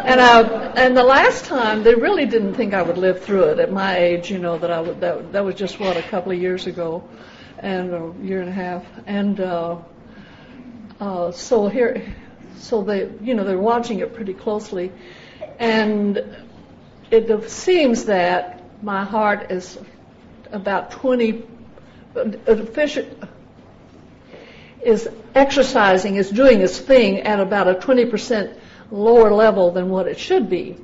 and 0.05 0.20
I, 0.20 0.43
and 0.76 0.95
the 0.95 1.03
last 1.03 1.47
time 1.47 1.82
they 1.82 1.95
really 1.95 2.26
didn't 2.26 2.55
think 2.55 2.74
I 2.74 2.82
would 2.82 2.99
live 2.99 3.24
through 3.24 3.45
it 3.45 3.59
at 3.59 3.72
my 3.72 3.97
age, 3.97 4.30
you 4.30 4.38
know, 4.38 4.59
that 4.59 4.70
I 4.70 4.82
would 4.82 5.01
that 5.01 5.32
that 5.32 5.43
was 5.43 5.55
just 5.55 5.80
what 5.80 5.97
a 5.97 6.03
couple 6.03 6.32
of 6.32 6.38
years 6.38 6.66
ago 6.66 7.03
and 7.62 7.94
a 7.94 8.12
year 8.22 8.40
and 8.40 8.48
a 8.48 8.52
half. 8.52 8.84
And 9.06 9.40
uh, 9.40 9.78
uh, 11.00 11.32
so 11.32 11.68
here, 11.68 12.14
so 12.58 12.82
they, 12.82 13.10
you 13.22 13.34
know, 13.34 13.44
they're 13.44 13.58
watching 13.58 14.00
it 14.00 14.14
pretty 14.14 14.34
closely. 14.34 14.92
And 15.58 16.44
it 17.10 17.50
seems 17.50 18.06
that 18.06 18.62
my 18.82 19.04
heart 19.04 19.50
is 19.50 19.78
about 20.50 20.90
20, 20.90 21.44
is 24.82 25.08
exercising, 25.34 26.16
is 26.16 26.30
doing 26.30 26.60
its 26.60 26.78
thing 26.78 27.20
at 27.20 27.38
about 27.40 27.68
a 27.68 27.74
20% 27.74 28.58
lower 28.90 29.32
level 29.32 29.70
than 29.70 29.88
what 29.88 30.08
it 30.08 30.18
should 30.18 30.50
be. 30.50 30.76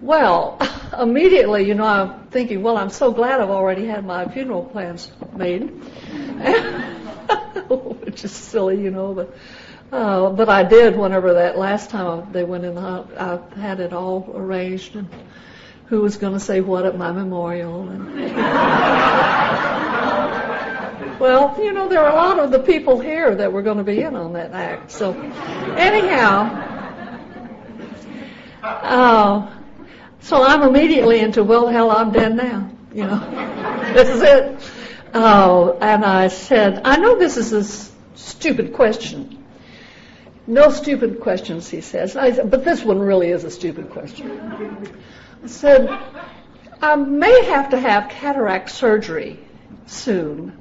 Well, 0.00 0.58
immediately, 0.98 1.66
you 1.66 1.74
know, 1.74 1.84
I'm 1.84 2.26
thinking, 2.28 2.62
well, 2.62 2.76
I'm 2.76 2.90
so 2.90 3.12
glad 3.12 3.40
I've 3.40 3.50
already 3.50 3.86
had 3.86 4.04
my 4.04 4.28
funeral 4.28 4.64
plans 4.64 5.10
made, 5.34 5.62
which 7.68 8.24
is 8.24 8.32
silly, 8.32 8.82
you 8.82 8.90
know, 8.90 9.14
but 9.14 9.36
uh, 9.92 10.30
but 10.30 10.48
I 10.48 10.64
did 10.64 10.96
whenever 10.96 11.34
that 11.34 11.56
last 11.56 11.90
time 11.90 12.32
they 12.32 12.42
went 12.42 12.64
in 12.64 12.74
the 12.74 13.06
I 13.16 13.38
had 13.58 13.78
it 13.80 13.92
all 13.92 14.32
arranged 14.34 14.96
and 14.96 15.08
who 15.86 16.00
was 16.00 16.16
going 16.16 16.32
to 16.32 16.40
say 16.40 16.60
what 16.60 16.84
at 16.84 16.98
my 16.98 17.12
memorial 17.12 17.88
and 17.88 18.06
well, 21.20 21.54
you 21.58 21.72
know, 21.72 21.88
there 21.88 22.00
are 22.00 22.10
a 22.10 22.14
lot 22.14 22.40
of 22.40 22.50
the 22.50 22.58
people 22.58 22.98
here 22.98 23.36
that 23.36 23.52
were 23.52 23.62
going 23.62 23.78
to 23.78 23.84
be 23.84 24.02
in 24.02 24.16
on 24.16 24.32
that 24.32 24.52
act. 24.52 24.90
So 24.90 25.12
anyhow, 25.12 26.50
uh, 28.62 29.55
so 30.26 30.42
I'm 30.42 30.62
immediately 30.62 31.20
into, 31.20 31.44
well, 31.44 31.68
hell, 31.68 31.88
I'm 31.88 32.10
dead 32.10 32.34
now. 32.34 32.68
You 32.92 33.04
know, 33.04 33.92
this 33.94 34.08
is 34.08 34.22
it. 34.22 34.60
Oh, 35.14 35.78
and 35.80 36.04
I 36.04 36.26
said, 36.26 36.80
I 36.84 36.96
know 36.96 37.16
this 37.16 37.36
is 37.36 37.52
a 37.52 37.62
stupid 38.18 38.72
question. 38.72 39.44
No 40.48 40.70
stupid 40.70 41.20
questions, 41.20 41.68
he 41.68 41.80
says. 41.80 42.14
Said, 42.14 42.50
but 42.50 42.64
this 42.64 42.82
one 42.82 42.98
really 42.98 43.30
is 43.30 43.44
a 43.44 43.52
stupid 43.52 43.90
question. 43.90 44.92
I 45.44 45.46
said, 45.46 45.88
I 46.82 46.96
may 46.96 47.44
have 47.44 47.70
to 47.70 47.78
have 47.78 48.08
cataract 48.08 48.70
surgery 48.70 49.38
soon. 49.86 50.58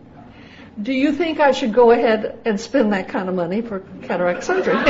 Do 0.79 0.93
you 0.93 1.11
think 1.11 1.39
I 1.39 1.53
should 1.53 1.73
go 1.73 1.89
ahead 1.89 2.39
and 2.45 2.61
spend 2.61 2.93
that 2.93 3.09
kind 3.09 3.29
of 3.29 3.35
money 3.35 3.63
for 3.63 3.79
cataract 4.03 4.43
surgery? 4.43 4.75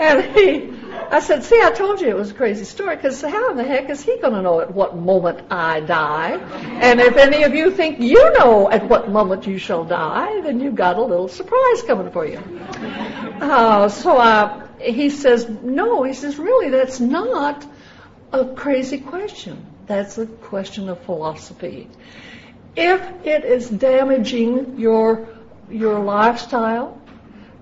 and 0.00 0.24
he 0.34 0.73
I 1.10 1.20
said, 1.20 1.44
see, 1.44 1.60
I 1.62 1.70
told 1.70 2.00
you 2.00 2.08
it 2.08 2.16
was 2.16 2.30
a 2.30 2.34
crazy 2.34 2.64
story 2.64 2.96
because 2.96 3.20
how 3.20 3.50
in 3.50 3.56
the 3.56 3.64
heck 3.64 3.90
is 3.90 4.02
he 4.02 4.18
going 4.18 4.34
to 4.34 4.42
know 4.42 4.60
at 4.60 4.72
what 4.72 4.96
moment 4.96 5.40
I 5.50 5.80
die? 5.80 6.32
And 6.80 7.00
if 7.00 7.16
any 7.16 7.42
of 7.44 7.54
you 7.54 7.70
think 7.70 8.00
you 8.00 8.32
know 8.38 8.70
at 8.70 8.88
what 8.88 9.10
moment 9.10 9.46
you 9.46 9.58
shall 9.58 9.84
die, 9.84 10.40
then 10.40 10.60
you've 10.60 10.74
got 10.74 10.96
a 10.96 11.02
little 11.02 11.28
surprise 11.28 11.82
coming 11.82 12.10
for 12.10 12.26
you. 12.26 12.38
Uh, 13.40 13.88
so 13.88 14.16
uh, 14.18 14.66
he 14.80 15.10
says, 15.10 15.48
no, 15.48 16.02
he 16.02 16.12
says, 16.12 16.38
really, 16.38 16.70
that's 16.70 17.00
not 17.00 17.66
a 18.32 18.44
crazy 18.54 18.98
question. 18.98 19.64
That's 19.86 20.18
a 20.18 20.26
question 20.26 20.88
of 20.88 21.00
philosophy. 21.02 21.88
If 22.76 23.00
it 23.24 23.44
is 23.44 23.68
damaging 23.68 24.78
your 24.78 25.28
your 25.70 25.98
lifestyle, 26.00 27.00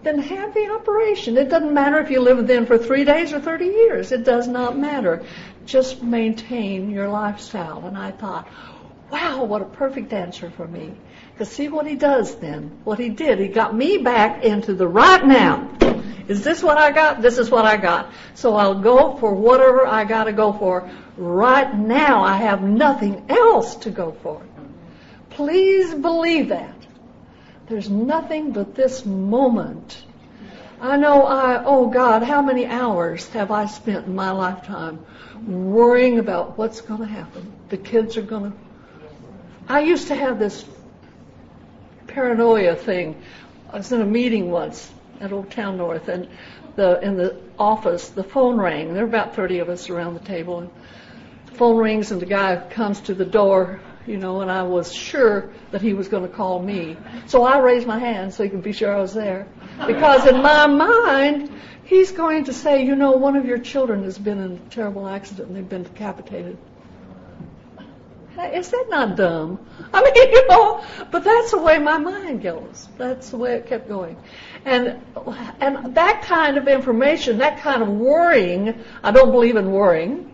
then 0.02 0.18
have 0.18 0.54
the 0.54 0.68
operation. 0.70 1.36
It 1.36 1.48
doesn't 1.48 1.72
matter 1.72 1.98
if 1.98 2.10
you 2.10 2.20
live 2.20 2.38
with 2.38 2.48
them 2.48 2.66
for 2.66 2.76
three 2.76 3.04
days 3.04 3.32
or 3.32 3.40
30 3.40 3.66
years. 3.66 4.12
It 4.12 4.24
does 4.24 4.48
not 4.48 4.76
matter. 4.76 5.24
Just 5.64 6.02
maintain 6.02 6.90
your 6.90 7.08
lifestyle. 7.08 7.86
And 7.86 7.96
I 7.96 8.10
thought, 8.10 8.48
wow, 9.10 9.44
what 9.44 9.62
a 9.62 9.66
perfect 9.66 10.12
answer 10.12 10.50
for 10.50 10.66
me. 10.66 10.92
Because 11.32 11.50
see 11.50 11.68
what 11.68 11.86
he 11.86 11.94
does 11.94 12.36
then. 12.36 12.80
What 12.84 12.98
he 12.98 13.10
did, 13.10 13.38
he 13.38 13.48
got 13.48 13.74
me 13.74 13.98
back 13.98 14.44
into 14.44 14.74
the 14.74 14.88
right 14.88 15.24
now. 15.24 15.70
Is 16.28 16.42
this 16.42 16.62
what 16.62 16.78
I 16.78 16.92
got? 16.92 17.20
This 17.20 17.38
is 17.38 17.50
what 17.50 17.64
I 17.64 17.76
got. 17.76 18.12
So 18.34 18.56
I'll 18.56 18.80
go 18.80 19.16
for 19.16 19.34
whatever 19.34 19.86
I 19.86 20.04
got 20.04 20.24
to 20.24 20.32
go 20.32 20.52
for. 20.52 20.90
Right 21.16 21.74
now, 21.76 22.22
I 22.22 22.36
have 22.36 22.62
nothing 22.62 23.26
else 23.28 23.76
to 23.76 23.90
go 23.90 24.12
for. 24.22 24.42
Please 25.30 25.94
believe 25.94 26.48
that. 26.48 26.81
There's 27.68 27.88
nothing 27.88 28.52
but 28.52 28.74
this 28.74 29.06
moment. 29.06 30.04
I 30.80 30.96
know 30.96 31.22
I, 31.22 31.62
oh 31.64 31.86
God, 31.86 32.22
how 32.22 32.42
many 32.42 32.66
hours 32.66 33.28
have 33.28 33.52
I 33.52 33.66
spent 33.66 34.06
in 34.06 34.14
my 34.14 34.32
lifetime 34.32 35.04
worrying 35.46 36.18
about 36.18 36.58
what's 36.58 36.80
going 36.80 37.00
to 37.00 37.06
happen? 37.06 37.52
The 37.68 37.76
kids 37.76 38.16
are 38.16 38.22
going 38.22 38.50
to. 38.50 38.58
I 39.68 39.80
used 39.80 40.08
to 40.08 40.14
have 40.16 40.40
this 40.40 40.64
paranoia 42.08 42.74
thing. 42.74 43.22
I 43.72 43.76
was 43.76 43.92
in 43.92 44.00
a 44.00 44.06
meeting 44.06 44.50
once 44.50 44.92
at 45.20 45.32
Old 45.32 45.50
Town 45.52 45.76
North, 45.76 46.08
and 46.08 46.28
the 46.74 47.00
in 47.00 47.16
the 47.16 47.36
office, 47.58 48.08
the 48.08 48.24
phone 48.24 48.58
rang. 48.58 48.92
There 48.92 49.04
were 49.04 49.08
about 49.08 49.36
30 49.36 49.60
of 49.60 49.68
us 49.68 49.88
around 49.88 50.14
the 50.14 50.20
table, 50.20 50.58
and 50.58 50.70
the 51.46 51.52
phone 51.52 51.76
rings, 51.76 52.10
and 52.10 52.20
the 52.20 52.26
guy 52.26 52.56
comes 52.70 53.00
to 53.02 53.14
the 53.14 53.24
door 53.24 53.80
you 54.06 54.16
know, 54.16 54.40
and 54.40 54.50
I 54.50 54.62
was 54.62 54.92
sure 54.92 55.50
that 55.70 55.80
he 55.80 55.92
was 55.92 56.08
going 56.08 56.24
to 56.24 56.34
call 56.34 56.60
me. 56.60 56.96
So 57.26 57.44
I 57.44 57.58
raised 57.58 57.86
my 57.86 57.98
hand 57.98 58.34
so 58.34 58.42
he 58.42 58.48
could 58.48 58.62
be 58.62 58.72
sure 58.72 58.94
I 58.94 59.00
was 59.00 59.14
there. 59.14 59.46
Because 59.86 60.26
in 60.26 60.42
my 60.42 60.66
mind, 60.66 61.52
he's 61.84 62.12
going 62.12 62.44
to 62.44 62.52
say, 62.52 62.84
you 62.84 62.96
know, 62.96 63.12
one 63.12 63.36
of 63.36 63.44
your 63.44 63.58
children 63.58 64.02
has 64.04 64.18
been 64.18 64.38
in 64.38 64.52
a 64.52 64.70
terrible 64.70 65.06
accident 65.06 65.48
and 65.48 65.56
they've 65.56 65.68
been 65.68 65.84
decapitated. 65.84 66.58
Is 68.52 68.70
that 68.70 68.86
not 68.88 69.16
dumb? 69.16 69.60
I 69.92 70.02
mean, 70.02 70.14
you 70.32 70.48
know, 70.48 70.84
but 71.10 71.22
that's 71.22 71.50
the 71.50 71.58
way 71.58 71.78
my 71.78 71.98
mind 71.98 72.42
goes. 72.42 72.88
That's 72.96 73.30
the 73.30 73.36
way 73.36 73.54
it 73.54 73.66
kept 73.66 73.88
going. 73.88 74.16
And, 74.64 75.00
and 75.60 75.94
that 75.94 76.22
kind 76.22 76.56
of 76.56 76.66
information, 76.66 77.38
that 77.38 77.60
kind 77.60 77.82
of 77.82 77.88
worrying, 77.88 78.82
I 79.02 79.10
don't 79.10 79.30
believe 79.30 79.56
in 79.56 79.70
worrying. 79.70 80.30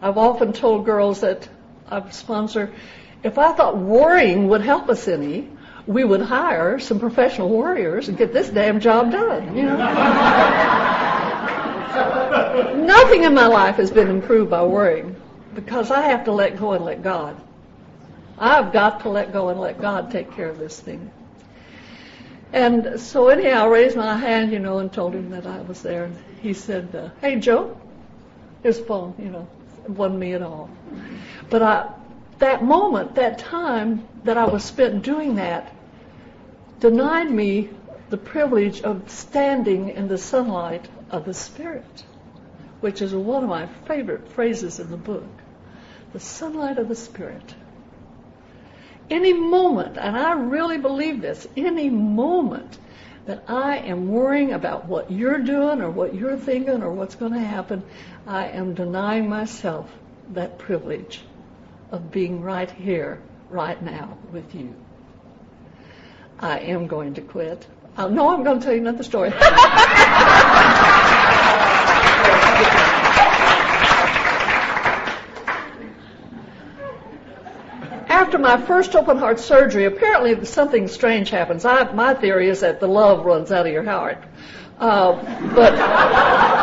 I've 0.00 0.18
often 0.18 0.52
told 0.52 0.84
girls 0.84 1.20
that 1.20 1.48
a 1.92 2.12
sponsor, 2.12 2.72
if 3.22 3.38
I 3.38 3.52
thought 3.52 3.76
worrying 3.76 4.48
would 4.48 4.62
help 4.62 4.88
us 4.88 5.08
any, 5.08 5.48
we 5.86 6.04
would 6.04 6.22
hire 6.22 6.78
some 6.78 7.00
professional 7.00 7.48
warriors 7.48 8.08
and 8.08 8.16
get 8.16 8.32
this 8.32 8.48
damn 8.48 8.80
job 8.80 9.12
done, 9.12 9.56
you 9.56 9.64
know. 9.64 9.76
Nothing 12.74 13.24
in 13.24 13.34
my 13.34 13.46
life 13.46 13.76
has 13.76 13.90
been 13.90 14.08
improved 14.08 14.50
by 14.50 14.62
worrying 14.62 15.16
because 15.54 15.90
I 15.90 16.02
have 16.02 16.24
to 16.24 16.32
let 16.32 16.58
go 16.58 16.72
and 16.72 16.84
let 16.84 17.02
God. 17.02 17.40
I've 18.38 18.72
got 18.72 19.00
to 19.00 19.08
let 19.08 19.32
go 19.32 19.50
and 19.50 19.60
let 19.60 19.80
God 19.80 20.10
take 20.10 20.32
care 20.32 20.48
of 20.48 20.58
this 20.58 20.80
thing. 20.80 21.10
And 22.52 23.00
so 23.00 23.28
anyhow, 23.28 23.64
I 23.64 23.68
raised 23.68 23.96
my 23.96 24.16
hand, 24.16 24.52
you 24.52 24.58
know, 24.58 24.78
and 24.78 24.92
told 24.92 25.14
him 25.14 25.30
that 25.30 25.46
I 25.46 25.60
was 25.62 25.82
there. 25.82 26.04
And 26.04 26.16
he 26.42 26.52
said, 26.52 26.94
uh, 26.94 27.08
"Hey, 27.20 27.36
Joe, 27.36 27.78
his 28.62 28.78
phone, 28.78 29.14
you 29.18 29.30
know, 29.30 29.48
wasn't 29.88 30.20
me 30.20 30.32
at 30.34 30.42
all." 30.42 30.70
But 31.50 31.62
I, 31.62 31.90
that 32.38 32.64
moment, 32.64 33.14
that 33.16 33.38
time 33.38 34.06
that 34.24 34.36
I 34.36 34.46
was 34.46 34.64
spent 34.64 35.02
doing 35.02 35.36
that, 35.36 35.72
denied 36.80 37.30
me 37.30 37.70
the 38.10 38.16
privilege 38.16 38.82
of 38.82 39.10
standing 39.10 39.88
in 39.90 40.08
the 40.08 40.18
sunlight 40.18 40.88
of 41.10 41.24
the 41.24 41.32
Spirit, 41.32 42.04
which 42.80 43.00
is 43.00 43.14
one 43.14 43.44
of 43.44 43.48
my 43.48 43.66
favorite 43.86 44.28
phrases 44.28 44.80
in 44.80 44.90
the 44.90 44.96
book. 44.96 45.24
The 46.12 46.20
sunlight 46.20 46.78
of 46.78 46.88
the 46.88 46.94
Spirit. 46.94 47.54
Any 49.08 49.32
moment, 49.32 49.96
and 49.96 50.16
I 50.16 50.32
really 50.32 50.78
believe 50.78 51.20
this, 51.20 51.46
any 51.56 51.88
moment 51.88 52.78
that 53.26 53.44
I 53.46 53.78
am 53.78 54.08
worrying 54.08 54.52
about 54.52 54.86
what 54.86 55.10
you're 55.10 55.38
doing 55.38 55.80
or 55.80 55.90
what 55.90 56.14
you're 56.14 56.36
thinking 56.36 56.82
or 56.82 56.92
what's 56.92 57.14
going 57.14 57.32
to 57.32 57.38
happen, 57.38 57.82
I 58.26 58.46
am 58.46 58.74
denying 58.74 59.28
myself 59.28 59.90
that 60.32 60.58
privilege 60.58 61.22
of 61.90 62.12
being 62.12 62.40
right 62.40 62.70
here, 62.70 63.20
right 63.50 63.80
now 63.82 64.16
with 64.30 64.54
you. 64.54 64.74
I 66.38 66.60
am 66.60 66.86
going 66.86 67.14
to 67.14 67.20
quit. 67.20 67.66
Uh, 67.96 68.08
no, 68.08 68.30
I'm 68.30 68.44
going 68.44 68.60
to 68.60 68.64
tell 68.64 68.74
you 68.74 68.80
another 68.80 69.02
story. 69.02 69.32
After 78.08 78.38
my 78.38 78.60
first 78.60 78.94
open 78.94 79.18
heart 79.18 79.40
surgery, 79.40 79.84
apparently 79.84 80.44
something 80.44 80.86
strange 80.88 81.30
happens. 81.30 81.64
I, 81.64 81.92
my 81.92 82.14
theory 82.14 82.48
is 82.48 82.60
that 82.60 82.78
the 82.78 82.86
love 82.86 83.24
runs 83.24 83.50
out 83.50 83.66
of 83.66 83.72
your 83.72 83.82
heart. 83.82 84.22
Uh, 84.82 85.14
but 85.54 85.76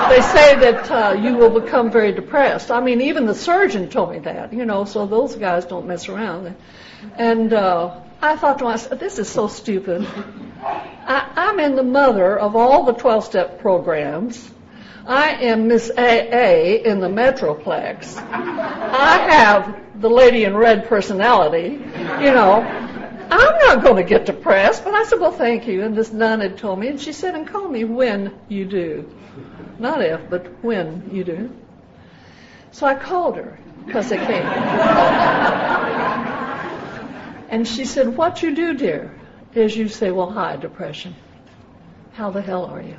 they 0.10 0.20
say 0.20 0.54
that 0.56 0.92
uh, 0.92 1.14
you 1.14 1.36
will 1.36 1.62
become 1.62 1.90
very 1.90 2.12
depressed. 2.12 2.70
I 2.70 2.82
mean, 2.82 3.00
even 3.00 3.26
the 3.26 3.34
surgeon 3.34 3.90
told 3.90 4.12
me 4.12 4.20
that, 4.20 4.52
you 4.52 4.66
know, 4.66 4.84
so 4.84 5.06
those 5.06 5.38
guys 5.38 5.64
don't 5.64 5.88
mess 5.88 6.10
around. 6.10 6.54
And 7.16 7.54
uh, 7.54 8.02
I 8.22 8.36
thought 8.36 8.60
to 8.60 8.66
myself, 8.66 9.00
this 9.00 9.20
is 9.20 9.30
so 9.30 9.48
stupid. 9.48 10.06
I, 10.62 11.32
I'm 11.34 11.62
in 11.62 11.78
the 11.78 11.84
mother 11.84 12.38
of 12.38 12.58
all 12.58 12.84
the 12.84 12.92
12 12.92 13.24
step 13.24 13.62
programs. 13.62 14.52
I 15.08 15.30
am 15.46 15.70
Miss 15.70 15.90
AA 15.90 16.84
in 16.84 17.00
the 17.00 17.08
Metroplex. 17.08 18.18
I 18.18 19.32
have 19.32 20.02
the 20.02 20.10
lady 20.10 20.44
in 20.44 20.58
red 20.58 20.90
personality, 20.90 21.70
you 21.70 22.34
know. 22.34 22.99
I'm 23.32 23.58
not 23.60 23.84
going 23.84 23.98
to 23.98 24.04
get 24.04 24.26
depressed. 24.26 24.84
But 24.84 24.94
I 24.94 25.04
said, 25.06 25.20
well, 25.20 25.32
thank 25.32 25.68
you. 25.68 25.84
And 25.84 25.96
this 25.96 26.12
nun 26.12 26.42
had 26.42 26.58
told 26.58 26.80
me, 26.80 26.88
and 26.88 27.00
she 27.00 27.14
said, 27.14 27.36
and 27.36 27.48
call 27.48 27.68
me 27.68 27.84
when 27.84 28.34
you 28.48 28.66
do. 28.66 29.10
Not 29.78 30.02
if, 30.02 30.30
but 30.30 30.64
when 30.64 31.10
you 31.14 31.24
do. 31.24 31.52
So 32.72 32.86
I 32.86 32.96
called 32.96 33.38
her 33.38 33.58
because 33.86 34.12
it 34.12 34.20
came. 34.20 34.30
and 37.50 37.68
she 37.68 37.86
said, 37.86 38.16
What 38.16 38.44
you 38.44 38.56
do, 38.56 38.76
dear, 38.76 39.16
is 39.56 39.76
you 39.76 39.88
say, 39.88 40.12
Well, 40.12 40.30
hi, 40.30 40.58
depression. 40.58 41.16
How 42.14 42.32
the 42.32 42.42
hell 42.42 42.66
are 42.66 42.82
you? 42.82 42.98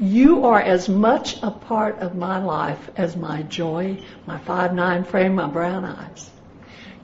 You 0.00 0.46
are 0.46 0.60
as 0.60 0.88
much 0.88 1.42
a 1.42 1.50
part 1.50 1.98
of 1.98 2.14
my 2.14 2.42
life 2.42 2.90
as 2.96 3.16
my 3.16 3.42
joy, 3.42 3.98
my 4.26 4.38
five 4.38 4.74
nine 4.74 5.04
frame, 5.04 5.34
my 5.34 5.46
brown 5.46 5.84
eyes. 5.84 6.30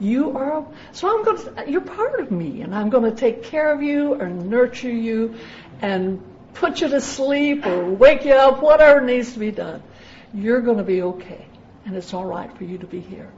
You 0.01 0.35
are, 0.35 0.65
so 0.93 1.15
I'm 1.15 1.23
going 1.23 1.37
to, 1.37 1.71
you're 1.71 1.81
part 1.81 2.19
of 2.19 2.31
me, 2.31 2.63
and 2.63 2.73
I'm 2.73 2.89
going 2.89 3.03
to 3.03 3.15
take 3.15 3.43
care 3.43 3.71
of 3.71 3.83
you 3.83 4.15
and 4.15 4.49
nurture 4.49 4.89
you 4.89 5.35
and 5.79 6.19
put 6.55 6.81
you 6.81 6.89
to 6.89 6.99
sleep 6.99 7.67
or 7.67 7.85
wake 7.87 8.25
you 8.25 8.33
up, 8.33 8.63
whatever 8.63 9.01
needs 9.01 9.33
to 9.33 9.39
be 9.39 9.51
done. 9.51 9.83
You're 10.33 10.61
going 10.61 10.79
to 10.79 10.83
be 10.83 11.03
okay, 11.03 11.45
and 11.85 11.95
it's 11.95 12.15
all 12.15 12.25
right 12.25 12.51
for 12.57 12.63
you 12.63 12.79
to 12.79 12.87
be 12.87 12.99
here. 12.99 13.31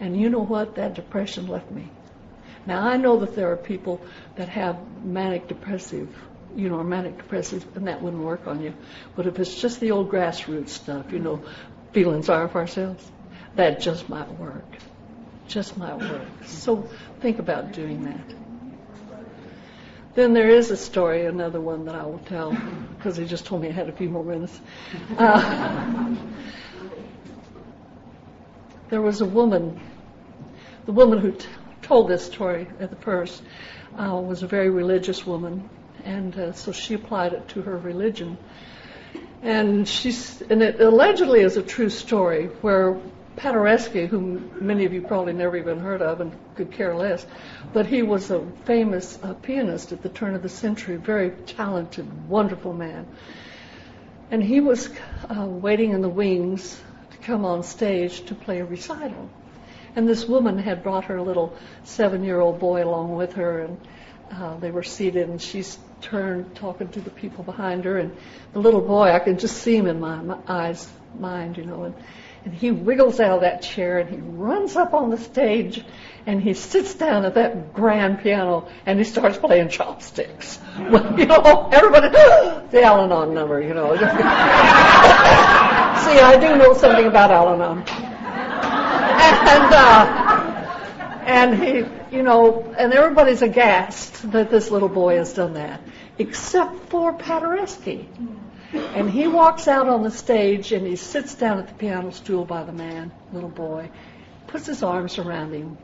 And 0.00 0.20
you 0.20 0.30
know 0.30 0.42
what? 0.42 0.74
That 0.74 0.94
depression 0.94 1.46
left 1.46 1.70
me. 1.70 1.88
Now 2.66 2.84
I 2.84 2.96
know 2.96 3.20
that 3.20 3.36
there 3.36 3.52
are 3.52 3.56
people 3.56 4.00
that 4.34 4.48
have 4.48 4.76
manic 5.04 5.46
depressive, 5.46 6.08
you 6.56 6.68
know, 6.68 6.82
manic 6.82 7.18
depressive, 7.18 7.64
and 7.76 7.86
that 7.86 8.02
wouldn't 8.02 8.24
work 8.24 8.48
on 8.48 8.62
you. 8.62 8.74
But 9.14 9.28
if 9.28 9.38
it's 9.38 9.54
just 9.54 9.78
the 9.78 9.92
old 9.92 10.10
grassroots 10.10 10.70
stuff, 10.70 11.12
you 11.12 11.20
know, 11.20 11.44
feeling 11.92 12.24
sorry 12.24 12.48
for 12.48 12.58
ourselves, 12.58 13.08
that 13.54 13.80
just 13.80 14.08
might 14.08 14.28
work. 14.40 14.64
Just 15.48 15.76
my 15.76 15.94
work. 15.94 16.22
So 16.44 16.88
think 17.20 17.38
about 17.38 17.72
doing 17.72 18.04
that. 18.04 18.34
Then 20.14 20.32
there 20.32 20.48
is 20.48 20.70
a 20.70 20.76
story, 20.76 21.26
another 21.26 21.60
one 21.60 21.84
that 21.84 21.94
I 21.94 22.04
will 22.04 22.20
tell, 22.20 22.56
because 22.96 23.18
he 23.18 23.26
just 23.26 23.44
told 23.44 23.60
me 23.60 23.68
I 23.68 23.72
had 23.72 23.88
a 23.88 23.92
few 23.92 24.08
more 24.08 24.24
minutes. 24.24 24.58
Uh, 25.18 26.16
there 28.88 29.02
was 29.02 29.20
a 29.20 29.26
woman, 29.26 29.78
the 30.86 30.92
woman 30.92 31.18
who 31.18 31.32
t- 31.32 31.46
told 31.82 32.08
this 32.08 32.24
story 32.24 32.66
at 32.80 32.88
the 32.88 32.96
first 32.96 33.42
uh, 33.98 34.14
was 34.14 34.42
a 34.42 34.46
very 34.46 34.70
religious 34.70 35.26
woman, 35.26 35.68
and 36.02 36.36
uh, 36.38 36.52
so 36.52 36.72
she 36.72 36.94
applied 36.94 37.34
it 37.34 37.46
to 37.48 37.60
her 37.62 37.76
religion. 37.76 38.38
And 39.42 39.86
she's, 39.86 40.40
and 40.40 40.62
it 40.62 40.80
allegedly 40.80 41.40
is 41.40 41.58
a 41.58 41.62
true 41.62 41.90
story 41.90 42.46
where 42.62 42.98
Paderewski, 43.36 44.08
whom 44.08 44.50
many 44.66 44.86
of 44.86 44.92
you 44.92 45.02
probably 45.02 45.34
never 45.34 45.56
even 45.56 45.78
heard 45.78 46.00
of 46.00 46.20
and 46.20 46.32
could 46.54 46.72
care 46.72 46.94
less, 46.94 47.26
but 47.72 47.86
he 47.86 48.02
was 48.02 48.30
a 48.30 48.44
famous 48.64 49.18
uh, 49.22 49.34
pianist 49.34 49.92
at 49.92 50.02
the 50.02 50.08
turn 50.08 50.34
of 50.34 50.42
the 50.42 50.48
century, 50.48 50.96
very 50.96 51.30
talented, 51.30 52.28
wonderful 52.28 52.72
man. 52.72 53.06
And 54.30 54.42
he 54.42 54.60
was 54.60 54.90
uh, 55.28 55.44
waiting 55.44 55.92
in 55.92 56.00
the 56.00 56.08
wings 56.08 56.80
to 57.10 57.18
come 57.18 57.44
on 57.44 57.62
stage 57.62 58.24
to 58.26 58.34
play 58.34 58.60
a 58.60 58.64
recital. 58.64 59.28
And 59.94 60.08
this 60.08 60.26
woman 60.26 60.58
had 60.58 60.82
brought 60.82 61.04
her 61.04 61.20
little 61.20 61.54
seven-year-old 61.84 62.58
boy 62.58 62.84
along 62.84 63.16
with 63.16 63.34
her, 63.34 63.60
and 63.62 63.78
uh, 64.32 64.56
they 64.58 64.70
were 64.70 64.82
seated, 64.82 65.28
and 65.28 65.40
she's 65.40 65.78
turned 66.00 66.54
talking 66.56 66.88
to 66.88 67.00
the 67.00 67.10
people 67.10 67.44
behind 67.44 67.84
her, 67.84 67.98
and 67.98 68.16
the 68.52 68.58
little 68.60 68.80
boy, 68.80 69.10
I 69.10 69.18
can 69.18 69.38
just 69.38 69.58
see 69.58 69.76
him 69.76 69.86
in 69.86 70.00
my, 70.00 70.16
my 70.16 70.38
eyes, 70.48 70.88
mind, 71.18 71.56
you 71.56 71.64
know, 71.64 71.84
and 71.84 71.94
and 72.46 72.54
he 72.54 72.70
wiggles 72.70 73.18
out 73.18 73.32
of 73.32 73.40
that 73.40 73.60
chair 73.60 73.98
and 73.98 74.08
he 74.08 74.18
runs 74.18 74.76
up 74.76 74.94
on 74.94 75.10
the 75.10 75.18
stage 75.18 75.84
and 76.26 76.40
he 76.40 76.54
sits 76.54 76.94
down 76.94 77.24
at 77.24 77.34
that 77.34 77.74
grand 77.74 78.20
piano 78.20 78.68
and 78.86 79.00
he 79.00 79.04
starts 79.04 79.36
playing 79.36 79.68
chopsticks. 79.68 80.60
Well, 80.78 81.18
you 81.18 81.26
know, 81.26 81.68
everybody, 81.72 82.08
the 82.70 82.82
Al 82.84 83.00
Anon 83.00 83.34
number, 83.34 83.60
you 83.60 83.74
know. 83.74 83.96
See, 83.96 84.02
I 86.20 86.36
do 86.40 86.56
know 86.56 86.74
something 86.74 87.06
about 87.06 87.32
Al 87.32 87.54
Anon. 87.54 87.78
And, 89.48 89.74
uh, 89.74 90.04
and 91.26 91.60
he, 91.60 92.16
you 92.16 92.22
know, 92.22 92.62
and 92.78 92.92
everybody's 92.92 93.42
aghast 93.42 94.30
that 94.30 94.50
this 94.52 94.70
little 94.70 94.88
boy 94.88 95.16
has 95.16 95.32
done 95.32 95.54
that, 95.54 95.80
except 96.16 96.90
for 96.90 97.12
Paderewski. 97.12 98.06
And 98.72 99.10
he 99.10 99.28
walks 99.28 99.68
out 99.68 99.88
on 99.88 100.02
the 100.02 100.10
stage 100.10 100.72
and 100.72 100.86
he 100.86 100.96
sits 100.96 101.34
down 101.34 101.58
at 101.58 101.68
the 101.68 101.74
piano 101.74 102.10
stool 102.10 102.44
by 102.44 102.64
the 102.64 102.72
man, 102.72 103.12
little 103.32 103.48
boy, 103.48 103.90
puts 104.46 104.66
his 104.66 104.82
arms 104.82 105.18
around 105.18 105.52
him, 105.52 105.78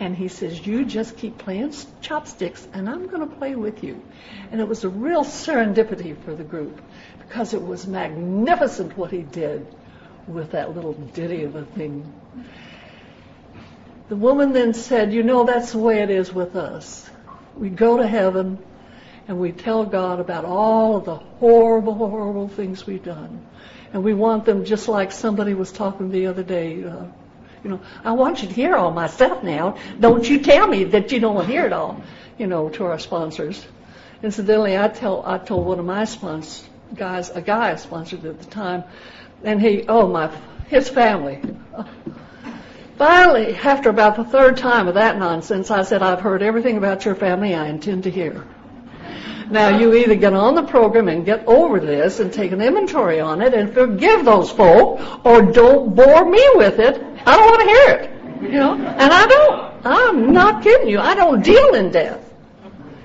and 0.00 0.16
he 0.16 0.28
says, 0.28 0.66
You 0.66 0.84
just 0.84 1.16
keep 1.16 1.38
playing 1.38 1.74
chopsticks 2.00 2.66
and 2.72 2.88
I'm 2.88 3.06
going 3.08 3.28
to 3.28 3.36
play 3.36 3.54
with 3.54 3.84
you. 3.84 4.02
And 4.50 4.60
it 4.60 4.68
was 4.68 4.84
a 4.84 4.88
real 4.88 5.24
serendipity 5.24 6.16
for 6.24 6.34
the 6.34 6.44
group 6.44 6.80
because 7.20 7.54
it 7.54 7.62
was 7.62 7.86
magnificent 7.86 8.96
what 8.96 9.10
he 9.10 9.22
did 9.22 9.66
with 10.26 10.52
that 10.52 10.74
little 10.74 10.94
ditty 10.94 11.44
of 11.44 11.56
a 11.56 11.64
thing. 11.64 12.12
The 14.08 14.16
woman 14.16 14.52
then 14.52 14.74
said, 14.74 15.12
You 15.12 15.22
know, 15.22 15.44
that's 15.44 15.72
the 15.72 15.78
way 15.78 16.00
it 16.00 16.10
is 16.10 16.32
with 16.32 16.56
us. 16.56 17.08
We 17.56 17.68
go 17.68 17.98
to 17.98 18.06
heaven 18.06 18.58
and 19.32 19.40
we 19.40 19.50
tell 19.50 19.86
God 19.86 20.20
about 20.20 20.44
all 20.44 20.94
of 20.94 21.06
the 21.06 21.14
horrible, 21.14 21.94
horrible 21.94 22.48
things 22.48 22.86
we've 22.86 23.02
done. 23.02 23.42
And 23.94 24.04
we 24.04 24.12
want 24.12 24.44
them 24.44 24.66
just 24.66 24.88
like 24.88 25.10
somebody 25.10 25.54
was 25.54 25.72
talking 25.72 26.10
the 26.10 26.26
other 26.26 26.42
day. 26.42 26.84
Uh, 26.84 27.06
you 27.64 27.70
know, 27.70 27.80
I 28.04 28.12
want 28.12 28.42
you 28.42 28.48
to 28.48 28.52
hear 28.52 28.76
all 28.76 28.90
my 28.90 29.06
stuff 29.06 29.42
now. 29.42 29.78
Don't 29.98 30.28
you 30.28 30.40
tell 30.40 30.66
me 30.66 30.84
that 30.84 31.12
you 31.12 31.18
don't 31.18 31.46
hear 31.46 31.64
it 31.64 31.72
all. 31.72 32.02
You 32.36 32.46
know, 32.46 32.68
to 32.68 32.84
our 32.84 32.98
sponsors. 32.98 33.66
Incidentally, 34.22 34.76
I 34.76 34.88
tell 34.88 35.24
I 35.24 35.38
told 35.38 35.64
one 35.64 35.78
of 35.78 35.86
my 35.86 36.04
sponsors, 36.04 36.68
guys, 36.94 37.30
a 37.30 37.40
guy 37.40 37.70
I 37.70 37.76
sponsored 37.76 38.26
at 38.26 38.38
the 38.38 38.50
time, 38.50 38.84
and 39.42 39.62
he, 39.62 39.86
oh 39.88 40.08
my, 40.08 40.30
his 40.68 40.90
family. 40.90 41.40
Finally, 42.98 43.54
after 43.54 43.88
about 43.88 44.16
the 44.16 44.24
third 44.24 44.58
time 44.58 44.88
of 44.88 44.94
that 44.96 45.18
nonsense, 45.18 45.70
I 45.70 45.84
said, 45.84 46.02
I've 46.02 46.20
heard 46.20 46.42
everything 46.42 46.76
about 46.76 47.06
your 47.06 47.14
family 47.14 47.54
I 47.54 47.68
intend 47.68 48.02
to 48.02 48.10
hear. 48.10 48.44
Now 49.52 49.68
you 49.78 49.94
either 49.94 50.14
get 50.14 50.32
on 50.32 50.54
the 50.54 50.62
program 50.62 51.08
and 51.08 51.26
get 51.26 51.46
over 51.46 51.78
this 51.78 52.20
and 52.20 52.32
take 52.32 52.52
an 52.52 52.62
inventory 52.62 53.20
on 53.20 53.42
it 53.42 53.52
and 53.52 53.74
forgive 53.74 54.24
those 54.24 54.50
folk, 54.50 55.26
or 55.26 55.42
don't 55.42 55.94
bore 55.94 56.24
me 56.24 56.42
with 56.54 56.78
it. 56.78 56.94
I 57.26 57.36
don't 57.36 57.46
want 57.46 57.60
to 57.60 57.68
hear 57.68 57.88
it. 57.96 58.50
You 58.50 58.58
know, 58.58 58.74
and 58.74 59.12
I 59.12 59.26
don't. 59.26 59.86
I'm 59.86 60.32
not 60.32 60.62
kidding 60.62 60.88
you. 60.88 60.98
I 60.98 61.14
don't 61.14 61.42
deal 61.42 61.74
in 61.74 61.90
death, 61.90 62.32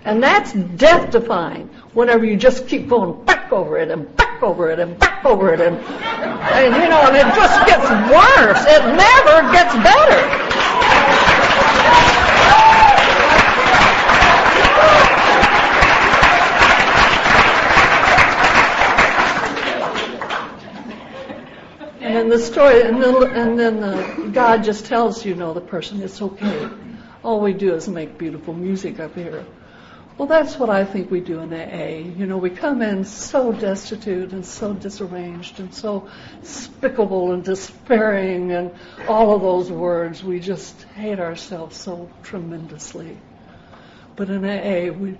and 0.06 0.24
that's 0.24 0.54
death 0.54 1.12
defying. 1.12 1.68
Whenever 1.94 2.24
you 2.24 2.38
just 2.38 2.68
keep 2.70 2.88
going 2.88 3.26
back 3.26 3.52
over 3.52 3.78
it 3.78 3.92
and 3.92 4.16
back 4.16 4.42
over 4.42 4.72
it 4.72 4.80
and 4.80 4.98
back 4.98 5.26
over 5.26 5.54
it 5.54 5.60
and, 5.60 5.76
and 5.76 6.76
you 6.82 6.90
know, 6.90 7.02
and 7.08 7.18
it 7.18 7.36
just 7.36 7.68
gets 7.68 7.90
worse. 8.08 8.64
It 8.68 8.84
never 8.96 9.52
gets 9.52 9.74
better. 9.84 10.57
And 22.18 22.32
the 22.32 22.40
story, 22.40 22.82
and 22.82 23.00
then, 23.00 23.24
and 23.24 23.60
then 23.60 23.84
uh, 23.84 24.32
God 24.34 24.64
just 24.64 24.88
tells 24.88 25.24
you 25.24 25.36
know 25.36 25.54
the 25.54 25.62
person 25.62 26.02
it's 26.02 26.20
okay. 26.20 26.68
All 27.22 27.40
we 27.40 27.54
do 27.54 27.76
is 27.76 27.88
make 27.88 28.18
beautiful 28.18 28.56
music 28.56 29.00
up 29.00 29.14
here. 29.14 29.46
Well, 30.18 30.28
that's 30.28 30.58
what 30.58 30.72
I 30.72 30.84
think 30.84 31.12
we 31.12 31.20
do 31.20 31.42
in 31.42 31.54
AA. 31.54 32.10
You 32.18 32.26
know, 32.26 32.40
we 32.40 32.50
come 32.50 32.82
in 32.82 33.06
so 33.06 33.52
destitute 33.52 34.32
and 34.32 34.44
so 34.44 34.74
disarranged 34.74 35.60
and 35.60 35.72
so 35.72 36.10
spickable 36.42 37.36
and 37.36 37.44
despairing 37.44 38.52
and 38.52 38.74
all 39.08 39.36
of 39.36 39.44
those 39.44 39.72
words. 39.72 40.24
We 40.24 40.40
just 40.40 40.82
hate 40.96 41.20
ourselves 41.20 41.78
so 41.78 42.10
tremendously. 42.24 43.16
But 44.16 44.32
in 44.32 44.44
AA, 44.44 44.92
we 44.92 45.20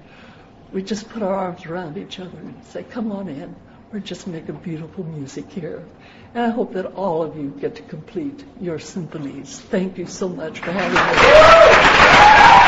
we 0.74 0.82
just 0.82 1.08
put 1.10 1.22
our 1.22 1.36
arms 1.36 1.64
around 1.68 2.00
each 2.00 2.20
other 2.20 2.40
and 2.40 2.66
say, 2.66 2.82
"Come 2.82 3.12
on 3.12 3.28
in. 3.28 3.56
We're 3.92 4.00
just 4.00 4.26
making 4.26 4.56
beautiful 4.56 5.04
music 5.04 5.52
here." 5.52 5.86
And 6.34 6.46
I 6.46 6.50
hope 6.50 6.74
that 6.74 6.86
all 6.86 7.24
of 7.24 7.36
you 7.38 7.50
get 7.60 7.76
to 7.76 7.82
complete 7.84 8.44
your 8.60 8.80
symphonies. 8.80 9.60
Thank 9.60 9.98
you 9.98 10.06
so 10.06 10.30
much 10.30 10.60
for 10.60 10.72
having 10.72 10.94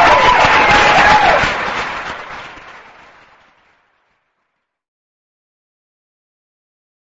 me. 0.04 0.09